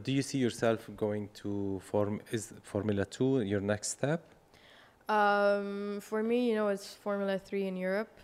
do 0.02 0.12
you 0.12 0.22
see 0.22 0.38
yourself 0.38 0.88
going 0.96 1.28
to 1.34 1.80
form 1.84 2.20
is 2.32 2.52
Formula 2.62 3.04
2 3.04 3.42
your 3.42 3.60
next 3.60 3.90
step? 3.90 4.22
Um, 5.08 6.00
for 6.02 6.22
me, 6.22 6.50
you 6.50 6.54
know, 6.54 6.68
it's 6.68 6.92
Formula 6.92 7.38
Three 7.38 7.66
in 7.66 7.76
Europe. 7.76 8.20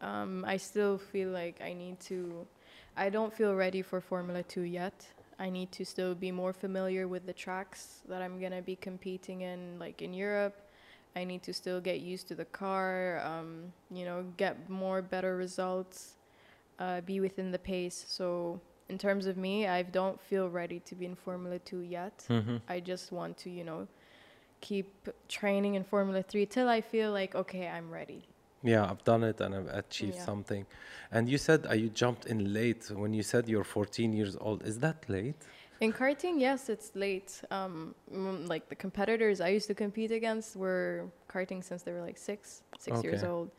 Um, 0.00 0.44
I 0.46 0.56
still 0.56 0.96
feel 0.96 1.30
like 1.30 1.60
I 1.60 1.72
need 1.72 1.98
to. 2.00 2.46
I 2.96 3.10
don't 3.10 3.32
feel 3.32 3.54
ready 3.54 3.82
for 3.82 4.00
Formula 4.00 4.42
Two 4.44 4.62
yet. 4.62 5.06
I 5.40 5.50
need 5.50 5.72
to 5.72 5.84
still 5.84 6.14
be 6.14 6.30
more 6.30 6.52
familiar 6.52 7.08
with 7.08 7.26
the 7.26 7.32
tracks 7.32 8.02
that 8.08 8.22
I'm 8.22 8.38
gonna 8.40 8.62
be 8.62 8.76
competing 8.76 9.40
in, 9.40 9.78
like 9.78 10.02
in 10.02 10.14
Europe. 10.14 10.69
I 11.16 11.24
need 11.24 11.42
to 11.44 11.52
still 11.52 11.80
get 11.80 12.00
used 12.00 12.28
to 12.28 12.34
the 12.34 12.44
car. 12.44 13.20
Um, 13.24 13.72
you 13.90 14.04
know, 14.04 14.24
get 14.36 14.68
more 14.70 15.02
better 15.02 15.36
results. 15.36 16.16
Uh, 16.78 17.00
be 17.02 17.20
within 17.20 17.50
the 17.50 17.58
pace. 17.58 18.04
So 18.08 18.60
in 18.88 18.96
terms 18.96 19.26
of 19.26 19.36
me, 19.36 19.66
I 19.66 19.82
don't 19.82 20.20
feel 20.20 20.48
ready 20.48 20.80
to 20.80 20.94
be 20.94 21.04
in 21.04 21.14
Formula 21.14 21.58
Two 21.58 21.80
yet. 21.80 22.24
Mm-hmm. 22.28 22.56
I 22.68 22.80
just 22.80 23.12
want 23.12 23.36
to, 23.38 23.50
you 23.50 23.64
know, 23.64 23.86
keep 24.60 25.08
training 25.28 25.74
in 25.74 25.84
Formula 25.84 26.22
3 26.22 26.46
till 26.46 26.68
I 26.68 26.80
feel 26.80 27.12
like, 27.12 27.34
okay, 27.34 27.66
I'm 27.68 27.90
ready. 27.90 28.24
Yeah, 28.62 28.84
I've 28.90 29.02
done 29.04 29.24
it 29.24 29.40
and 29.40 29.54
I've 29.54 29.68
achieved 29.68 30.16
Yeah. 30.16 30.24
something. 30.24 30.66
And 31.10 31.28
you 31.28 31.38
said 31.38 31.66
uh, 31.66 31.72
you 31.72 31.88
jumped 31.88 32.26
in 32.26 32.52
late 32.52 32.90
when 32.90 33.14
you 33.14 33.22
said 33.22 33.48
you're 33.48 33.64
14 33.64 34.12
years 34.12 34.36
old. 34.38 34.62
Is 34.66 34.78
that 34.80 35.08
late? 35.08 35.36
In 35.80 35.92
karting, 35.92 36.38
yes, 36.38 36.68
it's 36.68 36.94
late. 36.94 37.40
Um, 37.50 37.94
like 38.10 38.68
the 38.68 38.74
competitors 38.74 39.40
I 39.40 39.48
used 39.48 39.66
to 39.68 39.74
compete 39.74 40.10
against 40.10 40.54
were 40.54 41.06
karting 41.28 41.64
since 41.64 41.82
they 41.82 41.92
were 41.92 42.02
like 42.02 42.18
six, 42.18 42.62
six 42.78 43.02
years 43.02 43.22
Okay. 43.22 43.26
old. 43.26 43.50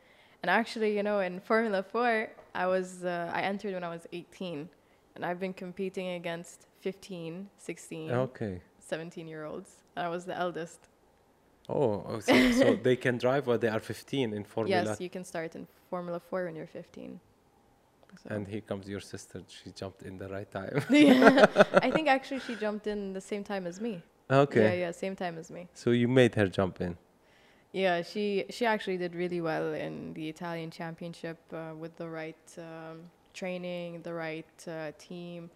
And 0.44 0.50
actually, 0.50 0.96
you 0.96 1.04
know, 1.04 1.20
in 1.20 1.40
Formula 1.40 1.82
4, 1.84 2.30
I 2.54 2.68
was, 2.68 3.04
uh, 3.04 3.32
I 3.34 3.42
entered 3.42 3.74
when 3.74 3.84
I 3.84 3.90
was 3.90 4.08
18. 4.14 4.70
And 5.16 5.26
I've 5.26 5.40
been 5.40 5.54
competing 5.54 6.10
against 6.10 6.68
15, 6.82 7.50
16, 7.58 8.12
Okay. 8.12 8.62
17 8.80 9.28
year 9.28 9.46
olds. 9.46 9.72
I 9.98 10.08
was 10.08 10.26
the 10.26 10.38
eldest. 10.38 10.80
Oh, 11.70 12.04
oh, 12.08 12.20
so, 12.20 12.52
so 12.52 12.76
they 12.84 12.96
can 12.96 13.18
drive 13.18 13.48
while 13.48 13.58
they 13.58 13.68
are 13.68 13.80
15 13.80 14.34
in 14.34 14.44
Formula. 14.44 14.84
Yes, 14.84 15.02
you 15.02 15.10
can 15.10 15.24
start 15.24 15.56
in 15.56 15.68
Formula 15.90 16.20
4 16.20 16.46
when 16.46 16.56
you're 16.56 16.68
15. 16.68 17.20
So- 18.18 18.36
And 18.36 18.47
here 18.47 18.62
comes 18.62 18.88
your 18.88 18.99
sister. 18.99 19.41
She 19.47 19.72
jumped 19.72 20.03
in 20.03 20.18
the 20.18 20.28
right 20.28 20.49
time. 20.51 20.84
yeah. 20.89 21.45
I 21.82 21.91
think 21.91 22.07
actually 22.07 22.39
she 22.39 22.55
jumped 22.55 22.88
in 22.88 23.14
the 23.14 23.22
same 23.22 23.43
time 23.43 23.66
as 23.68 23.80
me. 23.80 24.01
okay. 24.30 24.64
Yeah, 24.64 24.74
yeah, 24.88 24.91
same 24.91 25.16
time 25.16 25.38
as 25.38 25.49
me. 25.51 25.68
So 25.74 25.91
you 25.91 26.07
made 26.07 26.36
her 26.36 26.47
jump 26.47 26.82
in. 26.82 26.97
Yeah, 27.74 28.01
she 28.01 28.45
she 28.49 28.66
actually 28.66 28.97
did 28.97 29.16
really 29.16 29.39
well 29.39 29.74
in 29.74 30.14
the 30.14 30.28
Italian 30.28 30.72
championship 30.72 31.38
uh, 31.53 31.74
with 31.78 31.95
the 31.95 32.09
right 32.09 32.57
um, 32.57 33.09
training, 33.34 34.01
the 34.01 34.14
right 34.14 34.68
uh, 34.68 34.91
team, 34.97 35.49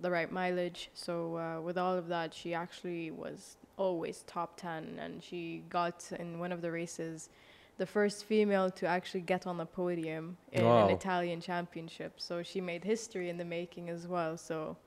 the 0.00 0.10
right 0.10 0.30
mileage. 0.30 0.90
So 0.94 1.36
uh, 1.36 1.60
with 1.60 1.78
all 1.78 1.94
of 1.96 2.08
that, 2.08 2.34
she 2.34 2.52
actually 2.52 3.12
was 3.12 3.56
always 3.76 4.24
top 4.26 4.56
10 4.56 4.98
and 4.98 5.22
she 5.22 5.62
got 5.68 6.10
in 6.18 6.38
one 6.38 6.50
of 6.50 6.62
the 6.62 6.70
races 6.70 7.28
the 7.77 7.85
first 7.85 8.25
female 8.25 8.69
to 8.79 8.85
actually 8.85 9.21
get 9.21 9.47
on 9.47 9.57
the 9.57 9.65
podium 9.65 10.37
in 10.51 10.63
Wow. 10.63 10.85
an 10.87 10.89
Italian 10.99 11.39
championship. 11.41 12.11
So 12.27 12.43
she 12.43 12.59
made 12.61 12.83
history 12.83 13.27
in 13.29 13.37
the 13.37 13.45
making 13.45 13.89
as 13.89 14.07
well. 14.07 14.37
So 14.37 14.77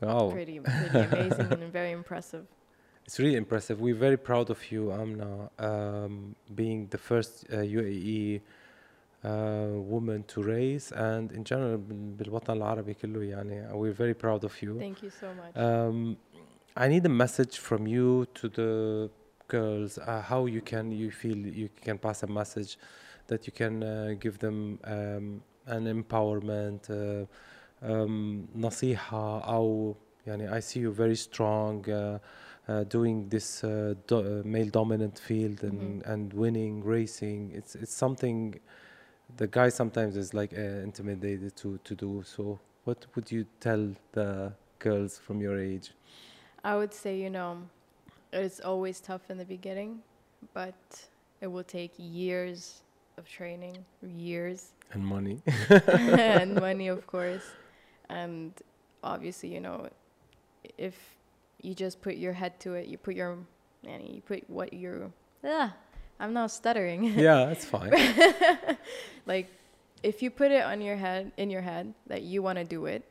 Wow. 0.00 0.30
pretty 0.30 0.60
pretty 0.60 0.98
amazing 1.12 1.52
and 1.52 1.72
very 1.72 1.90
impressive. 1.90 2.46
It's 3.06 3.18
really 3.18 3.36
impressive. 3.36 3.80
We're 3.80 3.94
very 4.08 4.18
proud 4.18 4.50
of 4.50 4.60
you, 4.70 4.92
Amna, 4.92 5.50
um, 5.58 6.36
being 6.54 6.86
the 6.94 6.98
first 6.98 7.46
uh, 7.50 7.56
UAE 7.56 8.40
uh, 9.24 9.80
woman 9.94 10.22
to 10.32 10.42
race 10.42 10.92
and 10.92 11.32
in 11.32 11.42
general 11.44 11.78
بال- 11.78 12.16
بالوطن 12.16 12.52
العربي 12.56 12.94
كله 12.94 13.22
يعني 13.24 13.72
we're 13.72 13.92
very 13.92 14.14
proud 14.14 14.44
of 14.44 14.62
you. 14.62 14.78
Thank 14.78 15.02
you 15.02 15.10
so 15.10 15.26
much. 15.34 15.56
Um, 15.56 16.16
I 16.76 16.86
need 16.86 17.04
a 17.06 17.08
message 17.24 17.58
from 17.58 17.86
you 17.88 18.26
to 18.34 18.48
the 18.48 19.10
girls. 19.48 19.98
Uh, 19.98 20.22
how 20.22 20.46
you 20.46 20.60
can 20.60 20.90
you 20.92 21.10
feel 21.10 21.36
you 21.36 21.68
can 21.82 21.98
pass 21.98 22.22
a 22.22 22.26
message 22.26 22.78
that 23.26 23.46
you 23.46 23.52
can 23.52 23.82
uh, 23.82 24.14
give 24.18 24.38
them 24.38 24.78
um, 24.84 25.42
an 25.66 25.84
empowerment, 25.86 26.88
uh, 26.90 27.26
um, 27.82 28.48
نصيحة 28.56 29.40
أو 29.40 29.96
يعني 30.26 30.48
I 30.50 30.60
see 30.60 30.80
you 30.80 30.92
very 30.92 31.16
strong. 31.16 31.88
Uh, 31.88 32.18
uh, 32.68 32.84
doing 32.84 33.26
this 33.30 33.64
uh, 33.64 33.94
do, 34.06 34.18
uh, 34.18 34.42
male 34.44 34.68
dominant 34.68 35.18
field 35.18 35.62
and, 35.64 36.02
Mhm. 36.02 36.12
and 36.12 36.32
winning 36.34 36.84
racing 36.84 37.50
it's 37.54 37.74
it's 37.74 37.94
something 37.94 38.60
the 39.38 39.46
guy 39.46 39.68
sometimes 39.70 40.16
is 40.16 40.34
like 40.34 40.52
uh, 40.52 40.60
intimidated 40.88 41.56
to 41.56 41.78
to 41.84 41.94
do 41.94 42.22
so 42.24 42.58
what 42.84 43.06
would 43.14 43.32
you 43.32 43.46
tell 43.60 43.82
the 44.12 44.52
girls 44.80 45.18
from 45.18 45.40
your 45.40 45.58
age 45.58 45.92
I 46.64 46.76
would 46.76 46.92
say, 46.92 47.18
you 47.24 47.30
know, 47.30 47.52
it's 48.33 48.59
always 48.59 48.99
tough 48.99 49.29
in 49.29 49.37
the 49.37 49.45
beginning, 49.45 49.99
but 50.53 50.75
it 51.41 51.47
will 51.47 51.63
take 51.63 51.93
years 51.97 52.81
of 53.17 53.27
training, 53.27 53.77
years, 54.01 54.71
and 54.91 55.05
money 55.05 55.41
and 55.69 56.55
money, 56.67 56.87
of 56.87 57.05
course. 57.07 57.43
And 58.09 58.51
obviously, 59.03 59.53
you 59.53 59.59
know, 59.59 59.89
if 60.77 60.95
you 61.61 61.73
just 61.73 62.01
put 62.01 62.15
your 62.15 62.33
head 62.33 62.59
to 62.61 62.73
it, 62.73 62.87
you 62.87 62.97
put 62.97 63.15
your, 63.15 63.37
and 63.87 64.07
you 64.07 64.21
put 64.21 64.49
what 64.49 64.73
you're, 64.73 65.11
ah, 65.43 65.73
I'm 66.19 66.33
not 66.33 66.51
stuttering. 66.51 67.03
yeah 67.15 67.45
that's 67.45 67.65
fine 67.65 67.91
like 69.25 69.49
if 70.03 70.21
you 70.21 70.29
put 70.29 70.51
it 70.51 70.63
on 70.63 70.81
your 70.81 70.95
head 70.95 71.31
in 71.37 71.49
your 71.49 71.61
head 71.61 71.93
that 72.07 72.21
you 72.21 72.41
want 72.41 72.57
to 72.57 72.63
do 72.63 72.85
it 72.85 73.03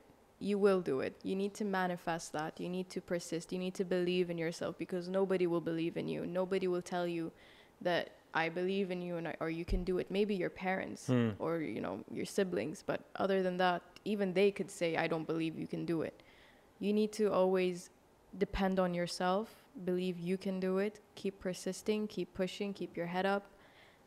you 0.42 0.58
will 0.58 0.80
do 0.80 1.00
it. 1.00 1.14
You 1.22 1.36
need 1.36 1.54
to 1.54 1.64
manifest 1.64 2.32
that. 2.32 2.58
You 2.60 2.68
need 2.68 2.88
to 2.90 3.00
persist. 3.00 3.52
You 3.52 3.58
need 3.58 3.74
to 3.74 3.84
believe 3.84 4.28
in 4.28 4.38
yourself 4.38 4.76
because 4.76 5.08
nobody 5.08 5.46
will 5.46 5.60
believe 5.60 5.96
in 5.96 6.08
you. 6.08 6.26
Nobody 6.26 6.66
will 6.66 6.82
tell 6.82 7.06
you 7.06 7.32
that 7.80 8.10
i 8.34 8.48
believe 8.48 8.90
in 8.90 9.02
you 9.02 9.16
and 9.18 9.28
I, 9.28 9.34
or 9.40 9.50
you 9.50 9.64
can 9.64 9.84
do 9.84 9.98
it. 9.98 10.06
Maybe 10.10 10.34
your 10.34 10.50
parents 10.50 11.06
Hmm. 11.06 11.30
or 11.38 11.52
you 11.60 11.80
know 11.80 11.94
your 12.18 12.24
siblings 12.36 12.82
but 12.90 13.00
other 13.24 13.42
than 13.42 13.56
that 13.58 13.82
even 14.12 14.32
they 14.32 14.50
could 14.50 14.70
say 14.70 14.96
i 14.96 15.06
don't 15.12 15.26
believe 15.32 15.58
you 15.58 15.66
can 15.66 15.84
do 15.84 16.02
it. 16.02 16.22
You 16.80 16.92
need 16.92 17.12
to 17.20 17.24
always 17.40 17.90
depend 18.38 18.78
on 18.80 18.94
yourself 18.94 19.48
believe 19.84 20.18
you 20.30 20.36
can 20.46 20.60
do 20.60 20.78
it 20.78 20.94
keep 21.14 21.34
persisting 21.40 22.06
keep 22.06 22.32
pushing 22.34 22.72
keep 22.72 22.96
your 22.96 23.06
head 23.06 23.26
up 23.26 23.44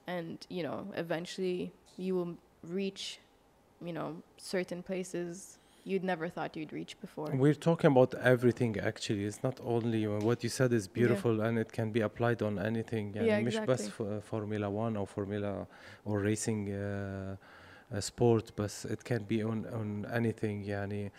and 0.08 0.46
you 0.50 0.64
know 0.64 0.80
eventually 0.96 1.72
you 1.98 2.16
will 2.18 2.34
reach 2.80 3.20
you 3.88 3.94
know 3.94 4.10
certain 4.38 4.82
places 4.82 5.60
you'd 5.91 6.05
never 6.05 6.29
thought 6.29 6.51
you'd 6.59 6.73
reach 6.81 6.95
before 7.01 7.29
we're 7.45 7.61
talking 7.71 7.91
about 7.95 8.11
everything 8.35 8.73
actually 8.91 9.25
it's 9.31 9.43
not 9.49 9.57
only 9.75 10.03
uh, 10.07 10.11
what 10.29 10.39
you 10.45 10.51
said 10.59 10.71
is 10.81 10.85
beautiful 11.01 11.35
and 11.47 11.55
it 11.65 11.71
can 11.79 11.89
be 11.97 12.01
applied 12.09 12.41
on 12.43 12.59
anything 12.59 13.07
يعني 13.15 13.29
Yeah, 13.29 13.47
مش 13.47 13.59
بس 13.69 13.89
exactly. 13.89 13.91
ف- 13.91 14.25
Formula 14.33 14.69
1 14.71 14.97
or 14.97 15.07
Formula 15.07 15.67
or 16.05 16.19
racing 16.31 16.61
uh, 16.69 17.37
uh, 17.97 18.01
sport 18.01 18.53
بس 18.59 18.87
it 18.87 19.03
can 19.05 19.23
be 19.33 19.43
on 19.43 19.67
on 19.81 20.07
anything 20.21 20.65
يعني 20.69 21.11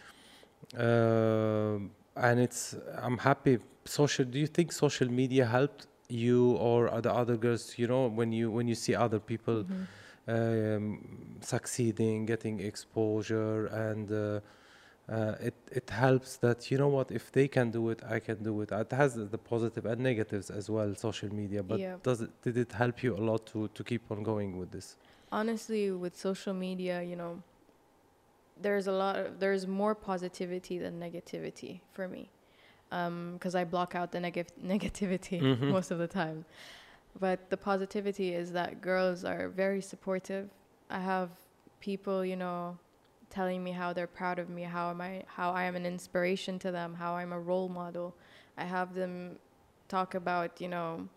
um, 0.74 1.92
and 2.16 2.40
it's 2.40 2.76
I'm 3.06 3.18
happy 3.18 3.60
social 3.86 4.26
do 4.26 4.40
you 4.40 4.48
think 4.48 4.72
social 4.72 5.10
media 5.22 5.46
helped 5.46 5.88
you 6.10 6.40
or 6.68 6.80
the 7.02 7.14
other 7.22 7.38
girls 7.38 7.64
you 7.80 7.88
know 7.88 8.04
when 8.20 8.32
you 8.32 8.46
when 8.52 8.68
you 8.68 8.76
see 8.76 8.94
other 8.96 9.20
people 9.32 9.58
Mhm. 9.64 9.88
um, 10.29 11.37
succeeding, 11.41 12.27
getting 12.27 12.61
exposure, 12.61 13.67
and 13.67 14.11
uh, 14.11 14.41
uh, 15.09 15.35
it 15.41 15.55
it 15.71 15.91
helps 15.91 16.37
that 16.39 16.71
you 16.71 16.79
know 16.79 16.89
what 16.89 17.11
if 17.11 17.31
they 17.33 17.49
can 17.49 17.71
do 17.71 17.91
it, 17.91 18.03
I 18.09 18.19
can 18.21 18.43
do 18.43 18.61
it. 18.63 18.73
It 18.73 18.93
has 18.93 19.15
the 19.15 19.39
positive 19.39 19.87
and 19.87 20.01
negatives 20.01 20.51
as 20.51 20.69
well, 20.69 20.95
social 20.95 21.33
media. 21.33 21.63
But 21.63 21.81
Yeah. 21.81 21.97
does 22.03 22.21
it 22.23 22.31
did 22.43 22.57
it 22.57 22.73
help 22.73 23.03
you 23.03 23.15
a 23.17 23.23
lot 23.31 23.47
to 23.53 23.69
to 23.69 23.85
keep 23.85 24.11
on 24.11 24.23
going 24.23 24.57
with 24.59 24.71
this? 24.71 24.97
honestly 25.33 25.91
with 25.91 26.17
social 26.17 26.55
media 26.55 27.03
you 27.03 27.17
know 27.17 27.43
there's 28.61 28.87
a 28.87 28.93
lot 28.93 29.17
of 29.17 29.41
there's 29.41 29.67
more 29.67 29.95
positivity 29.95 30.79
than 30.79 31.01
negativity 31.01 31.81
for 31.93 32.07
me 32.09 32.31
because 33.35 33.55
i 33.55 33.65
block 33.65 33.95
out 33.95 34.13
the 34.13 34.21
neg- 34.21 34.53
negativity 34.65 35.41
Mhm. 35.43 35.69
most 35.69 35.91
of 35.91 35.99
the 35.99 36.07
time 36.07 36.45
but 37.19 37.51
the 37.51 37.57
positivity 37.57 38.35
is 38.35 38.53
that 38.53 38.81
girls 38.81 39.25
are 39.25 39.49
very 39.49 39.81
supportive 39.81 40.49
i 40.91 40.99
have 40.99 41.31
people 41.81 42.25
you 42.25 42.37
know 42.37 42.77
telling 43.31 43.63
me 43.63 43.73
how 43.73 43.93
they're 43.93 44.07
proud 44.07 44.39
of 44.39 44.49
me 44.49 44.63
how 44.63 44.91
am 44.91 45.01
i 45.01 45.23
how 45.27 45.51
i 45.51 45.65
am 45.65 45.77
an 45.77 45.87
inspiration 45.87 46.59
to 46.59 46.71
them 46.71 46.95
how 46.95 47.15
i'm 47.15 47.33
a 47.33 47.41
role 47.41 47.69
model 47.69 48.15
i 48.57 48.65
have 48.65 48.95
them 48.95 49.37
talk 49.89 50.15
about 50.15 50.61
you 50.61 50.69
know 50.69 51.09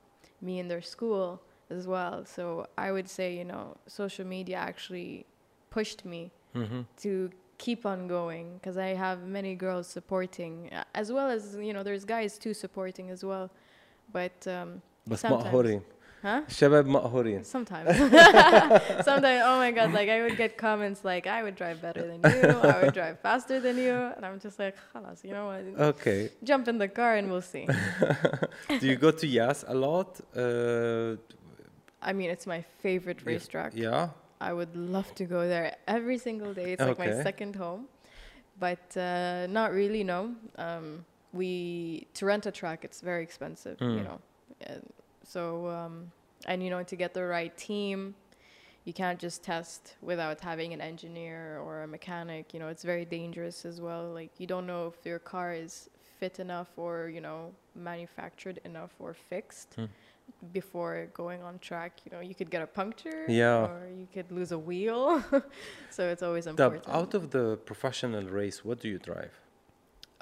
me 0.41 0.59
in 0.59 0.67
their 0.67 0.81
school 0.81 1.41
as 1.69 1.87
well 1.87 2.25
so 2.25 2.65
i 2.77 2.91
would 2.91 3.09
say 3.09 3.35
you 3.37 3.43
know 3.45 3.75
social 3.87 4.25
media 4.25 4.57
actually 4.57 5.25
pushed 5.69 6.05
me 6.05 6.31
Mm-hmm. 6.55 6.81
to 6.97 7.29
keep 7.59 7.85
on 7.85 8.07
going 8.07 8.55
because 8.55 8.75
I 8.77 8.87
have 8.87 9.23
many 9.23 9.53
girls 9.53 9.85
supporting, 9.85 10.71
as 10.95 11.11
well 11.11 11.29
as 11.29 11.55
you 11.61 11.73
know, 11.73 11.83
there's 11.83 12.05
guys 12.05 12.39
too 12.39 12.55
supporting 12.55 13.11
as 13.11 13.23
well. 13.23 13.51
But 14.11 14.47
um, 14.47 14.81
بس 15.08 15.22
Sometimes. 15.26 15.32
مقهورين 15.32 15.82
Huh? 16.22 16.40
الشباب 16.48 16.86
مقهورين 16.86 17.42
Sometimes. 17.44 17.88
Sometimes, 19.04 19.42
oh 19.50 19.58
my 19.58 19.70
god, 19.78 19.92
like 19.92 20.08
I 20.08 20.22
would 20.22 20.36
get 20.36 20.56
comments 20.56 21.04
like, 21.04 21.26
I 21.26 21.42
would 21.42 21.54
drive 21.62 21.78
better 21.82 22.04
than 22.06 22.20
you, 22.32 22.40
I 22.72 22.76
would 22.82 22.94
drive 22.94 23.16
faster 23.20 23.60
than 23.60 23.76
you. 23.76 23.94
And 24.16 24.24
I'm 24.26 24.38
just 24.40 24.58
like, 24.58 24.74
خلاص, 24.94 25.24
you 25.24 25.32
know 25.32 25.46
what? 25.50 25.62
okay 25.90 26.30
Jump 26.42 26.68
in 26.68 26.78
the 26.78 26.88
car 26.88 27.12
and 27.16 27.30
we'll 27.30 27.48
see. 27.54 27.66
do 28.80 28.86
you 28.90 28.96
go 28.96 29.10
to 29.10 29.26
Yas 29.26 29.64
a 29.68 29.74
lot 29.74 30.10
uh, 30.36 31.16
I 32.08 32.12
mean, 32.18 32.30
it's 32.34 32.46
my 32.54 32.60
favorite 32.84 33.20
Yeah. 33.22 33.30
racetrack. 33.32 33.72
yeah 33.74 34.08
I 34.48 34.52
would 34.58 34.74
love 34.76 35.08
to 35.20 35.24
go 35.24 35.40
there 35.54 35.66
every 35.96 36.18
single 36.28 36.52
day. 36.60 36.68
It's 36.74 36.82
like 36.90 36.98
my 37.06 37.12
Okay. 37.12 37.22
second 37.28 37.52
home. 37.64 37.82
But 38.66 38.86
uh, 38.96 39.46
not 39.58 39.68
really, 39.80 40.02
no. 40.14 40.20
Um, 40.66 40.86
we 41.40 41.50
to 42.18 42.22
rent 42.30 42.44
a 42.46 42.52
track, 42.60 42.78
it's 42.88 43.00
very 43.10 43.22
expensive, 43.28 43.76
you 43.80 43.86
Mm. 44.00 44.04
know. 44.08 44.18
And 44.70 44.82
so 45.33 45.41
um, 45.77 45.95
and 46.51 46.57
you 46.63 46.69
know 46.73 46.81
to 46.91 46.95
get 47.03 47.11
the 47.19 47.25
right 47.37 47.53
team, 47.69 48.15
you 48.87 48.93
can't 49.01 49.19
just 49.25 49.37
test 49.51 49.81
without 50.11 50.37
having 50.49 50.69
an 50.77 50.81
engineer 50.91 51.41
or 51.65 51.73
a 51.83 51.87
mechanic. 51.97 52.43
You 52.53 52.59
know, 52.61 52.69
it's 52.73 52.85
very 52.93 53.05
dangerous 53.17 53.57
as 53.71 53.77
well. 53.87 54.03
Like 54.19 54.31
you 54.41 54.47
don't 54.53 54.67
know 54.71 54.81
if 54.91 54.97
your 55.09 55.19
car 55.33 55.49
is 55.65 55.73
fit 56.19 56.35
enough 56.39 56.69
or 56.85 56.93
you 57.15 57.21
know 57.27 57.39
manufactured 57.75 58.57
enough 58.71 58.93
or 59.03 59.11
fixed 59.31 59.69
Hmm. 59.77 59.85
before 60.59 60.95
going 61.23 61.41
on 61.49 61.53
track. 61.69 61.91
You 62.05 62.09
know, 62.13 62.21
you 62.29 62.35
could 62.39 62.49
get 62.55 62.61
a 62.69 62.71
puncture, 62.81 63.21
Yeah. 63.41 63.65
or 63.71 63.79
you 64.01 64.07
could 64.15 64.29
lose 64.39 64.51
a 64.59 64.61
wheel. 64.69 65.03
so 65.95 66.01
it's 66.13 66.23
always 66.27 66.45
important. 66.47 66.83
out 66.99 67.13
of 67.19 67.23
the 67.35 67.45
professional 67.71 68.25
race 68.39 68.57
what 68.67 68.77
do 68.83 68.87
you 68.93 68.99
drive 69.11 69.33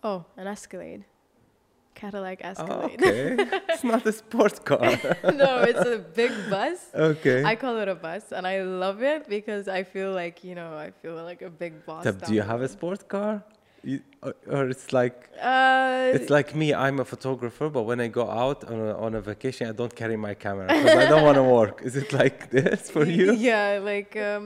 oh, 0.10 0.20
an 0.42 0.48
Escalade, 0.56 1.04
Cadillac 2.02 2.40
oh, 2.44 2.50
Escalade. 2.52 3.00
okay 3.02 3.26
it's 3.72 3.86
not 3.94 4.02
a 4.12 4.14
sports 4.24 4.60
car 4.70 4.82
no, 5.44 5.52
it's 5.70 5.86
a 5.96 6.00
big 6.22 6.34
bus. 6.54 6.80
okay 7.12 7.40
I 7.52 7.54
call 7.64 7.76
it 7.84 7.88
a 7.88 7.98
bus, 8.08 8.24
and 8.38 8.44
I 8.54 8.58
love 8.86 9.00
it 9.14 9.22
because 9.38 9.64
I 9.80 9.82
feel 9.94 10.12
like 10.22 10.36
you 10.50 10.56
know 10.60 10.72
I 10.88 10.90
feel 11.02 11.16
like 11.30 11.42
a 11.52 11.54
big 11.64 11.74
boss. 11.88 12.04
down 12.06 12.18
do 12.28 12.32
you 12.38 12.44
have 12.52 12.62
a 12.62 12.70
road. 12.70 12.78
sport 12.78 13.02
car 13.16 13.34
you, 13.90 14.02
or, 14.26 14.34
or 14.56 14.64
it's 14.74 14.88
like 15.00 15.18
Uh, 15.42 16.12
It's 16.18 16.30
like 16.38 16.50
me, 16.62 16.68
I'm 16.86 16.98
a 17.06 17.08
photographer, 17.14 17.68
but 17.78 17.84
when 17.90 18.00
I 18.06 18.08
go 18.20 18.26
out 18.44 18.60
on 18.72 18.78
a, 18.90 18.92
on 19.06 19.12
a 19.20 19.22
vacation, 19.32 19.64
I 19.72 19.74
don't 19.82 19.96
carry 20.02 20.18
my 20.28 20.34
camera 20.46 20.66
because 20.68 20.96
I 21.04 21.06
don't 21.12 21.24
want 21.30 21.38
to 21.44 21.48
work. 21.60 21.76
Is 21.90 21.96
it 22.02 22.10
like 22.22 22.38
this 22.58 22.82
for 22.96 23.06
you? 23.20 23.28
Yeah, 23.50 23.80
like 23.92 24.14
um, 24.30 24.46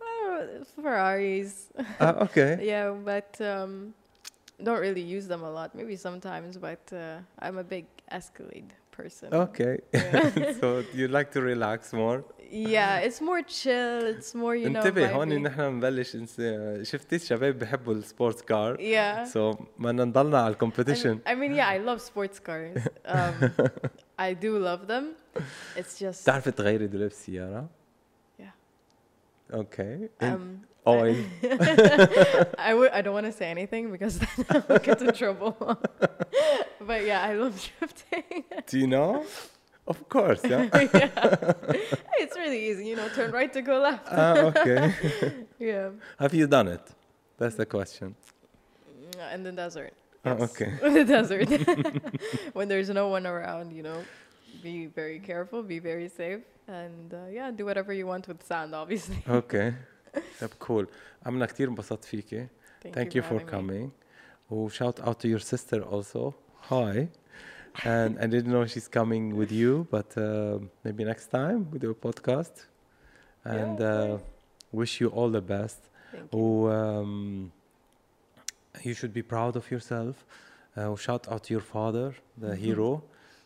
uh, 0.00 0.64
Ferraris. 0.74 1.54
Uh, 2.00 2.26
okay. 2.26 2.52
yeah, 2.72 2.90
but 3.10 3.30
um, 3.52 3.72
don't 4.67 4.81
really 4.87 5.05
use 5.17 5.25
them 5.33 5.41
a 5.49 5.51
lot. 5.57 5.69
Maybe 5.79 5.95
sometimes, 6.07 6.51
but 6.67 6.83
uh, 6.93 6.99
I'm 7.45 7.57
a 7.57 7.67
big 7.75 7.85
Escalade 8.19 8.71
person. 8.97 9.27
Okay. 9.45 9.75
Yeah. 9.93 10.53
so 10.61 10.67
you 10.99 11.05
like 11.17 11.29
to 11.35 11.41
relax 11.53 11.79
more. 12.03 12.17
yeah, 12.75 13.05
it's 13.05 13.19
more 13.29 13.41
chill. 13.59 13.99
It's 14.13 14.31
more 14.41 14.55
you 14.55 14.69
know. 14.69 14.79
انتبه 14.79 15.11
هون 15.11 15.29
vibey. 15.29 15.41
نحن 15.41 15.61
بنبلش 15.79 16.15
نس- 16.17 16.81
شفتي 16.87 17.15
الشباب 17.15 17.59
بحبوا 17.59 17.93
السبورتس 17.93 18.41
كار 18.41 18.77
Yeah. 18.77 19.23
سو 19.27 19.51
بدنا 19.79 20.05
نضلنا 20.05 20.37
على 20.37 20.45
I 20.45 20.47
mean, 20.47 20.51
الكومبيتيشن 20.53 21.19
I 21.27 21.29
mean, 21.29 21.55
yeah, 21.55 21.67
I 21.67 21.77
love 21.89 22.01
sports 22.01 22.39
cars. 22.39 22.87
Um, 23.05 23.51
I 24.19 24.33
do 24.45 24.51
love 24.69 24.87
them. 24.87 25.05
It's 25.79 25.99
just 25.99 26.23
بتعرفي 26.23 26.51
تغيري 26.51 26.87
دولاب 26.87 27.07
السيارة؟ 27.07 27.67
Yeah. 28.41 28.43
اوكي 29.53 30.09
um, 30.23 30.25
oil. 30.86 31.16
I, 31.42 32.46
I, 32.58 32.70
w- 32.76 32.90
I 32.92 33.02
don't 33.02 33.14
want 33.14 33.26
to 33.26 33.32
say 33.32 33.50
anything 33.50 33.90
because 33.90 34.18
then 34.48 34.64
I'll 34.68 34.78
get 34.78 35.00
in 35.02 35.12
trouble. 35.12 35.52
but 36.80 37.04
yeah, 37.04 37.22
I 37.22 37.34
love 37.34 37.54
drifting. 37.78 38.44
Do 38.66 38.78
you 38.78 38.86
know? 38.86 39.24
Of 39.86 40.08
course, 40.08 40.40
yeah. 40.44 40.68
yeah. 40.72 41.10
It's 42.18 42.36
really 42.36 42.70
easy, 42.70 42.86
you 42.86 42.96
know, 42.96 43.08
turn 43.08 43.32
right 43.32 43.52
to 43.52 43.62
go 43.62 43.80
left. 43.80 44.06
ah, 44.10 44.36
okay. 44.36 44.94
yeah. 45.58 45.90
Have 46.20 46.32
you 46.34 46.46
done 46.46 46.68
it? 46.68 46.82
That's 47.36 47.56
the 47.56 47.66
question. 47.66 48.14
In 49.34 49.42
the 49.42 49.52
desert. 49.52 49.92
Ah, 50.24 50.36
yes. 50.38 50.40
Oh, 50.40 50.44
okay. 50.44 50.72
In 50.86 50.94
the 50.94 51.04
desert. 51.04 51.48
when 52.52 52.68
there's 52.68 52.90
no 52.90 53.08
one 53.08 53.26
around, 53.26 53.72
you 53.72 53.82
know, 53.82 54.04
be 54.62 54.86
very 54.86 55.18
careful, 55.18 55.64
be 55.64 55.80
very 55.80 56.08
safe, 56.08 56.42
and 56.68 57.12
uh, 57.12 57.26
yeah, 57.30 57.50
do 57.50 57.64
whatever 57.64 57.92
you 57.92 58.06
want 58.06 58.28
with 58.28 58.42
sand, 58.44 58.74
obviously. 58.74 59.18
Okay. 59.28 59.74
طب 60.40 60.48
cool. 60.68 60.86
أنا 61.26 61.46
كتير 61.46 61.68
انبسطت 61.68 62.04
فيكي. 62.04 62.46
Thank, 62.84 62.94
Thank 62.94 63.14
you 63.14 63.22
for 63.22 63.38
having 63.38 63.46
me. 63.46 63.50
coming. 63.52 63.90
Oh, 64.52 64.68
shout 64.68 65.00
out 65.06 65.18
to 65.20 65.28
your 65.28 65.38
sister 65.52 65.80
also. 65.94 66.34
Hi. 66.70 67.08
And 67.96 68.12
I 68.24 68.26
didn't 68.34 68.52
know 68.56 68.64
she's 68.74 68.88
coming 68.98 69.24
with 69.40 69.50
you, 69.60 69.72
but 69.96 70.10
uh, 70.18 70.58
maybe 70.84 71.02
next 71.12 71.26
time 71.38 71.58
we 71.72 71.76
do 71.84 71.90
a 71.96 72.00
podcast. 72.06 72.54
And 73.56 73.78
Yeah, 73.80 74.14
uh, 74.14 74.18
wish 74.80 74.92
you 75.00 75.08
all 75.16 75.30
the 75.38 75.44
best. 75.56 75.80
Thank 76.12 76.32
you. 76.34 76.40
Oh, 76.40 76.70
um, 76.78 77.52
you 78.88 78.94
should 78.98 79.14
be 79.20 79.24
proud 79.34 79.54
of 79.60 79.64
yourself. 79.74 80.16
Uh, 80.76 80.94
shout 81.06 81.24
out 81.32 81.42
to 81.46 81.50
your 81.56 81.66
father, 81.76 82.08
the 82.44 82.52
Mhm. 82.54 82.62
hero, 82.66 82.90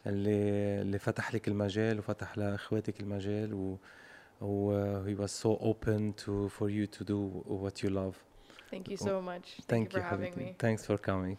اللي 0.07 0.81
اللي 0.81 0.99
فتح 0.99 1.35
لك 1.35 1.49
المجال 1.49 1.99
وفتح 1.99 2.39
لاخواتك 2.39 3.01
المجال 3.01 3.55
و 3.55 3.77
Oh, 4.41 4.71
uh, 4.71 5.03
he 5.05 5.15
was 5.15 5.33
so 5.33 5.59
open 5.61 6.13
to 6.15 6.49
for 6.51 6.69
you 6.69 6.87
to 6.87 7.05
do 7.05 7.19
what 7.47 7.83
you 7.83 7.91
love. 7.91 8.23
Thank 8.71 8.91
you 8.91 8.97
so 8.97 9.23
much. 9.23 9.45
Thank, 9.67 9.69
Thank 9.69 9.95
you 9.95 10.03
for 10.03 10.09
having 10.09 10.37
me. 10.37 10.55
Thanks 10.59 10.85
for 10.85 10.99
coming. 10.99 11.39